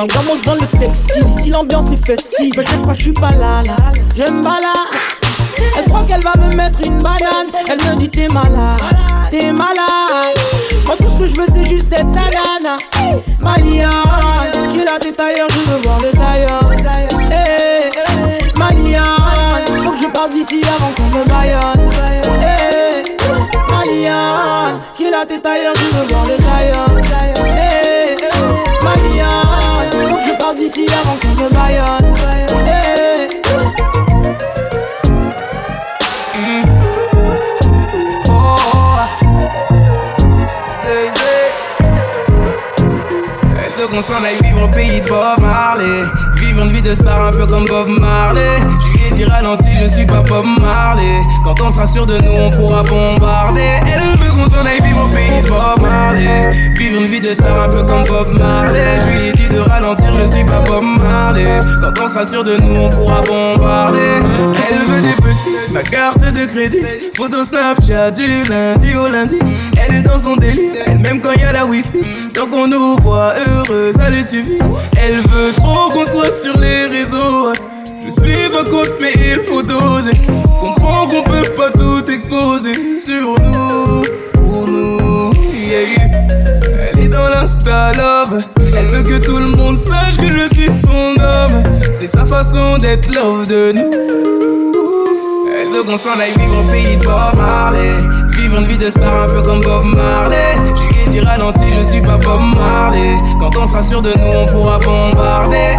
Dans 0.00 0.06
gamos, 0.06 0.40
dans 0.46 0.54
le 0.54 0.66
textile. 0.78 1.28
Ici, 1.28 1.50
l'ambiance 1.50 1.92
est 1.92 2.06
festive. 2.06 2.54
Mais 2.56 2.64
chaque 2.64 2.82
fois, 2.82 2.94
je 2.94 3.02
suis 3.02 3.12
pas 3.12 3.32
là. 3.32 3.60
J'aime 4.16 4.40
pas 4.40 4.58
là. 4.58 4.72
Elle 5.76 5.84
croit 5.84 6.04
qu'elle 6.04 6.22
va 6.22 6.32
me 6.38 6.54
mettre 6.54 6.80
une 6.86 7.02
banane. 7.02 7.48
Elle 7.68 7.76
me 7.76 7.96
dit 7.98 8.08
t'es 8.08 8.26
malade, 8.28 8.80
t'es 9.30 9.52
malade. 9.52 10.38
Moi 10.86 10.96
tout 10.96 11.10
ce 11.10 11.18
que 11.18 11.26
je 11.26 11.36
veux 11.36 11.46
c'est 11.54 11.68
juste 11.68 11.92
être 11.92 12.10
ta 12.12 12.22
nana. 12.30 12.78
Maliane, 13.40 13.90
j'ai 14.72 14.84
la 14.86 14.98
tête 14.98 15.20
ailleurs, 15.20 15.48
je 15.50 15.70
veux 15.70 15.82
voir 15.82 15.98
le 16.00 16.10
tailleur. 16.12 16.72
Hey, 17.30 17.90
Maliane, 18.56 19.84
faut 19.84 19.92
que 19.92 19.98
je 19.98 20.06
parte 20.06 20.32
d'ici 20.32 20.62
avant 20.76 20.92
qu'on 20.96 21.18
me 21.18 21.24
baillonne. 21.26 21.90
Hey, 22.40 23.02
Maliane, 23.68 24.80
j'ai 24.98 25.10
la 25.10 25.26
tête 25.26 25.44
ailleurs, 25.44 25.74
je 25.76 25.98
veux 25.98 26.06
voir 26.08 26.24
le 26.24 26.39
Bob 45.08 45.40
Marley 45.40 46.02
Vivre 46.40 46.62
une 46.62 46.68
vie 46.68 46.82
de 46.82 46.94
star 46.94 47.26
un 47.26 47.30
peu 47.30 47.46
comme 47.46 47.66
Bob 47.66 47.88
Marley. 47.88 48.58
Je 48.80 48.88
lui 48.88 49.06
ai 49.06 49.10
dit 49.12 49.24
ralenti, 49.24 49.68
je 49.82 49.88
suis 49.88 50.06
pas 50.06 50.22
Bob 50.22 50.46
Marley. 50.60 51.20
Quand 51.44 51.54
on 51.60 51.70
sera 51.70 51.86
sûr 51.86 52.06
de 52.06 52.16
nous, 52.18 52.32
on 52.32 52.50
pourra 52.50 52.82
bombarder. 52.82 53.60
Elle 53.86 54.18
veut 54.18 54.30
qu'on 54.30 54.48
s'en 54.50 54.64
aille 54.64 54.80
vivre 54.82 55.04
au 55.04 55.08
pays 55.08 55.42
de 55.42 55.48
Bob 55.48 55.82
Marley. 55.82 56.50
Vivre 56.76 57.02
une 57.02 57.06
vie 57.06 57.20
de 57.20 57.34
star 57.34 57.60
un 57.60 57.68
peu 57.68 57.82
comme 57.84 58.04
Bob 58.04 58.28
Marley. 58.38 59.00
Je 59.02 59.08
lui 59.08 59.28
ai 59.28 59.32
dit 59.32 59.48
de 59.48 59.60
ralentir, 59.60 60.12
je 60.20 60.26
suis 60.26 60.44
pas 60.44 60.60
Bob 60.60 60.82
Marley. 60.82 61.60
Quand 61.80 61.92
on 62.02 62.08
sera 62.08 62.26
sûr 62.26 62.42
de 62.42 62.56
nous, 62.56 62.80
on 62.80 62.90
pourra 62.90 63.20
bombarder. 63.20 63.98
Elle 64.70 64.78
veut 64.86 65.02
des 65.02 65.16
petits, 65.16 65.59
ma 65.70 65.82
carte 65.82 66.32
de 66.32 66.46
crédit. 66.46 66.82
Photo 67.16 67.44
Snapchat 67.44 68.10
du 68.12 68.42
lundi 68.44 68.94
au 68.96 69.08
lundi. 69.08 69.38
Elle 69.76 69.96
est 69.96 70.02
dans 70.02 70.18
son 70.18 70.36
délire, 70.36 70.72
même 71.02 71.20
quand 71.20 71.32
y 71.32 71.44
a 71.44 71.52
la 71.52 71.66
wifi. 71.66 71.90
Tant 72.34 72.46
qu'on 72.46 72.66
nous 72.66 72.96
voit 72.96 73.34
heureux, 73.48 73.92
ça 73.96 74.10
lui 74.10 74.24
suffit. 74.24 74.58
Elle 75.00 75.20
veut 75.20 75.52
trop 75.56 75.88
qu'on 75.90 76.06
soit 76.06 76.32
sur 76.32 76.58
les 76.58 76.86
réseaux. 76.86 77.52
Je 78.04 78.10
suis 78.10 78.48
pas 78.48 78.64
contre 78.64 78.92
mais 79.00 79.12
il 79.14 79.40
faut 79.44 79.62
doser. 79.62 80.12
Comprends 80.60 81.08
qu'on 81.08 81.22
peut 81.22 81.48
pas 81.56 81.70
tout 81.70 82.04
exposer 82.10 82.72
Sur 83.04 83.38
nous, 83.40 84.02
pour 84.34 84.66
nous. 84.66 85.30
Elle 85.70 87.04
est 87.04 87.08
dans 87.08 87.28
l'insta 87.28 87.92
love. 87.92 88.42
Elle 88.76 88.88
veut 88.88 89.02
que 89.02 89.24
tout 89.24 89.38
le 89.38 89.48
monde 89.48 89.78
sache 89.78 90.16
que 90.16 90.26
je 90.26 90.54
suis 90.54 90.72
son 90.72 91.20
homme. 91.20 91.62
C'est 91.92 92.08
sa 92.08 92.24
façon 92.24 92.78
d'être 92.78 93.14
love 93.14 93.48
de 93.48 93.72
nous 93.72 94.69
Veut 95.72 95.84
qu'on 95.84 95.96
s'en 95.96 96.18
aille 96.18 96.32
vivre 96.36 96.60
au 96.60 96.70
pays 96.70 96.96
de 96.96 97.04
Bob 97.04 97.36
Marley. 97.36 97.96
Vivre 98.36 98.58
une 98.58 98.64
vie 98.64 98.78
de 98.78 98.90
star 98.90 99.22
un 99.22 99.26
peu 99.26 99.40
comme 99.42 99.60
Bob 99.60 99.84
Marley. 99.84 100.54
Je 100.76 100.82
lui 100.82 101.02
ai 101.02 101.08
dit 101.08 101.20
ralenti, 101.20 101.72
je 101.78 101.84
suis 101.84 102.00
pas 102.00 102.18
Bob 102.18 102.40
Marley. 102.56 103.16
Quand 103.38 103.56
on 103.56 103.66
sera 103.66 103.82
sûr 103.82 104.02
de 104.02 104.10
nous, 104.18 104.32
on 104.36 104.46
pourra 104.46 104.78
bombarder 104.78 105.76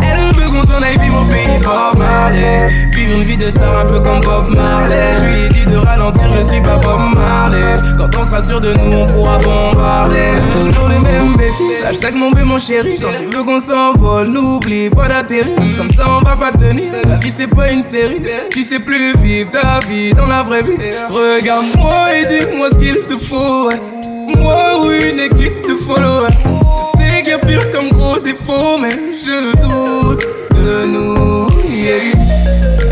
qu'on 0.51 0.65
s'en 0.67 0.81
aille 0.81 0.97
vivre 0.99 1.21
au 1.21 1.25
pays 1.25 1.59
Bob 1.63 1.97
Marley. 1.97 2.67
Vivre 2.93 3.17
une 3.17 3.23
vie 3.23 3.37
de 3.37 3.49
star 3.49 3.77
un 3.77 3.85
peu 3.85 3.99
comme 3.99 4.21
Bob 4.21 4.49
Marley. 4.49 5.15
Je 5.19 5.25
lui 5.25 5.45
ai 5.45 5.49
dit 5.49 5.65
de 5.65 5.77
ralentir, 5.77 6.29
je 6.37 6.43
suis 6.43 6.61
pas 6.61 6.77
Bob 6.77 6.99
Marley. 7.15 7.77
Quand 7.97 8.09
on 8.19 8.23
sera 8.23 8.41
sûr 8.41 8.59
de 8.59 8.73
nous, 8.73 8.97
on 8.97 9.07
pourra 9.07 9.37
bombarder. 9.39 10.33
Toujours 10.55 10.89
les 10.89 10.99
mêmes 10.99 11.35
bêtises. 11.37 11.83
Hashtag 11.85 12.15
mon 12.15 12.31
bé 12.31 12.43
mon 12.43 12.59
chéri. 12.59 12.99
Quand 13.01 13.13
tu 13.17 13.35
veux 13.35 13.43
qu'on 13.43 13.59
s'envole, 13.59 14.27
n'oublie 14.27 14.89
pas 14.89 15.07
d'atterrir. 15.07 15.57
Comme 15.77 15.91
ça 15.91 16.05
on 16.09 16.21
va 16.27 16.35
pas 16.35 16.51
tenir. 16.51 16.91
La 17.07 17.15
vie 17.15 17.31
c'est 17.31 17.47
pas 17.47 17.71
une 17.71 17.83
série. 17.83 18.21
Tu 18.51 18.63
sais 18.63 18.79
plus 18.79 19.15
vivre 19.17 19.51
ta 19.51 19.79
vie 19.87 20.13
dans 20.13 20.27
la 20.27 20.43
vraie 20.43 20.63
vie. 20.63 20.77
Regarde-moi 21.09 22.05
et 22.15 22.25
dis-moi 22.25 22.69
ce 22.69 22.79
qu'il 22.79 22.97
te 23.05 23.17
faut. 23.17 23.69
Moi 24.37 24.85
ou 24.85 24.91
une 24.91 25.19
équipe 25.19 25.67
de 25.67 25.75
followers 25.75 26.29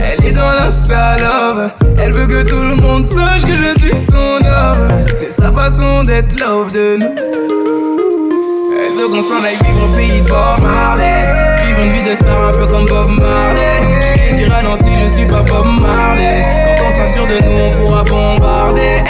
Elle 0.02 0.26
est 0.26 0.32
dans 0.32 0.52
l'insta 0.52 1.18
love. 1.18 1.72
Elle 1.98 2.14
veut 2.14 2.28
que 2.28 2.44
tout 2.48 2.62
le 2.62 2.76
monde 2.76 3.06
sache 3.06 3.44
que 3.44 3.56
je 3.56 3.80
suis 3.80 4.06
son 4.12 4.46
homme 4.46 4.88
C'est 5.16 5.32
sa 5.32 5.52
façon 5.52 6.04
d'être 6.04 6.40
love 6.40 6.72
de 6.74 6.98
nous. 6.98 7.16
Elle 8.82 8.98
veut 8.98 9.08
qu'on 9.10 9.22
s'en 9.22 9.44
aille 9.44 9.58
vivre 9.64 9.86
au 9.86 9.96
pays 9.96 10.22
de 10.22 10.28
Bob 10.28 10.62
Marley. 10.62 11.24
Vivre 11.66 11.80
une 11.84 11.92
vie 11.92 12.04
de 12.04 12.16
star 12.16 12.48
un 12.48 12.52
peu 12.52 12.68
comme 12.68 12.86
Bob 12.86 13.10
Marley. 13.10 13.82
Je 13.84 13.90
lui 13.98 14.42
ai 14.42 14.44
dit 14.44 14.50
ralenti, 14.50 14.92
je 15.04 15.10
suis 15.10 15.26
pas 15.26 15.44
Bob 15.44 15.68
Marley. 15.82 16.42
Quand 16.66 16.86
on 16.88 17.14
sûr 17.14 17.26
de 17.28 17.44
nous, 17.44 17.60
on 17.68 17.72
pourra 17.72 18.04
bombarder 18.04 19.04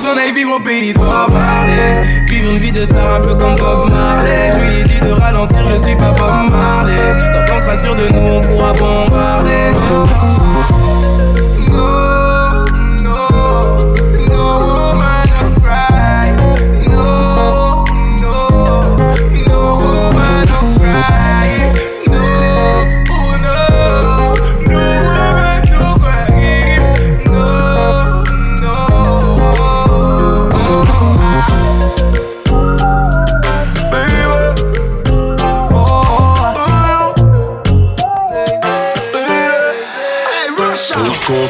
s'en 0.00 0.16
aille 0.16 0.44
au 0.44 0.60
pays 0.60 0.92
Bob 0.94 1.32
Marley. 1.32 2.24
Vivre 2.26 2.52
une 2.52 2.58
vie 2.58 2.72
de 2.72 2.84
star 2.86 3.14
un 3.14 3.20
peu 3.20 3.34
comme 3.34 3.56
Bob 3.56 3.90
Marley. 3.90 4.52
Je 4.54 4.60
lui 4.60 4.80
ai 4.80 4.84
dit 4.84 5.00
de 5.00 5.12
ralentir, 5.12 5.64
je 5.72 5.78
suis 5.78 5.96
pas 5.96 6.12
Bob 6.12 6.50
Marley. 6.50 7.12
Quand 7.34 7.54
on 7.54 7.60
sera 7.60 7.76
sûr 7.76 7.94
de 7.94 8.08
nous, 8.12 8.34
on 8.34 8.40
pourra 8.40 8.72
bombarder 8.72 9.72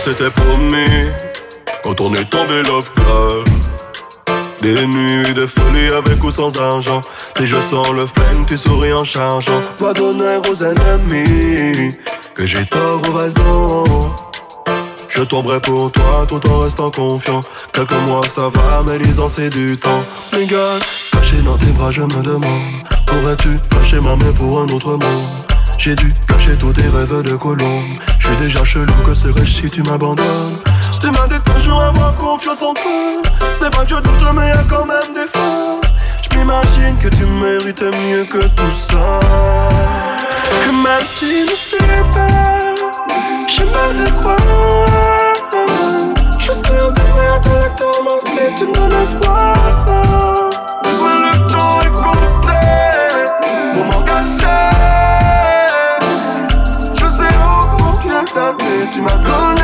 s'était 0.01 0.31
promis 0.31 1.09
Quand 1.85 2.01
on 2.01 2.15
est 2.15 2.25
tombé 2.25 2.63
love 2.63 2.91
club 2.95 3.45
Des 4.63 4.87
nuits 4.87 5.35
de 5.35 5.47
folie 5.47 5.89
avec 5.97 6.23
ou 6.25 6.31
sans 6.31 6.57
argent. 6.59 7.01
Si 7.37 7.47
je 7.47 7.61
sens 7.61 7.91
le 7.91 8.07
flingue, 8.07 8.47
tu 8.47 8.57
souris 8.57 8.93
en 8.93 9.05
chargeant. 9.05 9.61
Pas 9.79 9.93
d'honneur 9.93 10.43
aux 10.49 10.65
ennemis 10.65 11.97
Que 12.35 12.47
j'ai 12.47 12.65
tort 12.67 13.03
ou 13.09 13.13
raison. 13.13 13.85
Je 15.09 15.23
tomberai 15.23 15.61
pour 15.61 15.93
toi 15.93 16.25
tout 16.27 16.49
en 16.49 16.61
restant 16.61 16.91
confiant. 16.91 17.41
Quelques 17.73 17.93
mois 18.07 18.27
ça 18.27 18.49
va 18.55 18.83
mais 18.87 19.19
ans 19.19 19.29
c'est 19.29 19.51
du 19.51 19.77
temps. 19.77 19.99
Les 20.33 20.47
gars, 20.47 20.79
caché 21.13 21.37
dans 21.43 21.59
tes 21.59 21.73
bras 21.73 21.91
je 21.91 22.03
me 22.03 22.23
demande. 22.23 22.63
Pourrais-tu 23.07 23.59
cacher 23.71 24.01
ma 24.01 24.17
main 24.17 24.33
pour 24.33 24.61
un 24.61 24.67
autre 24.69 24.93
monde 24.93 25.50
J'ai 25.83 25.95
dû 25.95 26.13
cacher 26.29 26.59
tous 26.59 26.75
tes 26.75 26.83
rêves 26.83 27.23
de 27.23 27.37
colombe. 27.37 27.87
Je 28.19 28.27
suis 28.27 28.37
déjà 28.37 28.63
chelou, 28.67 28.93
que 29.03 29.15
serais-je 29.15 29.63
si 29.63 29.71
tu 29.71 29.83
m'abandonnes? 29.85 30.59
Tu 31.01 31.07
m'as 31.07 31.27
dit 31.27 31.41
toujours 31.55 31.81
avoir 31.81 32.15
confiance 32.17 32.61
en 32.61 32.75
toi. 32.75 32.83
C'est 33.59 33.75
pas 33.75 33.85
que 33.85 33.89
je 33.89 33.95
doute, 33.95 34.33
mais 34.35 34.49
y'a 34.49 34.63
quand 34.69 34.85
même 34.85 35.15
des 35.15 35.27
fois. 35.27 35.81
Je 36.21 36.37
m'imagine 36.37 36.99
que 36.99 37.09
tu 37.09 37.25
mérites 37.25 37.83
mieux 37.83 38.27
que 38.27 38.47
tout 38.49 38.73
ça. 38.79 39.21
Même 40.67 41.01
si 41.07 41.49
je 41.49 41.55
sais 41.55 41.79
pas, 42.13 42.29
je 43.49 44.11
croire. 44.21 44.37
Je 46.39 46.53
sais 46.53 46.73
on 46.87 46.91
devrait 46.91 47.29
attendre 47.37 47.75
commencer, 47.77 48.53
tu 48.59 48.67
me 48.67 48.75
donnes 48.75 49.03
espoir. 49.03 49.55
le 50.85 51.51
temps 51.51 51.81
est 51.81 51.95
compté 51.95 52.61
pour 53.73 53.85
m'engager. 53.87 54.80
Tu 58.91 59.01
m'as 59.03 59.17
donné. 59.19 59.60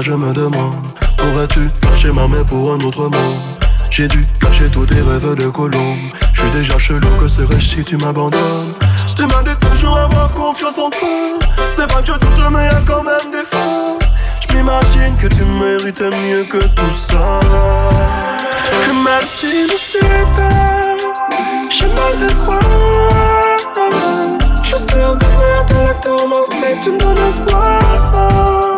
Je 0.00 0.12
me 0.12 0.32
demande. 0.32 0.86
Pourrais-tu 1.16 1.70
cacher 1.80 2.12
ma 2.12 2.28
main 2.28 2.44
pour 2.44 2.72
un 2.72 2.78
autre 2.86 3.02
monde 3.02 3.40
J'ai 3.90 4.06
dû 4.06 4.26
cacher 4.40 4.70
tous 4.70 4.86
tes 4.86 4.94
rêves 4.94 5.34
de 5.34 5.48
colombe. 5.48 5.98
Je 6.32 6.40
suis 6.40 6.50
déjà 6.52 6.78
chelou, 6.78 7.08
que 7.20 7.26
serais-je 7.26 7.68
si 7.76 7.84
tu 7.84 7.96
m'abandonnes? 7.96 8.74
Tu 9.16 9.22
m'as 9.22 9.42
dit 9.42 9.56
toujours 9.72 9.98
avoir 9.98 10.32
confiance 10.32 10.78
en 10.78 10.90
toi. 10.90 11.08
C'est 11.76 11.92
pas 11.92 12.00
que 12.00 12.06
je 12.06 12.12
doute 12.12 12.50
mais 12.52 12.66
y'a 12.66 12.80
quand 12.86 13.02
même 13.02 13.32
des 13.32 13.44
fois. 13.44 13.98
Je 14.48 14.56
m'imagine 14.56 15.16
que 15.20 15.26
tu 15.26 15.44
mérites 15.44 16.00
mieux 16.00 16.44
que 16.44 16.58
tout 16.58 16.96
ça. 16.96 17.40
Si 19.26 19.68
je 19.68 19.76
sais 19.76 19.98
pas. 20.32 20.48
Je 21.70 22.34
croire 22.34 22.60
Je 24.62 24.76
sais 24.76 25.04
on 25.04 25.14
devrait 25.14 25.54
attendre 25.60 26.00
commencer 26.00 26.78
Tu 26.82 26.92
me 26.92 26.98
donnes 26.98 27.28
espoir 27.28 28.77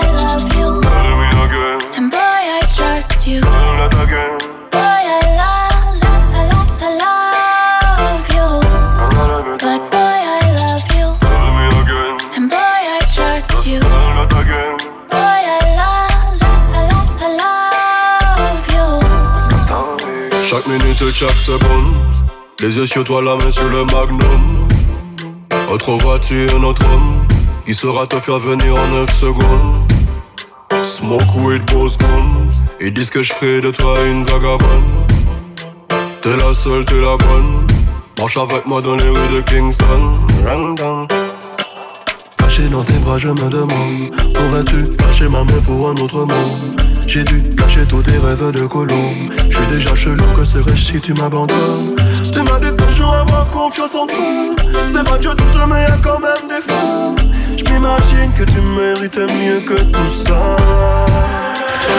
Chaque 20.51 20.67
minute, 20.67 21.13
chaque 21.13 21.29
seconde. 21.31 21.93
Les 22.59 22.75
yeux 22.75 22.85
sur 22.85 23.05
toi, 23.05 23.21
la 23.21 23.37
main 23.37 23.49
sur 23.49 23.69
le 23.69 23.85
magnum. 23.85 24.67
Autre 25.71 25.93
voiture, 25.93 26.59
notre 26.59 26.85
homme. 26.91 27.25
Qui 27.65 27.73
saura 27.73 28.05
te 28.05 28.19
faire 28.19 28.37
venir 28.37 28.75
en 28.75 28.85
9 28.89 29.09
secondes. 29.17 29.93
Smoke 30.83 31.23
weed, 31.37 31.61
boss 31.71 31.97
gun. 31.97 32.49
Ils 32.81 32.93
disent 32.93 33.09
que 33.09 33.23
je 33.23 33.31
ferai 33.31 33.61
de 33.61 33.71
toi 33.71 33.95
une 34.05 34.25
vagabonde. 34.25 34.59
T'es 36.21 36.35
la 36.35 36.53
seule, 36.53 36.83
t'es 36.83 36.99
la 36.99 37.15
bonne. 37.15 37.65
Marche 38.19 38.35
avec 38.35 38.65
moi 38.65 38.81
dans 38.81 38.95
les 38.95 39.07
rues 39.07 39.33
de 39.33 39.39
Kingston. 39.39 40.19
Caché 42.35 42.63
dans 42.63 42.83
tes 42.83 42.99
bras, 42.99 43.17
je 43.17 43.29
me 43.29 43.49
demande 43.49 44.13
Pourrais-tu 44.33 44.97
cacher 44.97 45.29
ma 45.29 45.45
main 45.45 45.61
pour 45.63 45.91
un 45.91 45.95
autre 45.95 46.25
monde? 46.25 46.90
J'ai 47.07 47.23
dû 47.23 47.43
cacher 47.55 47.85
tous 47.85 48.01
tes 48.03 48.17
rêves 48.17 48.51
de 48.51 48.65
colombe. 48.67 49.31
Je 49.49 49.55
suis 49.55 49.67
déjà 49.67 49.95
chelou, 49.95 50.23
que 50.35 50.45
serais-je 50.45 50.81
si 50.93 51.01
tu 51.01 51.13
m'abandonnes? 51.13 51.95
Tu 52.31 52.39
m'as 52.39 52.59
dit 52.59 52.75
toujours 52.75 53.13
avoir 53.13 53.49
confiance 53.49 53.95
en 53.95 54.07
toi. 54.07 54.17
C'est 54.87 55.09
pas 55.09 55.19
je 55.19 55.29
doute 55.29 55.67
mais 55.67 55.83
y'a 55.83 55.97
quand 56.03 56.19
même 56.19 56.47
des 56.47 56.61
fois 56.61 57.15
Je 57.57 57.63
m'imagine 57.71 58.31
que 58.33 58.43
tu 58.43 58.61
mérites 58.61 59.17
mieux 59.17 59.59
que 59.61 59.81
tout 59.81 60.25
ça. 60.25 60.55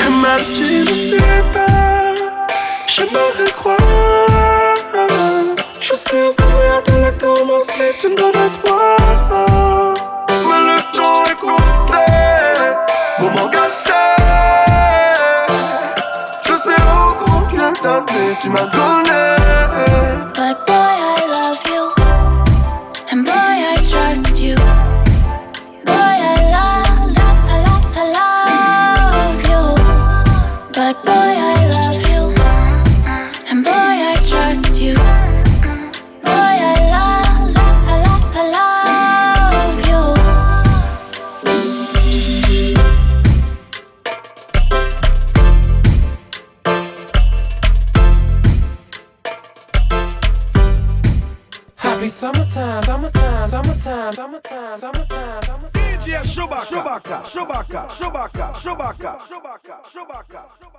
Même 0.08 0.44
si 0.46 0.86
je 0.86 0.94
sais 0.94 1.44
pas 1.52 2.14
J'aimerais 2.86 3.52
croire 3.52 3.76
Je 5.80 5.94
sais 5.94 6.16
on 6.16 6.42
devrait 6.42 6.78
attendre 6.78 7.18
commencer 7.18 7.96
Tu 8.00 8.08
me 8.08 8.16
donnes 8.16 8.44
espoir. 8.44 8.96
Mais 10.28 10.60
le 10.60 10.96
temps 10.96 11.24
est 11.30 11.38
compté. 11.40 11.72
cette 17.82 18.40
tu 18.40 18.48
m'as 18.48 18.66
donné. 18.66 19.10
Bye. 20.66 20.91
Summertime, 52.80 53.44
summertime, 53.48 54.12
summertime, 54.12 54.12
summertime, 54.12 54.80
summertime, 54.80 55.42
summertime. 55.42 55.70
DJ 55.98 56.22
Shubaka, 56.24 56.64
Shubaka, 56.64 57.22
Shubaka, 57.24 57.88
Shubaka, 57.88 58.54
Shubaka, 58.54 59.18
Shubaka, 59.28 59.76
Shubaka. 59.92 60.71